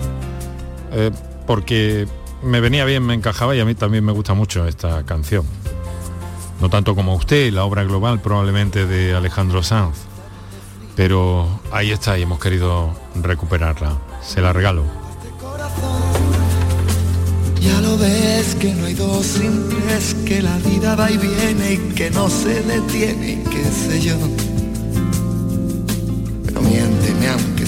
eh, 0.92 1.12
porque 1.46 2.08
me 2.42 2.60
venía 2.60 2.84
bien, 2.84 3.06
me 3.06 3.14
encajaba 3.14 3.56
y 3.56 3.60
a 3.60 3.66
mí 3.66 3.76
también 3.76 4.04
me 4.04 4.12
gusta 4.12 4.34
mucho 4.34 4.68
esta 4.68 5.06
canción. 5.06 5.46
No 6.60 6.72
tanto 6.72 6.96
como 6.96 7.14
usted, 7.14 7.54
la 7.54 7.64
obra 7.64 7.84
global 7.84 8.20
probablemente 8.20 8.88
de 8.88 9.14
Alejandro 9.14 9.62
Sanz, 9.62 9.98
pero 10.96 11.62
ahí 11.72 11.92
está 11.92 12.18
y 12.18 12.24
hemos 12.24 12.40
querido 12.40 12.92
recuperarla. 13.22 14.00
Se 14.24 14.42
la 14.42 14.52
regalo. 14.52 14.84
Ya 17.62 17.80
lo 17.82 18.00
ves 18.00 18.56
que 18.56 18.74
no 18.74 18.88
hay 18.88 18.96
dos 18.96 19.28
simples, 19.28 20.16
que 20.26 20.42
la 20.42 20.58
vida 20.58 20.96
va 20.96 21.12
y 21.12 21.18
viene 21.18 21.74
y 21.74 21.78
que 21.94 22.10
no 22.10 22.32
se 22.32 22.64
detiene 22.64 23.44
qué 23.44 23.64
sé 23.64 24.02
yo. 24.02 24.18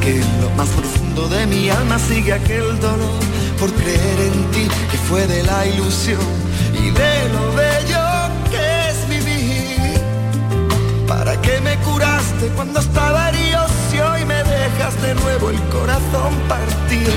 Que 0.00 0.20
en 0.20 0.40
lo 0.40 0.50
más 0.50 0.68
profundo 0.68 1.28
de 1.28 1.46
mi 1.46 1.68
alma 1.68 1.98
sigue 1.98 2.32
aquel 2.32 2.78
dolor 2.80 3.20
por 3.58 3.70
creer 3.72 4.20
en 4.20 4.50
ti 4.52 4.68
que 4.90 4.96
fue 4.96 5.26
de 5.26 5.42
la 5.42 5.66
ilusión 5.66 6.20
y 6.72 6.90
de 6.90 7.28
lo 7.34 7.52
bello 7.54 8.06
que 8.50 8.88
es 8.88 9.08
vivir. 9.08 10.00
¿Para 11.06 11.40
qué 11.42 11.60
me 11.60 11.76
curaste 11.78 12.48
cuando 12.56 12.80
estaba 12.80 13.28
herido 13.28 13.66
si 13.90 13.98
hoy 13.98 14.24
me 14.24 14.42
dejas 14.42 15.00
de 15.02 15.14
nuevo 15.14 15.50
el 15.50 15.60
corazón 15.68 16.32
partido? 16.48 17.12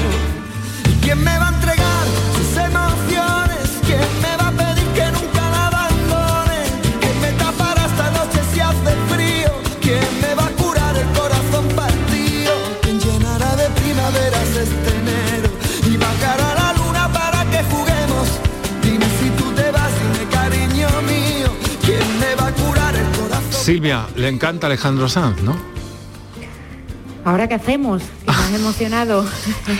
¿Y 0.89 0.93
quién 1.03 1.23
me 1.23 1.37
va 1.37 1.47
a 1.47 1.53
entregar 1.53 2.05
sus 2.35 2.57
emociones? 2.57 3.65
¿Quién 3.85 4.22
este 14.63 14.89
enero? 14.97 15.49
Y 15.91 15.97
bajará 15.97 16.55
la 16.55 16.73
luna 16.73 17.11
para 17.11 17.45
que 17.51 17.63
juguemos. 17.63 18.27
Dime 18.81 19.05
si 19.19 19.29
tú 19.37 19.51
te 19.53 19.71
vas, 19.71 19.91
dime 20.01 20.29
cariño 20.31 20.87
mío. 21.03 21.51
¿Quién 21.85 22.19
me 22.19 22.35
va 22.35 22.47
a 22.47 22.53
curar 22.53 22.95
el 22.95 23.07
corazón? 23.17 23.51
Silvia, 23.51 24.07
le 24.15 24.29
encanta 24.29 24.67
Alejandro 24.67 25.07
Sanz, 25.09 25.41
¿no? 25.41 25.55
¿Ahora 27.25 27.47
qué 27.47 27.55
hacemos? 27.55 28.03
Has 28.27 28.53
emocionado. 28.53 29.25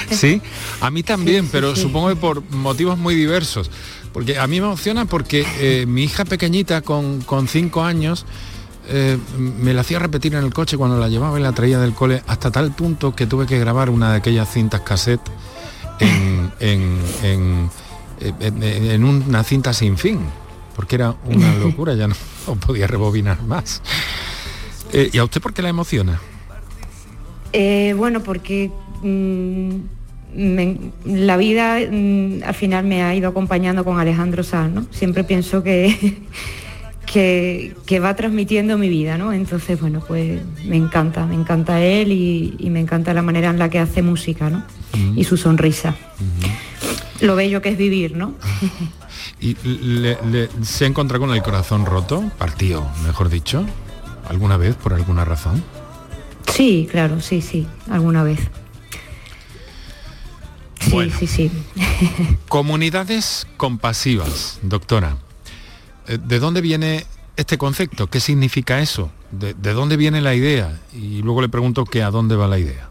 Sí, 0.09 0.41
a 0.79 0.89
mí 0.89 1.03
también, 1.03 1.49
pero 1.51 1.75
supongo 1.75 2.09
que 2.09 2.15
por 2.15 2.49
motivos 2.51 2.97
muy 2.97 3.15
diversos. 3.15 3.69
Porque 4.13 4.37
a 4.37 4.45
mí 4.47 4.61
me 4.61 4.67
emociona 4.67 5.05
porque 5.05 5.45
eh, 5.59 5.85
mi 5.87 6.03
hija 6.03 6.23
pequeñita 6.23 6.81
con, 6.81 7.21
con 7.21 7.47
cinco 7.47 7.83
años 7.83 8.25
eh, 8.87 9.17
me 9.37 9.73
la 9.73 9.81
hacía 9.81 9.99
repetir 9.99 10.33
en 10.35 10.43
el 10.43 10.53
coche 10.53 10.77
cuando 10.77 10.97
la 10.99 11.07
llevaba 11.09 11.39
y 11.39 11.43
la 11.43 11.51
traía 11.53 11.79
del 11.79 11.93
cole 11.93 12.21
hasta 12.27 12.51
tal 12.51 12.71
punto 12.73 13.15
que 13.15 13.25
tuve 13.27 13.45
que 13.45 13.57
grabar 13.59 13.89
una 13.89 14.11
de 14.11 14.17
aquellas 14.17 14.51
cintas 14.51 14.81
cassette 14.81 15.21
en, 15.99 16.51
en- 17.23 17.69
en- 18.39 19.03
una 19.03 19.43
cinta 19.43 19.73
sin 19.73 19.97
fin, 19.97 20.19
porque 20.75 20.95
era 20.95 21.15
una 21.25 21.53
locura, 21.59 21.93
ya 21.95 22.07
no, 22.07 22.15
no 22.47 22.55
podía 22.55 22.87
rebobinar 22.87 23.41
más. 23.43 23.81
Eh, 24.91 25.09
¿Y 25.11 25.17
a 25.17 25.23
usted 25.23 25.41
por 25.41 25.53
qué 25.53 25.61
la 25.61 25.69
emociona? 25.69 26.19
Eh, 27.51 27.93
bueno, 27.97 28.21
porque 28.21 28.71
mm, 29.01 29.75
me- 30.35 30.77
la 31.05 31.37
vida 31.37 31.77
mm, 31.79 32.43
al 32.45 32.53
final 32.55 32.85
me 32.85 33.03
ha 33.03 33.13
ido 33.15 33.29
acompañando 33.29 33.83
con 33.83 33.99
Alejandro 33.99 34.43
Sanz, 34.43 34.73
¿no? 34.73 34.85
Siempre 34.91 35.23
pienso 35.23 35.63
que, 35.63 36.21
que, 37.13 37.75
que 37.85 37.99
va 37.99 38.15
transmitiendo 38.15 38.77
mi 38.77 38.89
vida, 38.89 39.17
¿no? 39.19 39.33
Entonces, 39.33 39.79
bueno, 39.79 40.03
pues 40.07 40.41
me 40.65 40.75
encanta, 40.77 41.25
me 41.27 41.35
encanta 41.35 41.79
él 41.79 42.11
y, 42.11 42.55
y 42.57 42.69
me 42.71 42.79
encanta 42.79 43.13
la 43.13 43.21
manera 43.21 43.51
en 43.51 43.59
la 43.59 43.69
que 43.69 43.77
hace 43.77 44.01
música, 44.01 44.49
¿no? 44.49 44.63
Y 45.15 45.23
su 45.23 45.37
sonrisa. 45.37 45.95
Lo 47.21 47.35
bello 47.35 47.61
que 47.61 47.69
es 47.69 47.77
vivir, 47.77 48.15
¿no? 48.17 48.33
¿Y 49.39 49.55
le- 49.63 50.17
le- 50.31 50.49
se 50.63 50.85
ha 50.85 50.87
encontrado 50.87 51.25
con 51.25 51.35
el 51.35 51.43
corazón 51.43 51.85
roto, 51.85 52.23
partido, 52.39 52.87
mejor 53.05 53.29
dicho, 53.29 53.63
alguna 54.27 54.57
vez 54.57 54.75
por 54.75 54.93
alguna 54.93 55.23
razón? 55.23 55.63
Sí, 56.51 56.87
claro, 56.91 57.21
sí, 57.21 57.41
sí, 57.41 57.67
alguna 57.89 58.23
vez. 58.23 58.39
Sí, 60.79 61.11
sí, 61.17 61.27
sí. 61.27 61.51
Comunidades 62.47 63.47
compasivas, 63.57 64.59
doctora. 64.63 65.17
Eh, 66.07 66.17
¿De 66.23 66.39
dónde 66.39 66.61
viene 66.61 67.05
este 67.35 67.57
concepto? 67.57 68.07
¿Qué 68.07 68.19
significa 68.19 68.79
eso? 68.81 69.11
¿De, 69.31 69.53
de 69.53 69.73
dónde 69.73 69.97
viene 69.97 70.21
la 70.21 70.35
idea? 70.35 70.79
Y 70.93 71.21
luego 71.21 71.41
le 71.41 71.49
pregunto 71.49 71.85
que 71.85 72.03
a 72.03 72.11
dónde 72.11 72.35
va 72.35 72.47
la 72.47 72.59
idea. 72.59 72.89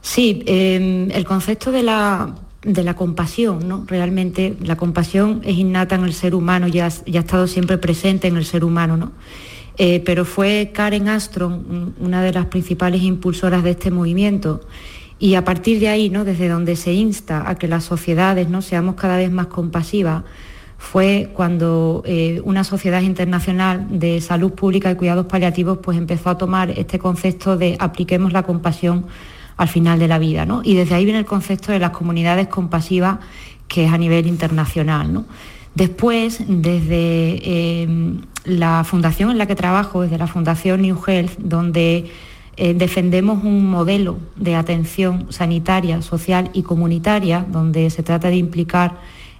Sí, 0.00 0.42
eh, 0.46 1.08
el 1.12 1.24
concepto 1.24 1.70
de 1.70 1.82
la, 1.82 2.34
de 2.62 2.82
la 2.82 2.94
compasión, 2.94 3.68
¿no? 3.68 3.84
Realmente 3.86 4.56
la 4.60 4.76
compasión 4.76 5.40
es 5.44 5.56
innata 5.56 5.94
en 5.94 6.04
el 6.04 6.12
ser 6.12 6.34
humano, 6.34 6.66
ya, 6.68 6.88
ya 7.06 7.20
ha 7.20 7.22
estado 7.22 7.46
siempre 7.46 7.78
presente 7.78 8.26
en 8.28 8.36
el 8.36 8.44
ser 8.44 8.64
humano, 8.64 8.96
¿no? 8.96 9.12
Eh, 9.78 10.02
pero 10.04 10.24
fue 10.24 10.70
Karen 10.74 11.08
Armstrong 11.08 11.52
un- 11.54 11.94
una 11.98 12.20
de 12.22 12.32
las 12.32 12.46
principales 12.46 13.02
impulsoras 13.02 13.62
de 13.62 13.70
este 13.70 13.90
movimiento 13.90 14.60
y 15.18 15.34
a 15.36 15.44
partir 15.44 15.78
de 15.80 15.88
ahí, 15.88 16.10
¿no? 16.10 16.24
Desde 16.24 16.48
donde 16.48 16.76
se 16.76 16.92
insta 16.92 17.48
a 17.48 17.54
que 17.54 17.68
las 17.68 17.84
sociedades, 17.84 18.48
¿no? 18.48 18.60
Seamos 18.60 18.96
cada 18.96 19.16
vez 19.16 19.30
más 19.30 19.46
compasivas, 19.46 20.24
fue 20.82 21.30
cuando 21.32 22.02
eh, 22.04 22.42
una 22.44 22.64
sociedad 22.64 23.02
internacional 23.02 23.86
de 23.88 24.20
salud 24.20 24.52
pública 24.52 24.90
y 24.90 24.96
cuidados 24.96 25.26
paliativos 25.26 25.78
pues 25.78 25.96
empezó 25.96 26.28
a 26.28 26.36
tomar 26.36 26.70
este 26.70 26.98
concepto 26.98 27.56
de 27.56 27.76
apliquemos 27.78 28.32
la 28.32 28.42
compasión 28.42 29.06
al 29.56 29.68
final 29.68 30.00
de 30.00 30.08
la 30.08 30.18
vida, 30.18 30.44
¿no? 30.44 30.60
Y 30.64 30.74
desde 30.74 30.96
ahí 30.96 31.04
viene 31.04 31.20
el 31.20 31.24
concepto 31.24 31.70
de 31.70 31.78
las 31.78 31.90
comunidades 31.90 32.48
compasivas 32.48 33.20
que 33.68 33.84
es 33.84 33.92
a 33.92 33.96
nivel 33.96 34.26
internacional, 34.26 35.12
¿no? 35.12 35.24
Después, 35.76 36.42
desde 36.48 36.90
eh, 36.98 37.88
la 38.44 38.82
fundación 38.82 39.30
en 39.30 39.38
la 39.38 39.46
que 39.46 39.54
trabajo, 39.54 40.02
desde 40.02 40.18
la 40.18 40.26
Fundación 40.26 40.82
New 40.82 40.98
Health, 41.06 41.38
donde 41.38 42.10
eh, 42.56 42.74
defendemos 42.74 43.44
un 43.44 43.70
modelo 43.70 44.18
de 44.34 44.56
atención 44.56 45.28
sanitaria, 45.30 46.02
social 46.02 46.50
y 46.52 46.62
comunitaria, 46.62 47.46
donde 47.48 47.88
se 47.88 48.02
trata 48.02 48.28
de 48.28 48.36
implicar 48.36 48.96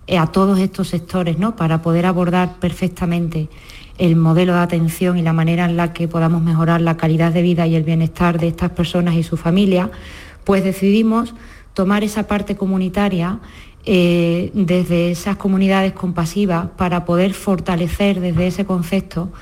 a 0.08 0.26
todos 0.26 0.58
estos 0.58 0.88
sectores 0.88 1.38
¿no? 1.38 1.56
para 1.56 1.80
poder 1.82 2.06
abordar 2.06 2.56
perfectamente 2.58 3.48
el 3.98 4.16
modelo 4.16 4.54
de 4.54 4.60
atención 4.60 5.18
y 5.18 5.22
la 5.22 5.32
manera 5.32 5.64
en 5.64 5.76
la 5.76 5.92
que 5.92 6.08
podamos 6.08 6.42
mejorar 6.42 6.80
la 6.80 6.96
calidad 6.96 7.32
de 7.32 7.42
vida 7.42 7.66
y 7.66 7.76
el 7.76 7.84
bienestar 7.84 8.38
de 8.38 8.48
estas 8.48 8.70
personas 8.70 9.14
y 9.14 9.22
su 9.22 9.36
familia, 9.36 9.90
pues 10.44 10.64
decidimos 10.64 11.34
tomar 11.74 12.02
esa 12.02 12.26
parte 12.26 12.56
comunitaria 12.56 13.38
eh, 13.84 14.50
desde 14.54 15.10
esas 15.10 15.36
comunidades 15.36 15.92
compasivas 15.92 16.68
para 16.76 17.04
poder 17.04 17.34
fortalecer 17.34 18.20
desde 18.20 18.46
ese 18.46 18.64
concepto 18.64 19.32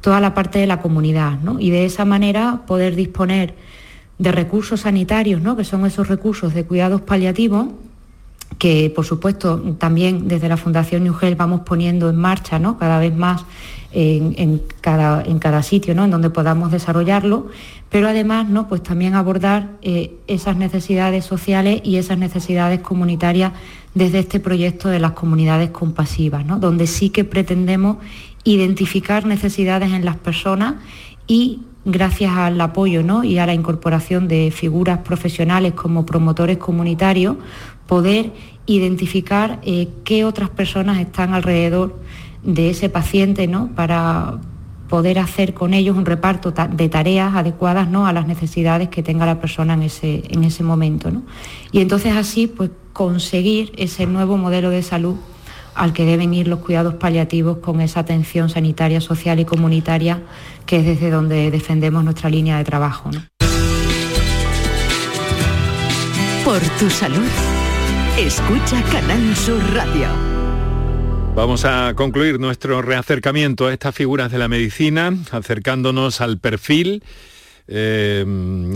toda 0.00 0.20
la 0.20 0.34
parte 0.34 0.58
de 0.58 0.66
la 0.66 0.80
comunidad 0.80 1.38
¿no? 1.40 1.60
y 1.60 1.70
de 1.70 1.84
esa 1.84 2.04
manera 2.04 2.62
poder 2.66 2.94
disponer 2.94 3.54
de 4.18 4.32
recursos 4.32 4.80
sanitarios, 4.80 5.40
¿no? 5.40 5.56
que 5.56 5.64
son 5.64 5.86
esos 5.86 6.08
recursos 6.08 6.54
de 6.54 6.64
cuidados 6.64 7.00
paliativos 7.00 7.68
que 8.58 8.92
por 8.94 9.04
supuesto 9.04 9.58
también 9.78 10.28
desde 10.28 10.48
la 10.48 10.56
Fundación 10.56 11.04
New 11.04 11.16
Health 11.20 11.38
vamos 11.38 11.60
poniendo 11.60 12.10
en 12.10 12.16
marcha 12.16 12.58
¿no? 12.58 12.78
cada 12.78 12.98
vez 12.98 13.14
más 13.14 13.44
en, 13.92 14.62
cada, 14.80 15.22
en 15.22 15.38
cada 15.38 15.62
sitio 15.62 15.94
¿no? 15.94 16.04
en 16.04 16.10
donde 16.10 16.30
podamos 16.30 16.70
desarrollarlo, 16.70 17.48
pero 17.88 18.08
además 18.08 18.48
¿no? 18.48 18.68
pues 18.68 18.82
también 18.82 19.14
abordar 19.14 19.70
eh, 19.82 20.14
esas 20.26 20.56
necesidades 20.56 21.24
sociales 21.24 21.80
y 21.84 21.96
esas 21.96 22.18
necesidades 22.18 22.80
comunitarias 22.80 23.52
desde 23.94 24.20
este 24.20 24.38
proyecto 24.38 24.88
de 24.88 25.00
las 25.00 25.12
comunidades 25.12 25.70
compasivas, 25.70 26.46
¿no? 26.46 26.58
donde 26.58 26.86
sí 26.86 27.10
que 27.10 27.24
pretendemos 27.24 27.96
identificar 28.44 29.26
necesidades 29.26 29.92
en 29.92 30.04
las 30.04 30.16
personas 30.16 30.74
y 31.26 31.62
gracias 31.84 32.36
al 32.36 32.60
apoyo 32.60 33.02
¿no? 33.02 33.24
y 33.24 33.38
a 33.38 33.46
la 33.46 33.54
incorporación 33.54 34.28
de 34.28 34.50
figuras 34.50 34.98
profesionales 34.98 35.72
como 35.72 36.06
promotores 36.06 36.58
comunitarios, 36.58 37.36
poder 37.90 38.32
identificar 38.66 39.58
eh, 39.64 39.88
qué 40.04 40.24
otras 40.24 40.48
personas 40.48 41.00
están 41.00 41.34
alrededor 41.34 41.98
de 42.44 42.70
ese 42.70 42.88
paciente 42.88 43.48
¿no? 43.48 43.70
para 43.74 44.38
poder 44.88 45.18
hacer 45.18 45.54
con 45.54 45.74
ellos 45.74 45.96
un 45.96 46.06
reparto 46.06 46.52
de 46.52 46.88
tareas 46.88 47.34
adecuadas 47.34 47.90
¿no? 47.90 48.06
a 48.06 48.12
las 48.12 48.28
necesidades 48.28 48.90
que 48.90 49.02
tenga 49.02 49.26
la 49.26 49.40
persona 49.40 49.74
en 49.74 49.82
ese, 49.82 50.22
en 50.28 50.44
ese 50.44 50.62
momento. 50.62 51.10
¿no? 51.10 51.24
Y 51.72 51.80
entonces 51.80 52.14
así 52.14 52.46
pues, 52.46 52.70
conseguir 52.92 53.72
ese 53.76 54.06
nuevo 54.06 54.36
modelo 54.36 54.70
de 54.70 54.84
salud 54.84 55.16
al 55.74 55.92
que 55.92 56.04
deben 56.04 56.32
ir 56.32 56.46
los 56.46 56.60
cuidados 56.60 56.94
paliativos 56.94 57.56
con 57.56 57.80
esa 57.80 57.98
atención 57.98 58.50
sanitaria, 58.50 59.00
social 59.00 59.40
y 59.40 59.44
comunitaria, 59.44 60.22
que 60.64 60.76
es 60.76 60.84
desde 60.84 61.10
donde 61.10 61.50
defendemos 61.50 62.04
nuestra 62.04 62.30
línea 62.30 62.56
de 62.56 62.62
trabajo. 62.62 63.10
¿no? 63.10 63.20
Por 66.44 66.60
tu 66.78 66.88
salud, 66.88 67.28
Escucha 68.20 68.82
Canal 68.92 69.34
Sur 69.34 69.62
Radio. 69.72 70.06
Vamos 71.34 71.64
a 71.64 71.94
concluir 71.94 72.38
nuestro 72.38 72.82
reacercamiento 72.82 73.66
a 73.66 73.72
estas 73.72 73.94
figuras 73.94 74.30
de 74.30 74.36
la 74.36 74.46
medicina, 74.46 75.10
acercándonos 75.30 76.20
al 76.20 76.38
perfil 76.38 77.02
eh, 77.66 78.26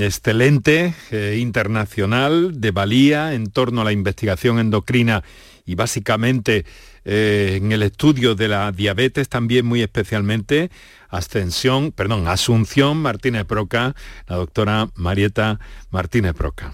excelente, 0.00 0.94
eh, 1.10 1.36
internacional, 1.38 2.58
de 2.58 2.70
valía 2.70 3.34
en 3.34 3.50
torno 3.50 3.82
a 3.82 3.84
la 3.84 3.92
investigación 3.92 4.58
endocrina 4.58 5.22
y 5.66 5.74
básicamente 5.74 6.64
eh, 7.04 7.58
en 7.60 7.70
el 7.72 7.82
estudio 7.82 8.34
de 8.34 8.48
la 8.48 8.72
diabetes 8.72 9.28
también 9.28 9.66
muy 9.66 9.82
especialmente, 9.82 10.70
Ascensión, 11.10 11.92
perdón, 11.92 12.28
Asunción 12.28 12.96
Martínez 12.96 13.44
Proca, 13.44 13.94
la 14.26 14.36
doctora 14.36 14.88
Marieta 14.94 15.60
Martínez 15.90 16.32
Proca. 16.32 16.72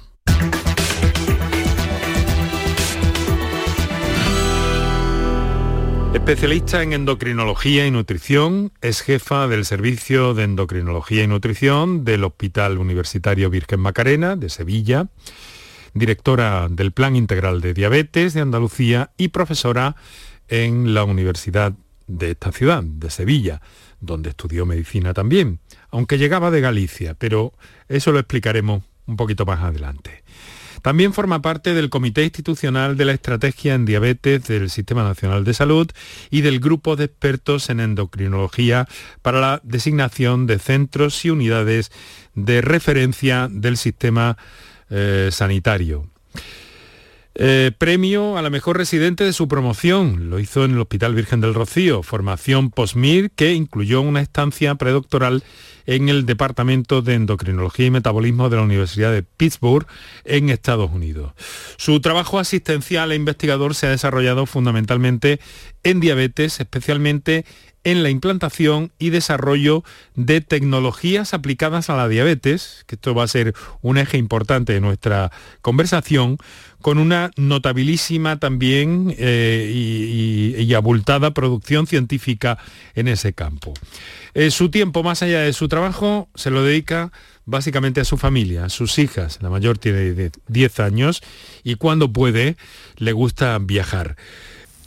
Especialista 6.13 6.83
en 6.83 6.93
endocrinología 6.93 7.87
y 7.87 7.91
nutrición, 7.93 8.73
es 8.83 9.01
jefa 9.01 9.47
del 9.47 9.65
Servicio 9.65 10.35
de 10.35 10.43
Endocrinología 10.43 11.23
y 11.23 11.29
Nutrición 11.29 12.05
del 12.05 12.25
Hospital 12.25 12.79
Universitario 12.79 13.49
Virgen 13.49 13.79
Macarena 13.79 14.35
de 14.35 14.49
Sevilla, 14.49 15.07
directora 15.95 16.67
del 16.69 16.91
Plan 16.91 17.15
Integral 17.15 17.61
de 17.61 17.75
Diabetes 17.75 18.35
de 18.35 18.41
Andalucía 18.41 19.13
y 19.17 19.29
profesora 19.29 19.95
en 20.49 20.95
la 20.95 21.05
Universidad 21.05 21.75
de 22.09 22.33
esta 22.33 22.51
ciudad, 22.51 22.83
de 22.83 23.09
Sevilla, 23.09 23.63
donde 24.01 24.31
estudió 24.31 24.67
medicina 24.67 25.15
también, 25.15 25.61
aunque 25.91 26.19
llegaba 26.19 26.51
de 26.51 26.61
Galicia, 26.61 27.15
pero 27.15 27.53
eso 27.89 28.11
lo 28.11 28.19
explicaremos 28.19 28.83
un 29.07 29.17
poquito 29.17 29.47
más 29.47 29.61
adelante. 29.61 30.25
También 30.83 31.13
forma 31.13 31.43
parte 31.43 31.75
del 31.75 31.91
Comité 31.91 32.25
Institucional 32.25 32.97
de 32.97 33.05
la 33.05 33.13
Estrategia 33.13 33.75
en 33.75 33.85
Diabetes 33.85 34.47
del 34.47 34.71
Sistema 34.71 35.03
Nacional 35.03 35.45
de 35.45 35.55
Salud 35.55 35.91
y 36.31 36.41
del 36.41 36.61
Grupo 36.61 36.97
de 36.97 37.05
Expertos 37.05 37.71
en 37.71 37.81
Endocrinología 37.81 38.89
para 39.23 39.41
la 39.41 39.61
designación 39.63 40.47
de 40.47 40.59
centros 40.59 41.25
y 41.25 41.31
unidades 41.31 41.91
de 42.35 42.63
referencia 42.63 43.49
del 43.51 43.77
sistema 43.77 44.37
eh, 44.89 45.29
sanitario. 45.33 46.09
Eh, 47.37 47.71
premio 47.79 48.37
a 48.37 48.43
la 48.43 48.51
mejor 48.51 48.77
residente 48.77 49.23
de 49.23 49.33
su 49.33 49.47
promoción. 49.47 50.31
Lo 50.31 50.41
hizo 50.41 50.65
en 50.65 50.73
el 50.73 50.81
Hospital 50.81 51.15
Virgen 51.15 51.41
del 51.41 51.55
Rocío. 51.55 52.03
Formación 52.03 52.71
POSMIR 52.71 53.31
que 53.31 53.55
incluyó 53.55 54.01
una 54.01 54.21
estancia 54.21 54.75
predoctoral 54.75 55.45
en 55.87 56.09
el 56.09 56.27
Departamento 56.27 57.03
de 57.03 57.15
Endocrinología 57.15 57.87
y 57.87 57.91
Metabolismo 57.91 58.49
de 58.49 58.57
la 58.57 58.63
Universidad 58.63 59.13
de 59.13 59.23
Pittsburgh 59.23 59.87
en 60.25 60.51
Estados 60.51 60.91
Unidos. 60.91 61.33
Su 61.77 62.01
trabajo 62.01 62.39
asistencial 62.39 63.13
e 63.13 63.17
investigador 63.17 63.75
se 63.75 63.87
ha 63.87 63.91
desarrollado 63.91 64.47
fundamentalmente 64.47 65.41
en 65.83 66.01
diabetes, 66.01 66.61
especialmente 66.61 67.45
en 67.85 68.03
la 68.03 68.11
implantación 68.11 68.93
y 68.99 69.11
desarrollo 69.11 69.85
de 70.15 70.41
tecnologías 70.41 71.33
aplicadas 71.35 71.91
a 71.91 71.97
la 71.97 72.09
diabetes, 72.09 72.85
que 72.87 72.97
esto 72.97 73.15
va 73.15 73.25
a 73.25 73.29
ser 73.29 73.55
un 73.81 73.99
eje 73.99 74.19
importante 74.19 74.73
de 74.73 74.81
nuestra 74.81 75.33
conversación, 75.63 76.37
con 76.81 76.99
una 76.99 77.31
notabilísima 77.37 78.39
también 78.39 79.15
eh, 79.19 79.71
y, 79.73 80.75
abultada 80.75 81.35
producción 81.35 81.87
científica 81.87 82.57
en 82.95 83.09
ese 83.09 83.33
campo. 83.33 83.75
Eh, 84.35 84.51
su 84.51 84.71
tiempo, 84.71 85.03
más 85.03 85.23
allá 85.23 85.41
de 85.41 85.53
su 85.53 85.69
trabajo, 85.69 86.29
se 86.35 86.51
lo 86.51 86.63
dedica 86.63 87.11
básicamente 87.45 88.01
a 88.01 88.05
su 88.05 88.17
familia, 88.17 88.65
a 88.65 88.69
sus 88.69 88.99
hijas. 88.99 89.39
La 89.43 89.51
mayor 89.51 89.79
tiene 89.79 90.31
10 90.47 90.81
años 90.81 91.23
y 91.65 91.75
cuando 91.75 92.13
puede 92.13 92.57
le 92.97 93.13
gusta 93.13 93.59
viajar. 93.59 94.17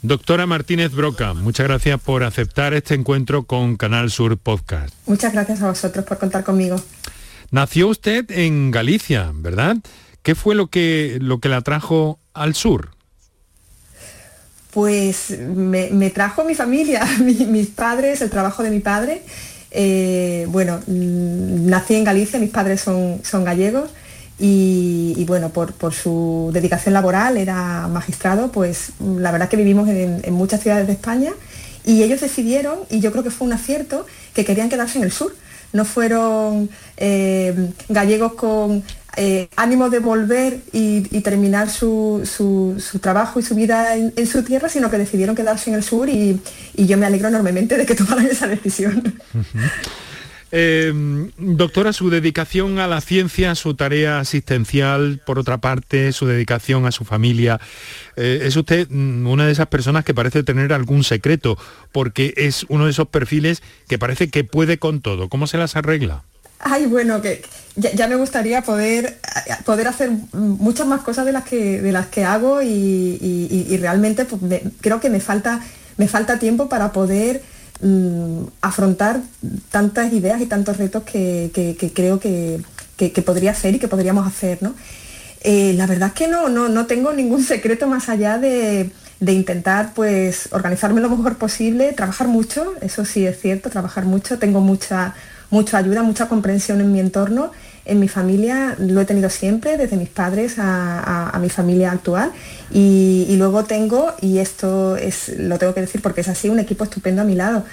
Doctora 0.04 0.44
Martínez 0.44 0.92
Broca, 0.92 1.32
muchas 1.32 1.66
gracias 1.66 1.98
por 1.98 2.24
aceptar 2.24 2.74
este 2.74 2.92
encuentro 2.92 3.44
con 3.44 3.78
Canal 3.78 4.10
Sur 4.10 4.36
Podcast. 4.36 4.92
Muchas 5.06 5.32
gracias 5.32 5.62
a 5.62 5.68
vosotros 5.68 6.04
por 6.04 6.18
contar 6.18 6.44
conmigo. 6.44 6.76
Nació 7.50 7.88
usted 7.88 8.30
en 8.30 8.70
Galicia, 8.70 9.30
¿verdad? 9.34 9.78
¿Qué 10.22 10.34
fue 10.34 10.54
lo 10.56 10.66
que, 10.66 11.16
lo 11.22 11.40
que 11.40 11.48
la 11.48 11.62
trajo 11.62 12.18
al 12.34 12.54
sur? 12.54 12.90
Pues 14.72 15.38
me, 15.40 16.10
trajo 16.10 16.44
mi 16.44 16.54
familia, 16.54 17.02
mis 17.20 17.68
padres, 17.68 18.20
el 18.20 18.28
trabajo 18.28 18.62
de 18.62 18.68
mi 18.68 18.80
padre. 18.80 19.22
Eh, 19.70 20.46
bueno, 20.50 20.82
mm, 20.86 21.66
nací 21.66 21.94
en 21.94 22.04
Galicia, 22.04 22.38
mis 22.38 22.50
padres 22.50 22.82
son, 22.82 23.20
son 23.24 23.42
gallegos 23.42 23.88
y, 24.38 25.24
bueno, 25.26 25.50
por, 25.50 25.94
su 25.94 26.50
dedicación 26.52 26.94
laboral, 26.94 27.36
era 27.36 27.86
magistrado, 27.88 28.50
pues 28.50 28.90
la 29.00 29.30
verdad 29.30 29.48
que 29.48 29.56
vivimos 29.56 29.88
en, 29.88 30.32
muchas 30.32 30.60
ciudades 30.60 30.86
de 30.86 30.94
España 30.94 31.32
y 31.84 32.02
ellos 32.02 32.20
decidieron, 32.20 32.80
y 32.90 33.00
yo 33.00 33.12
creo 33.12 33.22
que 33.22 33.30
fue 33.30 33.46
un 33.46 33.52
acierto, 33.52 34.06
que 34.34 34.44
querían 34.44 34.68
quedarse 34.68 34.98
en 34.98 35.04
el 35.04 35.12
sur. 35.12 35.34
No 35.72 35.84
fueron 35.84 36.70
eh, 36.96 37.72
gallegos 37.88 38.34
con 38.34 38.84
eh, 39.16 39.48
ánimo 39.56 39.90
de 39.90 40.00
volver 40.00 40.60
y, 40.72 41.02
terminar 41.20 41.70
su, 41.70 42.22
trabajo 43.00 43.38
y 43.38 43.42
su 43.42 43.54
vida 43.54 43.96
en, 43.96 44.26
su 44.26 44.42
tierra, 44.42 44.68
sino 44.68 44.90
que 44.90 44.98
decidieron 44.98 45.36
quedarse 45.36 45.70
en 45.70 45.76
el 45.76 45.84
sur 45.84 46.08
y, 46.08 46.40
yo 46.74 46.96
me 46.98 47.06
alegro 47.06 47.28
enormemente 47.28 47.76
de 47.76 47.86
que 47.86 47.94
tomaran 47.96 48.26
esa 48.26 48.48
decisión. 48.48 49.14
Em, 50.56 51.32
doctora, 51.36 51.92
su 51.92 52.10
dedicación 52.10 52.78
a 52.78 52.86
la 52.86 53.00
ciencia, 53.00 53.56
su 53.56 53.74
tarea 53.74 54.20
asistencial, 54.20 55.20
por 55.26 55.40
otra 55.40 55.58
parte, 55.58 56.12
su 56.12 56.26
dedicación 56.26 56.86
a 56.86 56.92
su 56.92 57.04
familia, 57.04 57.60
eh, 58.14 58.38
es 58.44 58.54
usted 58.54 58.86
mm, 58.88 59.26
una 59.26 59.46
de 59.46 59.52
esas 59.52 59.66
personas 59.66 60.04
que 60.04 60.14
parece 60.14 60.44
tener 60.44 60.72
algún 60.72 61.02
secreto, 61.02 61.58
porque 61.90 62.34
es 62.36 62.66
uno 62.68 62.84
de 62.84 62.92
esos 62.92 63.08
perfiles 63.08 63.64
que 63.88 63.98
parece 63.98 64.30
que 64.30 64.44
puede 64.44 64.78
con 64.78 65.00
todo. 65.00 65.28
¿Cómo 65.28 65.48
se 65.48 65.58
las 65.58 65.74
arregla? 65.74 66.22
Ay, 66.60 66.86
bueno, 66.86 67.20
que 67.20 67.42
ya, 67.74 68.06
me 68.06 68.14
gustaría 68.14 68.62
poder, 68.62 69.18
poder 69.64 69.88
hacer 69.88 70.12
muchas 70.32 70.86
más 70.86 71.00
cosas 71.00 71.26
de 71.26 71.32
las 71.32 71.42
que, 71.42 71.82
de 71.82 71.90
las 71.90 72.06
que 72.06 72.22
hago 72.22 72.62
y, 72.62 73.76
realmente 73.80 74.24
pues, 74.24 74.62
creo 74.80 75.00
que 75.00 75.10
me 75.10 75.18
falta, 75.18 75.60
me 75.96 76.06
falta 76.06 76.38
tiempo 76.38 76.68
para 76.68 76.92
poder 76.92 77.42
Mm, 77.86 78.46
afrontar 78.62 79.20
tantas 79.70 80.10
ideas 80.10 80.40
y 80.40 80.46
tantos 80.46 80.78
retos 80.78 81.02
que, 81.02 81.50
creo 81.94 82.18
que, 82.18 82.62
podría 83.22 83.50
hacer 83.50 83.74
y 83.74 83.78
que 83.78 83.88
podríamos 83.88 84.26
hacer. 84.26 84.62
¿no? 84.62 84.74
Eh, 85.42 85.74
la 85.76 85.86
verdad 85.86 86.08
es 86.08 86.14
que 86.14 86.26
no, 86.26 86.48
no, 86.48 86.86
tengo 86.86 87.12
ningún 87.12 87.42
secreto 87.52 87.86
más 87.86 88.08
allá 88.08 88.38
de, 88.38 88.90
intentar 89.20 89.92
pues, 89.92 90.48
organizarme 90.52 91.02
lo 91.02 91.10
mejor 91.10 91.36
posible, 91.36 91.92
trabajar 91.92 92.26
mucho, 92.26 92.72
eso 92.80 93.04
sí 93.04 93.26
es 93.26 93.38
cierto, 93.38 93.68
trabajar 93.68 94.06
mucho, 94.06 94.38
tengo 94.38 94.62
mucha, 94.62 95.14
mucha 95.50 95.76
ayuda, 95.76 96.02
mucha 96.02 96.26
comprensión 96.26 96.80
en 96.80 96.90
mi 96.90 97.00
entorno 97.00 97.52
en 97.84 98.00
mi 98.00 98.08
familia 98.08 98.76
lo 98.78 99.00
he 99.00 99.04
tenido 99.04 99.28
siempre, 99.28 99.76
desde 99.76 99.96
mis 99.96 100.08
padres 100.08 100.54
a, 100.58 101.38
mi 101.40 101.50
familia 101.50 101.92
actual. 101.92 102.32
Y, 102.70 103.34
luego 103.36 103.64
tengo, 103.64 104.12
y 104.20 104.38
esto 104.38 104.96
es, 104.96 105.28
lo 105.38 105.58
tengo 105.58 105.74
que 105.74 105.82
decir 105.82 106.00
porque 106.00 106.22
es 106.22 106.28
así, 106.28 106.48
un 106.48 106.58
equipo 106.58 106.84
estupendo 106.84 107.22
a 107.22 107.24
mi 107.24 107.34
lado. 107.34 107.64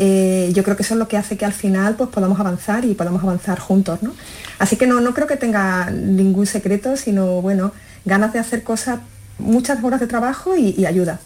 Eh, 0.00 0.50
yo 0.54 0.62
creo 0.62 0.76
que 0.76 0.84
eso 0.84 0.94
es 0.94 0.98
lo 0.98 1.08
que 1.08 1.16
hace 1.16 1.36
que 1.36 1.44
al 1.44 1.52
final 1.52 1.96
pues, 1.96 2.08
podamos 2.10 2.38
avanzar 2.38 2.84
y 2.84 2.94
podamos 2.94 3.22
avanzar 3.22 3.58
juntos. 3.58 4.02
¿no? 4.02 4.14
Así 4.58 4.76
que 4.76 4.86
no, 4.86 5.00
no 5.00 5.12
creo 5.12 5.26
que 5.26 5.36
tenga 5.36 5.90
ningún 5.90 6.46
secreto, 6.46 6.96
sino 6.96 7.42
bueno, 7.42 7.72
ganas 8.04 8.32
de 8.32 8.38
hacer 8.38 8.62
cosas, 8.62 9.00
muchas 9.38 9.82
horas 9.82 10.00
de 10.00 10.06
trabajo 10.06 10.56
y 10.56 10.86
ayuda. 10.86 11.20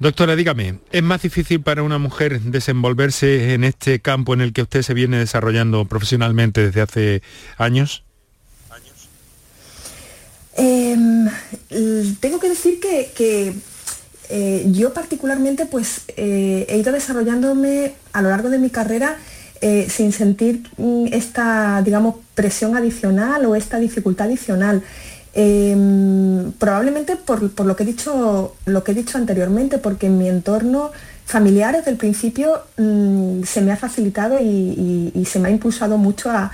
Doctora, 0.00 0.36
dígame, 0.36 0.78
¿es 0.92 1.02
más 1.02 1.22
difícil 1.22 1.60
para 1.60 1.82
una 1.82 1.98
mujer 1.98 2.40
desenvolverse 2.40 3.54
en 3.54 3.64
este 3.64 3.98
campo 3.98 4.32
en 4.32 4.40
el 4.40 4.52
que 4.52 4.62
usted 4.62 4.82
se 4.82 4.94
viene 4.94 5.18
desarrollando 5.18 5.86
profesionalmente 5.86 6.66
desde 6.66 6.80
hace 6.80 7.22
años? 7.56 8.04
Em, 10.56 11.28
tengo 12.20 12.38
que 12.38 12.48
decir 12.48 12.78
que, 12.78 13.54
eh, 14.30 14.66
yo 14.70 14.92
particularmente 14.92 15.66
pues 15.66 16.02
eh, 16.16 16.66
he 16.68 16.78
ido 16.78 16.92
desarrollándome 16.92 17.94
a 18.12 18.22
lo 18.22 18.28
largo 18.28 18.50
de 18.50 18.58
mi 18.58 18.70
carrera 18.70 19.16
eh, 19.60 19.88
sin 19.90 20.12
sentir 20.12 20.62
mm, 20.76 21.06
esta, 21.12 21.82
digamos, 21.82 22.16
presión 22.34 22.76
adicional 22.76 23.44
o 23.46 23.56
esta 23.56 23.78
dificultad 23.80 24.28
adicional. 24.28 24.82
Em, 25.40 26.50
probablemente 26.58 27.14
por, 27.14 27.40
lo, 27.64 27.76
que 27.76 27.84
he 27.84 27.86
dicho, 27.86 28.56
lo 28.66 28.82
que 28.82 28.90
he 28.90 28.94
dicho 28.96 29.18
anteriormente, 29.18 29.78
porque 29.78 30.06
en 30.06 30.18
mi 30.18 30.28
entorno 30.28 30.90
familiar 31.26 31.76
desde 31.76 31.92
el 31.92 31.96
principio 31.96 32.62
mm, 32.76 33.44
se 33.44 33.60
me 33.60 33.70
ha 33.70 33.76
facilitado 33.76 34.40
y, 34.40 35.12
se 35.30 35.38
me 35.38 35.46
ha 35.48 35.52
impulsado 35.52 35.96
mucho 35.96 36.28
a, 36.30 36.50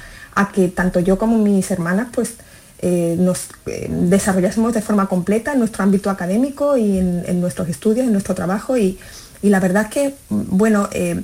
que 0.53 0.69
tanto 0.69 1.01
yo 1.01 1.17
como 1.17 1.39
mis 1.39 1.71
hermanas 1.71 2.09
pues 2.13 2.35
eh, 2.81 3.17
nos 3.19 3.49
eh, 3.65 3.89
desarrollásemos 3.89 4.75
de 4.75 4.83
forma 4.83 5.07
completa 5.07 5.55
en 5.55 5.61
nuestro 5.61 5.83
ámbito 5.83 6.11
académico 6.11 6.77
y 6.77 6.99
en, 6.99 7.41
nuestros 7.41 7.71
estudios, 7.71 8.07
en 8.07 8.13
nuestro 8.13 8.35
trabajo. 8.35 8.77
Y, 8.77 8.99
la 9.41 9.61
verdad 9.61 9.85
es 9.85 9.89
que, 9.89 10.15
bueno, 10.29 10.91
eh, 10.93 11.23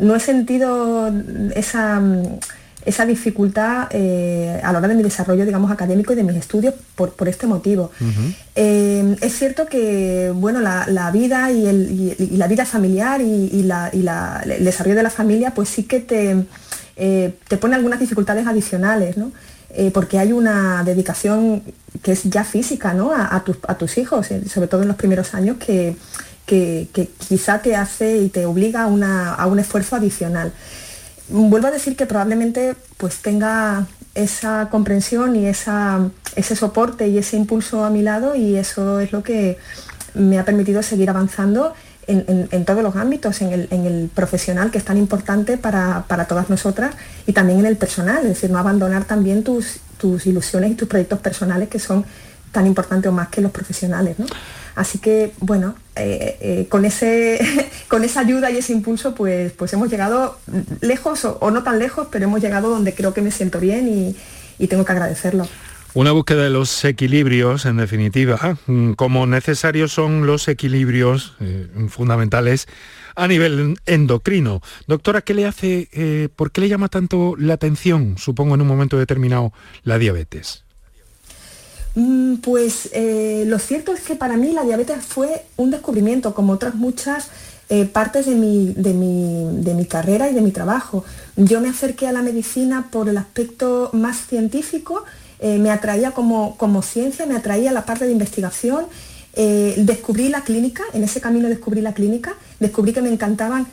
no, 0.00 0.16
he 0.16 0.20
sentido 0.20 1.12
esa 1.54 2.02
esa 2.84 3.06
dificultad 3.06 3.88
eh, 3.90 4.60
a 4.62 4.72
la 4.72 4.78
hora 4.78 4.88
de 4.88 4.94
mi 4.94 5.02
desarrollo, 5.02 5.44
digamos, 5.46 5.70
académico 5.70 6.12
y 6.12 6.16
de 6.16 6.22
mis 6.22 6.36
estudios 6.36 6.74
por, 6.94 7.28
este 7.28 7.46
motivo. 7.46 7.90
Eh, 8.54 9.16
es 9.20 9.38
cierto 9.38 9.66
que, 9.66 10.30
bueno, 10.34 10.60
la, 10.60 11.10
vida 11.10 11.50
y, 11.50 12.36
la 12.36 12.46
vida 12.46 12.66
familiar 12.66 13.20
y, 13.20 13.60
el 13.60 14.64
desarrollo 14.64 14.96
de 14.96 15.02
la 15.02 15.10
familia, 15.10 15.52
pues 15.54 15.68
sí 15.68 15.84
que 15.84 16.00
te, 16.00 16.44
eh, 16.96 17.34
te 17.48 17.56
pone 17.56 17.74
algunas 17.74 18.00
dificultades 18.00 18.46
adicionales, 18.46 19.16
¿no? 19.16 19.32
porque 19.92 20.20
hay 20.20 20.30
una 20.30 20.84
dedicación 20.84 21.64
que 22.00 22.12
es 22.12 22.22
ya 22.22 22.44
física 22.44 22.94
¿no? 22.94 23.10
a, 23.12 23.42
tus 23.76 23.98
hijos, 23.98 24.28
sobre 24.48 24.68
todo 24.68 24.82
en 24.82 24.88
los 24.88 24.96
primeros 24.96 25.34
años, 25.34 25.56
que, 25.58 25.96
quizá 26.46 27.60
te 27.60 27.74
hace 27.74 28.18
y 28.18 28.28
te 28.28 28.46
obliga 28.46 28.84
a 28.84 29.46
un 29.46 29.58
esfuerzo 29.58 29.96
adicional 29.96 30.52
vuelvo 31.28 31.68
a 31.68 31.70
decir 31.70 31.96
que 31.96 32.06
probablemente 32.06 32.74
pues 32.96 33.18
tenga 33.18 33.86
esa 34.14 34.68
comprensión 34.70 35.36
y 35.36 35.46
ese 35.46 36.56
soporte 36.56 37.08
y 37.08 37.18
ese 37.18 37.36
impulso 37.36 37.84
a 37.84 37.90
mi 37.90 38.02
lado 38.02 38.34
y 38.36 38.56
eso 38.56 39.00
es 39.00 39.12
lo 39.12 39.22
que 39.22 39.58
me 40.14 40.38
ha 40.38 40.44
permitido 40.44 40.82
seguir 40.82 41.10
avanzando 41.10 41.74
en, 42.06 42.64
todos 42.64 42.82
los 42.82 42.96
ámbitos, 42.96 43.40
en 43.40 43.52
el, 43.52 44.10
profesional 44.14 44.70
que 44.70 44.78
es 44.78 44.84
tan 44.84 44.98
importante 44.98 45.56
para, 45.56 46.04
todas 46.28 46.50
nosotras 46.50 46.94
y 47.26 47.32
también 47.32 47.60
en 47.60 47.66
el 47.66 47.76
personal, 47.76 48.18
es 48.18 48.28
decir, 48.28 48.50
no 48.50 48.58
abandonar 48.58 49.04
también 49.04 49.42
tus, 49.42 49.78
tus 49.98 50.26
ilusiones 50.26 50.72
y 50.72 50.74
tus 50.74 50.88
proyectos 50.88 51.18
personales 51.20 51.68
que 51.68 51.78
son 51.78 52.04
tan 52.52 52.66
importantes 52.66 53.08
o 53.08 53.12
más 53.12 53.28
que 53.28 53.40
los 53.40 53.50
profesionales. 53.50 54.18
¿no? 54.18 54.26
Así 54.74 54.98
que, 54.98 55.32
bueno, 55.38 55.76
eh, 55.94 56.36
eh, 56.40 56.66
con, 56.68 56.84
ese, 56.84 57.38
con 57.88 58.04
esa 58.04 58.20
ayuda 58.20 58.50
y 58.50 58.56
ese 58.56 58.72
impulso, 58.72 59.14
pues, 59.14 59.52
pues 59.52 59.72
hemos 59.72 59.88
llegado 59.88 60.38
lejos 60.80 61.24
o, 61.24 61.50
no 61.50 61.62
tan 61.62 61.78
lejos, 61.78 62.08
pero 62.10 62.24
hemos 62.24 62.40
llegado 62.40 62.70
donde 62.70 62.94
creo 62.94 63.14
que 63.14 63.22
me 63.22 63.30
siento 63.30 63.60
bien 63.60 63.88
y, 63.88 64.16
tengo 64.66 64.84
que 64.86 64.92
agradecerlo. 64.92 65.46
Una 65.92 66.12
búsqueda 66.12 66.44
de 66.44 66.50
los 66.50 66.84
equilibrios, 66.86 67.66
en 67.66 67.76
definitiva, 67.76 68.56
como 68.96 69.26
necesarios 69.26 69.92
son 69.92 70.26
los 70.26 70.48
equilibrios 70.48 71.34
eh, 71.40 71.68
fundamentales 71.88 72.66
a 73.14 73.28
nivel 73.28 73.78
endocrino. 73.84 74.62
Doctora, 74.88 75.20
¿qué 75.20 75.34
le 75.34 75.46
hace, 75.46 76.30
por 76.34 76.50
qué 76.50 76.62
le 76.62 76.68
llama 76.70 76.88
tanto 76.88 77.34
la 77.38 77.54
atención, 77.54 78.16
supongo, 78.16 78.54
en 78.54 78.62
un 78.62 78.66
momento 78.66 78.98
determinado, 78.98 79.52
la 79.82 79.98
diabetes? 79.98 80.63
Mm, 81.94 82.36
pues 82.36 82.88
eh, 82.92 83.44
lo 83.46 83.58
cierto 83.58 83.92
es 83.92 84.00
que 84.00 84.16
para 84.16 84.36
mí 84.36 84.52
la 84.52 84.64
diabetes 84.64 85.04
fue 85.04 85.44
un 85.56 85.70
descubrimiento, 85.70 86.34
como 86.34 86.52
otras 86.54 86.74
muchas 86.74 87.28
eh, 87.68 87.84
partes 87.84 88.26
de 88.26 88.34
mi, 88.34 88.74
de, 88.76 88.92
mi, 89.74 89.86
carrera 89.86 90.28
y 90.28 90.34
de 90.34 90.40
mi 90.40 90.50
trabajo. 90.50 91.04
Yo 91.36 91.60
me 91.60 91.68
acerqué 91.68 92.08
a 92.08 92.12
la 92.12 92.22
medicina 92.22 92.88
por 92.90 93.08
el 93.08 93.16
aspecto 93.16 93.90
más 93.92 94.26
científico, 94.26 95.04
eh, 95.38 95.58
me 95.58 95.70
atraía 95.70 96.10
como, 96.10 96.56
como, 96.56 96.82
ciencia, 96.82 97.26
me 97.26 97.36
atraía 97.36 97.72
la 97.72 97.84
parte 97.86 98.06
de 98.06 98.12
investigación, 98.12 98.86
descubrí 99.36 100.28
la 100.28 100.42
clínica, 100.42 100.84
en 100.92 101.02
ese 101.02 101.20
camino 101.20 101.48
descubrí 101.48 101.80
la 101.80 101.92
clínica, 101.92 102.34
descubrí 102.60 102.92
que 102.92 103.02
me 103.02 103.08
encantaban 103.08 103.66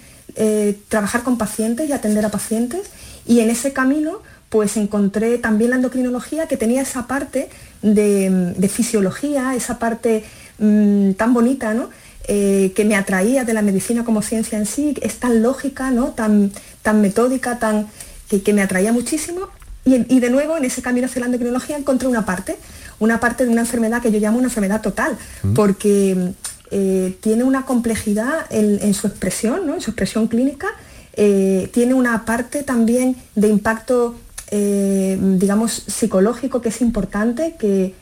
trabajar 0.87 1.21
con 1.21 1.37
pacientes 1.37 1.87
y 1.87 1.93
atender 1.93 2.25
a 2.25 2.29
pacientes 2.29 2.89
y 3.27 3.41
en 3.41 3.51
ese 3.51 3.71
camino 3.71 4.21
pues 4.51 4.75
encontré 4.75 5.37
también 5.37 5.69
la 5.69 5.77
endocrinología 5.77 6.45
que 6.45 6.57
tenía 6.57 6.81
esa 6.81 7.07
parte 7.07 7.47
de, 7.81 8.69
fisiología, 8.69 9.55
esa 9.55 9.79
parte 9.79 10.25
mm, 10.59 11.13
tan 11.13 11.33
bonita, 11.33 11.73
¿no? 11.73 11.89
Eh, 12.27 12.73
que 12.75 12.83
me 12.83 12.97
atraía 12.97 13.45
de 13.45 13.53
la 13.53 13.61
medicina 13.61 14.03
como 14.03 14.21
ciencia 14.21 14.57
en 14.57 14.65
sí, 14.65 14.93
es 15.01 15.15
tan 15.15 15.41
lógica, 15.41 15.89
¿no? 15.89 16.09
tan, 16.09 16.51
tan 16.81 16.99
metódica, 16.99 17.59
tan, 17.59 17.87
que, 18.27 18.53
me 18.53 18.61
atraía 18.61 18.91
muchísimo. 18.91 19.47
Y, 19.85 20.19
de 20.19 20.29
nuevo, 20.29 20.57
en 20.57 20.65
ese 20.65 20.81
camino 20.81 21.07
hacia 21.07 21.21
la 21.21 21.25
endocrinología 21.27 21.77
encontré 21.77 22.09
una 22.09 22.25
parte, 22.25 22.57
una 22.99 23.21
parte 23.21 23.45
de 23.45 23.51
una 23.51 23.61
enfermedad 23.61 24.01
que 24.01 24.11
yo 24.11 24.19
llamo 24.19 24.37
una 24.37 24.47
enfermedad 24.47 24.81
total, 24.81 25.17
mm. 25.43 25.53
porque 25.53 26.33
eh, 26.71 27.17
tiene 27.21 27.45
una 27.45 27.65
complejidad 27.65 28.45
en, 28.49 28.93
su 28.93 29.07
expresión, 29.07 29.65
¿no? 29.65 29.75
en 29.75 29.81
su 29.81 29.91
expresión 29.91 30.27
clínica, 30.27 30.67
eh, 31.13 31.69
tiene 31.73 31.93
una 31.93 32.25
parte 32.25 32.63
también 32.63 33.15
de 33.35 33.47
impacto 33.47 34.17
eh, 34.51 35.17
digamos, 35.19 35.71
psicológico 35.87 36.61
que 36.61 36.69
es 36.69 36.81
importante, 36.81 37.55
que, 37.57 37.95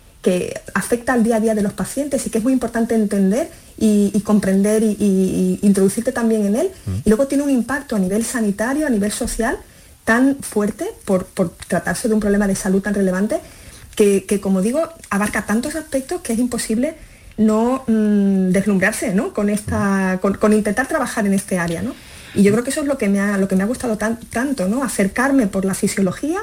afecta 0.74 1.14
al 1.14 1.24
día 1.24 1.38
a 1.38 1.40
día 1.40 1.56
de 1.56 1.64
los 1.64 1.74
pacientes 1.74 2.28
y 2.28 2.30
que 2.30 2.38
es 2.38 2.44
muy 2.44 2.54
importante 2.54 2.94
entender 2.94 3.50
y, 3.78 4.20
comprender 4.22 4.84
y, 4.84 5.60
introducirte 5.62 6.12
también 6.12 6.46
en 6.46 6.56
él. 6.56 6.72
Mm. 6.86 6.96
Y 7.06 7.10
luego 7.10 7.26
tiene 7.28 7.44
un 7.44 7.50
impacto 7.50 7.96
a 7.96 8.00
nivel 8.00 8.24
sanitario, 8.24 8.86
a 8.86 8.90
nivel 8.90 9.12
social, 9.12 9.58
tan 10.04 10.38
fuerte 10.42 10.86
por, 11.06 11.26
tratarse 11.68 12.08
de 12.08 12.14
un 12.14 12.20
problema 12.20 12.48
de 12.48 12.56
salud 12.56 12.82
tan 12.82 12.94
relevante, 12.94 13.40
que, 13.96 14.40
como 14.42 14.62
digo, 14.62 14.82
abarca 15.10 15.46
tantos 15.46 15.76
aspectos 15.76 16.22
que 16.22 16.34
es 16.34 16.40
imposible 16.40 16.96
no 17.40 17.84
mm, 17.88 18.52
deslumbrarse 18.52 19.14
¿no? 19.14 19.34
Con, 19.34 19.50
esta, 19.50 20.20
con, 20.22 20.54
intentar 20.54 20.88
trabajar 20.88 21.26
en 21.26 21.34
este 21.34 21.58
área. 21.58 21.82
¿no? 21.82 21.96
Y 22.36 22.44
yo 22.44 22.52
creo 22.52 22.64
que 22.64 22.70
eso 22.70 22.82
es 22.82 22.88
lo 22.88 22.98
que 22.98 23.10
me 23.10 23.20
ha, 23.20 23.38
lo 23.38 23.48
que 23.48 23.56
me 23.56 23.64
ha 23.64 23.66
gustado 23.66 23.98
tanto, 23.98 24.68
¿no? 24.68 24.84
Acercarme 24.84 25.48
por 25.48 25.66
la 25.66 25.74
fisiología, 25.74 26.40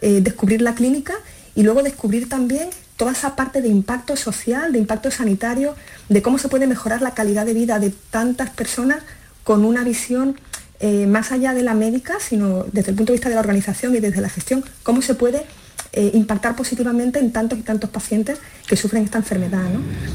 eh, 0.00 0.20
descubrir 0.22 0.62
la 0.62 0.74
clínica 0.74 1.14
y 1.54 1.62
luego 1.62 1.82
descubrir 1.82 2.28
también 2.28 2.68
toda 2.96 3.12
esa 3.12 3.36
parte 3.36 3.60
de 3.60 3.68
impacto 3.68 4.16
social, 4.16 4.72
de 4.72 4.78
impacto 4.78 5.10
sanitario, 5.10 5.74
de 6.08 6.22
cómo 6.22 6.38
se 6.38 6.48
puede 6.48 6.66
mejorar 6.66 7.02
la 7.02 7.12
calidad 7.12 7.44
de 7.44 7.54
vida 7.54 7.78
de 7.78 7.90
tantas 8.10 8.50
personas 8.50 9.02
con 9.44 9.64
una 9.64 9.84
visión 9.84 10.36
eh, 10.80 11.06
más 11.06 11.32
allá 11.32 11.54
de 11.54 11.62
la 11.62 11.74
médica, 11.74 12.18
sino 12.20 12.64
desde 12.72 12.90
el 12.90 12.96
punto 12.96 13.12
de 13.12 13.16
vista 13.16 13.28
de 13.28 13.34
la 13.34 13.40
organización 13.40 13.94
y 13.94 14.00
desde 14.00 14.20
la 14.20 14.28
gestión, 14.28 14.64
cómo 14.82 15.02
se 15.02 15.14
puede 15.14 15.44
eh, 15.92 16.10
impactar 16.14 16.56
positivamente 16.56 17.18
en 17.18 17.32
tantos 17.32 17.58
y 17.58 17.62
tantos 17.62 17.90
pacientes 17.90 18.38
que 18.66 18.76
sufren 18.76 19.04
esta 19.04 19.18
enfermedad. 19.18 19.64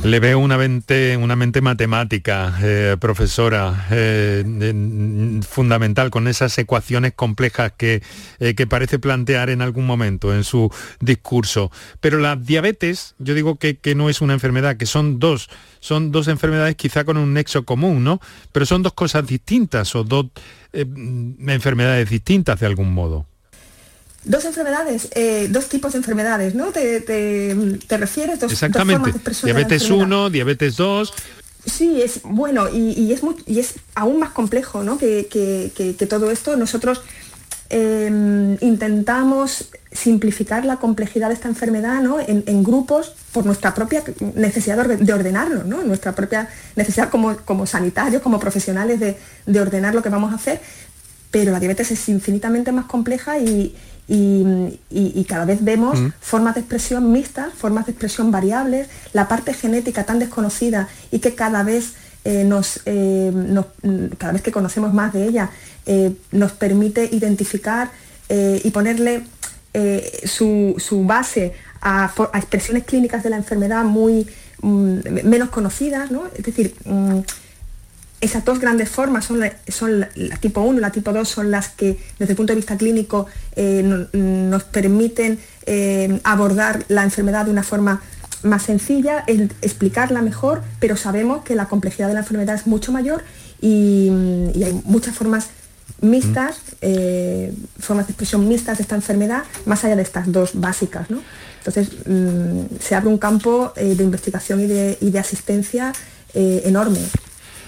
Le 0.04 0.20
veo 0.20 0.40
una 0.40 0.58
mente, 0.58 1.18
una 1.18 1.36
mente 1.36 1.62
matemática, 1.62 2.58
eh, 2.62 2.98
profesora, 3.00 3.88
eh, 3.92 4.44
fundamental, 5.48 6.12
con 6.12 6.28
esas 6.28 6.58
ecuaciones 6.58 7.14
complejas 7.14 7.74
que, 7.78 8.02
que 8.40 8.68
parece 8.68 9.00
plantear 9.00 9.50
en 9.50 9.62
algún 9.62 9.86
momento 9.86 10.36
en 10.36 10.44
su 10.44 10.70
discurso. 11.00 11.72
Pero 12.00 12.20
la 12.20 12.36
diabetes, 12.36 13.16
yo 13.20 13.34
digo 13.34 13.56
que, 13.56 13.78
que 13.78 13.96
no 13.96 14.10
es 14.10 14.22
una 14.22 14.34
enfermedad, 14.34 14.78
que 14.78 14.86
son 14.86 15.20
dos 15.20 15.50
son 15.80 16.12
dos 16.12 16.28
enfermedades 16.28 16.76
quizá 16.76 17.04
con 17.06 17.18
un 17.18 17.34
nexo 17.34 17.66
común, 17.66 18.04
¿no? 18.04 18.22
Pero 18.52 18.68
son 18.68 18.84
dos 18.84 18.94
cosas 18.94 19.26
distintas 19.26 19.96
o 19.96 20.04
dos 20.04 20.28
enfermedades 20.74 22.08
distintas 22.10 22.60
de 22.60 22.68
algún 22.68 22.94
modo. 22.94 23.26
Dos 24.24 24.46
enfermedades, 24.46 25.08
eh, 25.16 25.48
dos 25.50 25.68
tipos 25.68 25.94
de 25.94 25.98
enfermedades, 25.98 26.54
¿no? 26.54 26.68
¿Te, 26.72 27.02
te, 27.02 27.98
refieres? 27.98 28.40
Dos, 28.40 28.52
Exactamente. 28.52 29.12
diabetes 29.44 29.90
1, 29.90 30.30
diabetes 30.30 30.78
2. 30.78 31.14
Sí, 31.66 32.02
es 32.02 32.22
bueno 32.24 32.70
y, 32.70 33.12
es, 33.12 33.22
y 33.46 33.60
es 33.60 33.76
aún 33.94 34.20
más 34.20 34.32
complejo 34.32 34.84
¿no? 34.84 34.98
que, 34.98 35.96
todo 36.10 36.32
esto. 36.32 36.56
Nosotros 36.56 37.02
em, 37.70 38.58
intentamos 38.62 39.70
simplificar 39.92 40.66
la 40.66 40.78
complejidad 40.78 41.30
de 41.30 41.36
esta 41.36 41.48
enfermedad 41.48 42.02
¿no? 42.02 42.18
en, 42.20 42.64
grupos 42.64 43.14
por 43.32 43.46
nuestra 43.46 43.74
propia 43.74 44.04
necesidad 44.36 44.86
de 44.86 45.14
ordenarlo, 45.14 45.64
¿no? 45.64 45.84
nuestra 45.84 46.14
propia 46.14 46.48
necesidad 46.76 47.10
como, 47.10 47.38
como 47.38 47.66
sanitarios, 47.66 48.22
como 48.22 48.40
profesionales 48.40 49.00
de, 49.00 49.18
de 49.46 49.62
ordenar 49.62 49.96
lo 49.96 50.02
que 50.02 50.10
vamos 50.10 50.32
a 50.32 50.36
hacer. 50.36 50.62
Pero 51.30 51.52
la 51.52 51.60
diabetes 51.60 51.92
es 51.92 52.10
infinitamente 52.10 52.72
más 52.72 52.86
compleja 52.86 53.38
y, 53.40 53.76
y, 54.08 55.26
cada 55.28 55.46
vez 55.46 55.64
vemos 55.64 56.00
mm. 56.00 56.14
formas 56.20 56.56
de 56.56 56.62
expresión 56.62 57.12
mixtas, 57.12 57.54
formas 57.54 57.86
de 57.86 57.94
expresión 57.94 58.32
variables, 58.32 58.88
la 59.14 59.28
parte 59.28 59.54
genética 59.54 60.04
tan 60.04 60.20
desconocida 60.20 60.90
y 61.12 61.20
que 61.20 61.36
cada 61.36 61.64
vez, 61.64 61.94
eh, 62.26 62.42
eh, 62.86 63.32
nos, 63.34 63.70
cada 64.18 64.34
vez 64.34 64.42
que 64.42 64.52
conocemos 64.52 64.94
más 64.94 65.14
de 65.14 65.28
ella, 65.28 65.50
eh, 65.86 66.14
nos 66.32 66.52
permite 66.52 67.10
identificar 67.12 67.92
y 68.64 68.72
ponerle 68.72 69.26
su, 70.24 71.04
base 71.06 71.54
a, 71.82 72.14
expresiones 72.34 72.86
clínicas 72.86 73.24
de 73.24 73.30
la 73.30 73.36
enfermedad 73.36 73.84
muy 73.84 74.26
mm, 74.62 75.00
menos 75.24 75.50
conocidas, 75.50 76.10
Es 76.38 76.46
decir, 76.46 76.74
mm, 76.86 77.20
esas 78.22 78.46
dos 78.46 78.60
grandes 78.60 78.88
formas 78.88 79.26
son 79.26 79.40
la, 79.40 79.52
son 79.68 80.00
la, 80.00 80.38
tipo 80.38 80.62
1 80.62 80.78
y 80.78 80.82
la 80.82 80.92
tipo 80.92 81.12
2 81.12 81.28
son 81.28 81.50
las 81.50 81.70
que 81.70 81.98
desde 82.20 82.34
el 82.34 82.38
punto 82.38 82.54
de 82.54 82.58
vista 82.58 82.78
clínico 82.78 83.26
eh, 83.56 83.82
nos 84.14 84.64
permiten 84.64 85.40
eh, 85.66 86.20
abordar 86.24 86.86
la 86.88 87.04
enfermedad 87.04 87.46
de 87.46 87.52
una 87.52 87.64
forma 87.64 88.02
más 88.44 88.64
sencilla, 88.64 89.24
explicarla 89.28 90.22
mejor, 90.22 90.64
pero 90.80 90.96
sabemos 90.96 91.44
que 91.44 91.56
la 91.56 91.68
complejidad 91.68 92.08
de 92.08 92.14
la 92.14 92.22
enfermedad 92.22 92.56
es 92.56 92.66
mucho 92.68 92.92
mayor 92.92 93.24
y, 93.60 94.10
hay 94.10 94.82
muchas 94.86 95.16
formas 95.16 95.50
mixtas, 96.00 96.58
mm. 96.58 96.76
eh, 96.82 97.54
formas 97.80 98.08
de 98.08 98.12
expresión 98.12 98.48
mixtas 98.48 98.78
de 98.78 98.84
esta 98.84 98.96
enfermedad, 98.96 99.44
más 99.66 99.84
allá 99.84 99.96
de 99.96 100.02
estas 100.04 100.32
dos 100.32 100.52
básicas. 100.54 101.08
Entonces 101.60 101.90
mm, 102.08 102.78
se 102.80 102.96
abre 102.96 103.10
un 103.10 103.18
campo 103.18 103.74
de 103.76 104.04
investigación 104.04 104.62
y 104.62 104.68
de, 104.68 104.98
y 105.02 105.10
de 105.10 105.20
asistencia 105.20 105.92
enorme. 106.34 107.00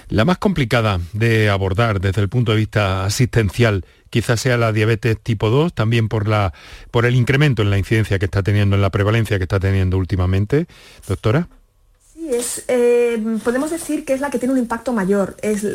La 0.08 0.24
más 0.24 0.38
complicada 0.38 1.00
de 1.12 1.48
abordar 1.48 2.00
desde 2.00 2.20
el 2.20 2.28
punto 2.28 2.52
de 2.52 2.58
vista 2.58 3.04
asistencial, 3.04 3.84
quizás 4.10 4.40
sea 4.40 4.56
la 4.56 4.72
diabetes 4.72 5.18
tipo 5.20 5.50
2, 5.50 5.72
también 5.72 6.08
por, 6.08 6.28
la, 6.28 6.52
por 6.90 7.06
el 7.06 7.14
incremento 7.14 7.62
en 7.62 7.70
la 7.70 7.78
incidencia 7.78 8.18
que 8.18 8.26
está 8.26 8.42
teniendo, 8.42 8.76
en 8.76 8.82
la 8.82 8.90
prevalencia 8.90 9.38
que 9.38 9.44
está 9.44 9.58
teniendo 9.58 9.98
últimamente, 9.98 10.66
doctora. 11.08 11.48
Sí, 12.12 12.28
es, 12.30 12.64
eh, 12.68 13.22
podemos 13.42 13.70
decir 13.70 14.04
que 14.04 14.12
es 14.12 14.20
la 14.20 14.30
que 14.30 14.38
tiene 14.38 14.52
un 14.52 14.58
impacto 14.58 14.92
mayor, 14.92 15.36
es, 15.42 15.66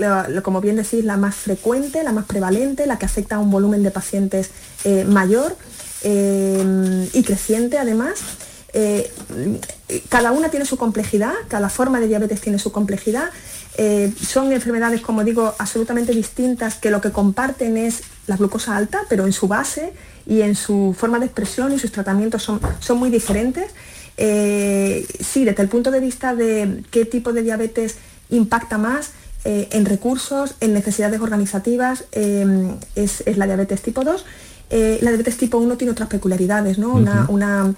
como 0.44 0.62
bien 0.62 0.78
decís, 0.78 1.04
la 1.04 1.18
más 1.18 1.36
frecuente, 1.36 2.04
la 2.04 2.12
más 2.14 2.26
prevalente, 2.26 2.86
la 2.86 2.98
que 2.98 3.06
afecta 3.06 3.36
a 3.36 3.40
un 3.40 3.52
volumen 3.52 3.84
de 3.84 3.92
pacientes 3.92 4.52
eh, 4.86 5.06
mayor 5.06 5.58
eh, 6.04 7.10
y 7.14 7.24
creciente 7.24 7.78
además. 7.78 8.22
Cada 10.10 10.32
una 10.32 10.50
tiene 10.50 10.66
su 10.66 10.78
complejidad, 10.78 11.34
cada 11.48 11.70
forma 11.70 12.00
de 12.00 12.08
diabetes 12.08 12.42
tiene 12.42 12.60
su 12.60 12.72
complejidad. 12.72 13.30
son 14.22 14.52
enfermedades, 14.52 15.02
como 15.02 15.24
digo, 15.24 15.56
absolutamente 15.58 16.14
distintas 16.14 16.76
que 16.76 16.92
lo 16.92 17.02
que 17.02 17.12
comparten 17.12 17.78
es 17.78 18.02
la 18.28 18.36
glucosa 18.38 18.78
alta, 18.78 19.02
pero 19.10 19.26
en 19.26 19.34
su 19.34 19.48
base 19.48 19.94
y 20.28 20.42
en 20.42 20.56
su 20.56 20.96
forma 20.98 21.20
de 21.20 21.26
expresión 21.26 21.74
y 21.74 21.80
sus 21.80 21.92
tratamientos 21.92 22.44
son, 22.44 22.62
son 22.80 23.00
muy 23.00 23.10
diferentes. 23.10 23.72
Eh, 24.22 25.08
sí, 25.22 25.46
desde 25.46 25.64
el 25.64 25.70
punto 25.70 25.92
de 25.92 26.02
vista 26.02 26.36
de 26.36 26.84
qué 26.92 27.06
tipo 27.06 27.32
de 27.32 27.42
diabetes 27.42 27.96
impacta 28.30 28.78
más, 28.78 29.12
eh, 29.46 29.70
en 29.72 29.86
recursos, 29.86 30.56
en 30.60 30.74
necesidades 30.74 31.22
organizativas, 31.22 32.04
eh, 32.12 32.46
es, 32.96 33.24
la 33.38 33.46
diabetes 33.46 33.82
tipo 33.82 34.04
2. 34.04 34.26
La 34.70 35.10
diabetes 35.10 35.38
tipo 35.38 35.58
1 35.58 35.78
tiene 35.78 35.92
otras 35.92 36.10
peculiaridades, 36.10 36.78
¿no? 36.78 36.94
una, 36.94 37.74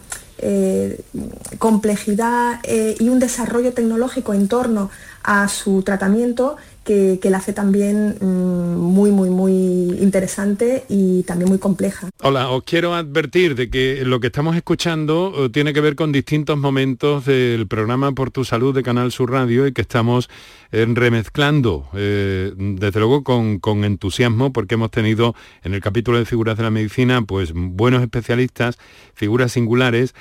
complejidad 1.59 2.59
y 2.99 3.09
un 3.09 3.19
desarrollo 3.19 3.73
tecnológico 3.73 4.33
en 4.33 4.47
torno 4.47 4.89
a 5.23 5.47
su 5.47 5.83
tratamiento 5.83 6.57
que, 6.83 7.19
la 7.29 7.37
hace 7.37 7.53
también 7.53 8.17
mm, 8.19 8.75
muy, 8.77 9.11
muy, 9.11 9.29
muy 9.29 9.53
interesante 10.01 10.83
y 10.89 11.23
también 11.23 11.49
muy 11.49 11.59
compleja. 11.59 12.09
Hola, 12.21 12.49
os 12.49 12.63
quiero 12.63 12.93
advertir 12.95 13.55
de 13.55 13.69
que 13.69 14.03
lo 14.03 14.19
que 14.19 14.27
estamos 14.27 14.55
escuchando 14.55 15.33
eh, 15.37 15.49
tiene 15.49 15.73
que 15.73 15.81
ver 15.81 15.95
con 15.95 16.11
distintos 16.11 16.57
momentos 16.57 17.25
del 17.25 17.67
programa 17.67 18.11
Por 18.11 18.31
tu 18.31 18.43
Salud 18.43 18.75
de 18.75 18.83
Canal 18.83 19.11
Sur 19.11 19.31
Radio 19.31 19.67
y 19.67 19.73
que 19.73 19.81
estamos 19.81 20.29
eh, 20.71 20.85
remezclando, 20.89 21.87
eh, 21.93 22.51
desde 22.57 22.99
luego 22.99 23.23
con, 23.23 23.59
con 23.59 23.85
entusiasmo, 23.85 24.51
porque 24.51 24.75
hemos 24.75 24.91
tenido 24.91 25.35
en 25.63 25.73
el 25.73 25.81
capítulo 25.81 26.17
de 26.17 26.25
figuras 26.25 26.57
de 26.57 26.63
la 26.63 26.71
medicina, 26.71 27.21
pues 27.21 27.53
buenos 27.53 28.01
especialistas, 28.01 28.77
figuras 29.13 29.51
singulares, 29.51 30.13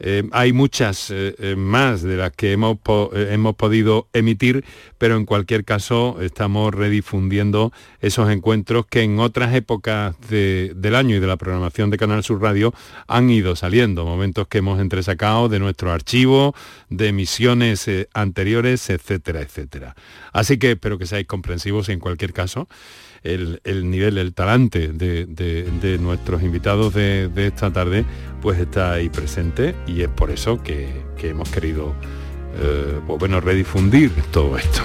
eh, 0.00 0.24
hay 0.32 0.52
muchas 0.52 1.10
eh, 1.10 1.36
eh, 1.38 1.54
más 1.56 2.02
de 2.02 2.16
las 2.16 2.32
que 2.32 2.52
hemos, 2.52 2.78
hemos 3.14 3.54
podido 3.54 4.08
emitir, 4.12 4.64
pero 4.98 5.16
en 5.16 5.24
cualquier 5.24 5.64
caso 5.64 6.18
estamos 6.20 6.74
redifundiendo 6.74 7.72
esos 8.00 8.28
encuentros 8.30 8.86
que 8.86 9.02
en 9.02 9.20
otras 9.20 9.54
épocas 9.54 10.16
del 10.28 10.94
año 10.94 11.16
y 11.16 11.20
de 11.20 11.26
la 11.26 11.36
programación 11.36 11.90
de 11.90 11.98
Canal 11.98 12.24
Sur 12.24 12.42
Radio 12.42 12.74
han 13.06 13.30
ido 13.30 13.54
saliendo, 13.54 14.04
momentos 14.04 14.48
que 14.48 14.58
hemos 14.58 14.80
entresacado 14.80 15.48
de 15.48 15.60
nuestro 15.60 15.92
archivo, 15.92 16.54
de 16.90 17.08
emisiones 17.08 17.88
anteriores, 18.14 18.90
etcétera, 18.90 19.42
etcétera. 19.42 19.94
Así 20.32 20.58
que 20.58 20.72
espero 20.72 20.98
que 20.98 21.06
seáis 21.06 21.26
comprensivos 21.26 21.88
en 21.88 22.00
cualquier 22.00 22.32
caso 22.32 22.68
el, 23.24 23.90
nivel, 23.90 24.18
el 24.18 24.34
talante 24.34 24.88
de, 24.88 25.98
nuestros 26.00 26.42
invitados 26.42 26.94
de, 26.94 27.30
esta 27.36 27.72
tarde, 27.72 28.04
pues 28.40 28.60
está 28.60 28.92
ahí 28.92 29.08
presente 29.08 29.74
y 29.86 30.02
es 30.02 30.08
por 30.08 30.30
eso 30.30 30.62
que, 30.62 31.02
hemos 31.22 31.48
querido 31.48 31.94
eh, 32.60 33.00
pues 33.06 33.18
bueno, 33.18 33.40
redifundir 33.40 34.12
todo 34.30 34.58
esto. 34.58 34.82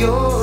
your 0.00 0.39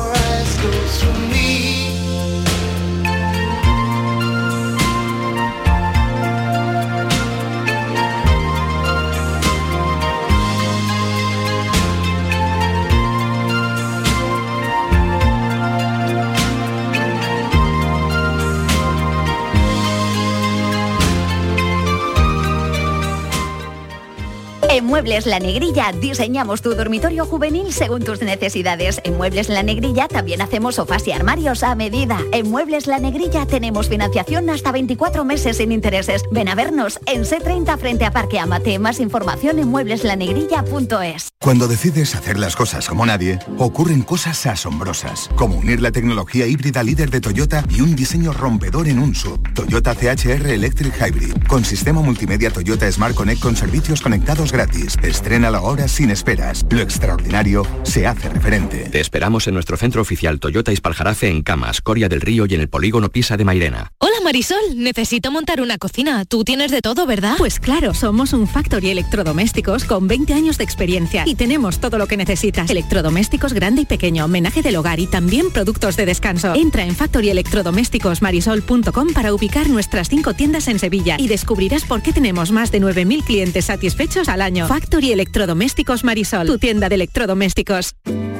Muebles 25.08 25.26
La 25.26 25.39
Negrilla 25.39 25.93
diseñamos 25.93 26.62
tu 26.62 26.76
dormitorio 26.76 27.26
juvenil 27.26 27.72
según 27.72 28.03
tus 28.03 28.22
necesidades. 28.22 28.99
En 29.05 29.16
Muebles 29.16 29.47
La 29.47 29.64
Negrilla 29.64 30.10
también 30.10 30.41
hacemos 30.41 30.76
sofás 30.76 31.08
y 31.08 31.14
armarios 31.14 31.64
a 31.64 31.76
medida. 31.76 32.20
En 32.34 32.51
Muebles 32.51 32.88
La 32.88 32.99
Negrilla 32.99 33.45
tenemos 33.45 33.88
financiación 33.88 34.49
hasta 34.49 34.74
24 34.74 35.24
meses 35.24 35.55
sin 35.55 35.72
intereses. 35.72 36.24
Ven 36.30 36.49
a 36.49 36.55
vernos 36.55 36.99
en 37.05 37.24
C30 37.24 37.78
frente 37.78 38.03
a 38.03 38.12
Parque 38.12 38.38
Amate. 38.38 38.80
Más 38.80 38.99
información 38.99 39.60
en 39.60 39.70
muebleslanegrilla.es. 39.70 41.30
Cuando 41.39 41.70
decides 41.70 42.14
hacer 42.14 42.38
las 42.38 42.58
cosas 42.58 42.89
como 42.89 43.05
nadie, 43.05 43.39
ocurren 43.58 44.01
cosas 44.01 44.45
asombrosas, 44.45 45.30
como 45.38 45.55
unir 45.55 45.82
la 45.82 45.91
tecnología 45.91 46.47
híbrida 46.47 46.84
líder 46.84 47.12
de 47.12 47.22
Toyota 47.22 47.64
y 47.70 47.80
un 47.80 47.95
diseño 47.95 48.34
rompedor 48.34 48.89
en 48.89 48.99
un 48.99 49.16
sub. 49.16 49.39
Toyota 49.53 49.95
CHR 49.95 50.47
Electric 50.47 50.93
Hybrid, 50.99 51.45
con 51.47 51.64
sistema 51.64 52.01
multimedia 52.01 52.51
Toyota 52.51 52.91
Smart 52.91 53.16
Connect 53.16 53.41
con 53.41 53.55
servicios 53.55 54.01
conectados 54.01 54.51
gratis. 54.51 54.97
Estrena 55.04 55.52
la 55.52 55.62
hora 55.62 55.88
sin 55.88 56.10
esperas. 56.10 56.66
Lo 56.70 56.82
extraordinario 56.82 57.66
se 57.84 58.08
hace 58.08 58.30
referente. 58.30 58.89
Te 58.89 59.00
esperamos 59.00 59.48
en 59.48 59.54
nuestro 59.54 59.78
centro 59.78 60.02
oficial 60.02 60.39
Toyota 60.39 60.72
Ispaljarafe 60.72 61.30
en 61.30 61.43
Camas, 61.43 61.82
Coria 61.82 62.10
del 62.10 62.22
Río 62.22 62.45
y 62.48 62.56
en 62.56 62.62
el 62.62 62.70
polígono 62.70 63.10
Pisa 63.10 63.38
de 63.38 63.45
Mairena. 63.45 63.91
Hola 64.00 64.16
Marisol, 64.24 64.58
necesito 64.76 65.32
montar 65.32 65.62
una 65.62 65.78
cocina. 65.78 66.26
Tú 66.26 66.43
tienes 66.43 66.72
de 66.72 66.82
todo, 66.82 67.06
¿verdad? 67.06 67.36
Pues 67.38 67.60
claro, 67.60 67.93
somos 67.93 68.34
un 68.34 68.48
Factory 68.48 68.89
Electrodomésticos 68.89 69.86
con 69.86 70.08
20 70.08 70.34
años 70.34 70.58
de 70.58 70.64
experiencia 70.64 71.24
y 71.26 71.36
tenemos 71.36 71.80
todo 71.80 71.98
lo 71.98 72.08
que 72.08 72.18
necesitas. 72.18 72.70
Electrodomésticos 72.70 73.54
grande 73.54 73.84
y 73.84 73.86
pequeño, 73.86 74.26
homenaje 74.26 74.62
del 74.62 74.76
hogar 74.76 75.00
y 75.00 75.08
también 75.08 75.52
productos 75.52 75.95
de 75.95 76.06
descanso. 76.06 76.54
Entra 76.56 76.84
en 76.84 76.95
factoryelectrodomésticosmarisol.com 76.95 79.14
para 79.14 79.34
ubicar 79.34 79.70
nuestras 79.70 80.10
cinco 80.10 80.34
tiendas 80.34 80.68
en 80.68 80.80
Sevilla 80.80 81.16
y 81.18 81.28
descubrirás 81.28 81.86
por 81.86 82.02
qué 82.02 82.12
tenemos 82.12 82.52
más 82.52 82.72
de 82.72 82.82
9.000 82.82 83.24
clientes 83.24 83.66
satisfechos 83.66 84.30
al 84.30 84.41
año. 84.41 84.68
Factory 84.80 85.11
Electrodomésticos 85.11 86.03
Marisol, 86.03 86.45
tu 86.45 86.59
tienda 86.59 86.88
de 86.88 86.93
electrodomésticos. 86.93 87.95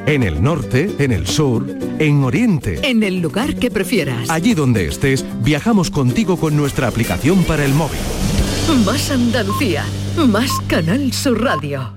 En 0.06 0.22
el 0.22 0.44
norte, 0.44 0.94
en 1.00 1.12
el 1.12 1.26
sur, 1.26 1.66
en 1.98 2.24
Oriente. 2.24 2.80
En 2.84 3.02
el 3.02 3.22
lugar 3.22 3.56
que 3.56 3.72
prefieras. 3.72 4.30
Allí 4.30 4.54
donde 4.54 4.86
estés, 4.86 5.26
viajamos 5.42 5.90
contigo 5.90 6.38
con 6.38 6.56
nuestra 6.56 6.90
aplicación 6.90 7.44
para 7.44 7.66
el 7.66 7.74
móvil. 7.74 7.98
Más 8.86 9.10
Andalucía, 9.10 9.84
más 10.28 10.52
Canal 10.68 11.12
Sur 11.12 11.42
Radio. 11.42 11.97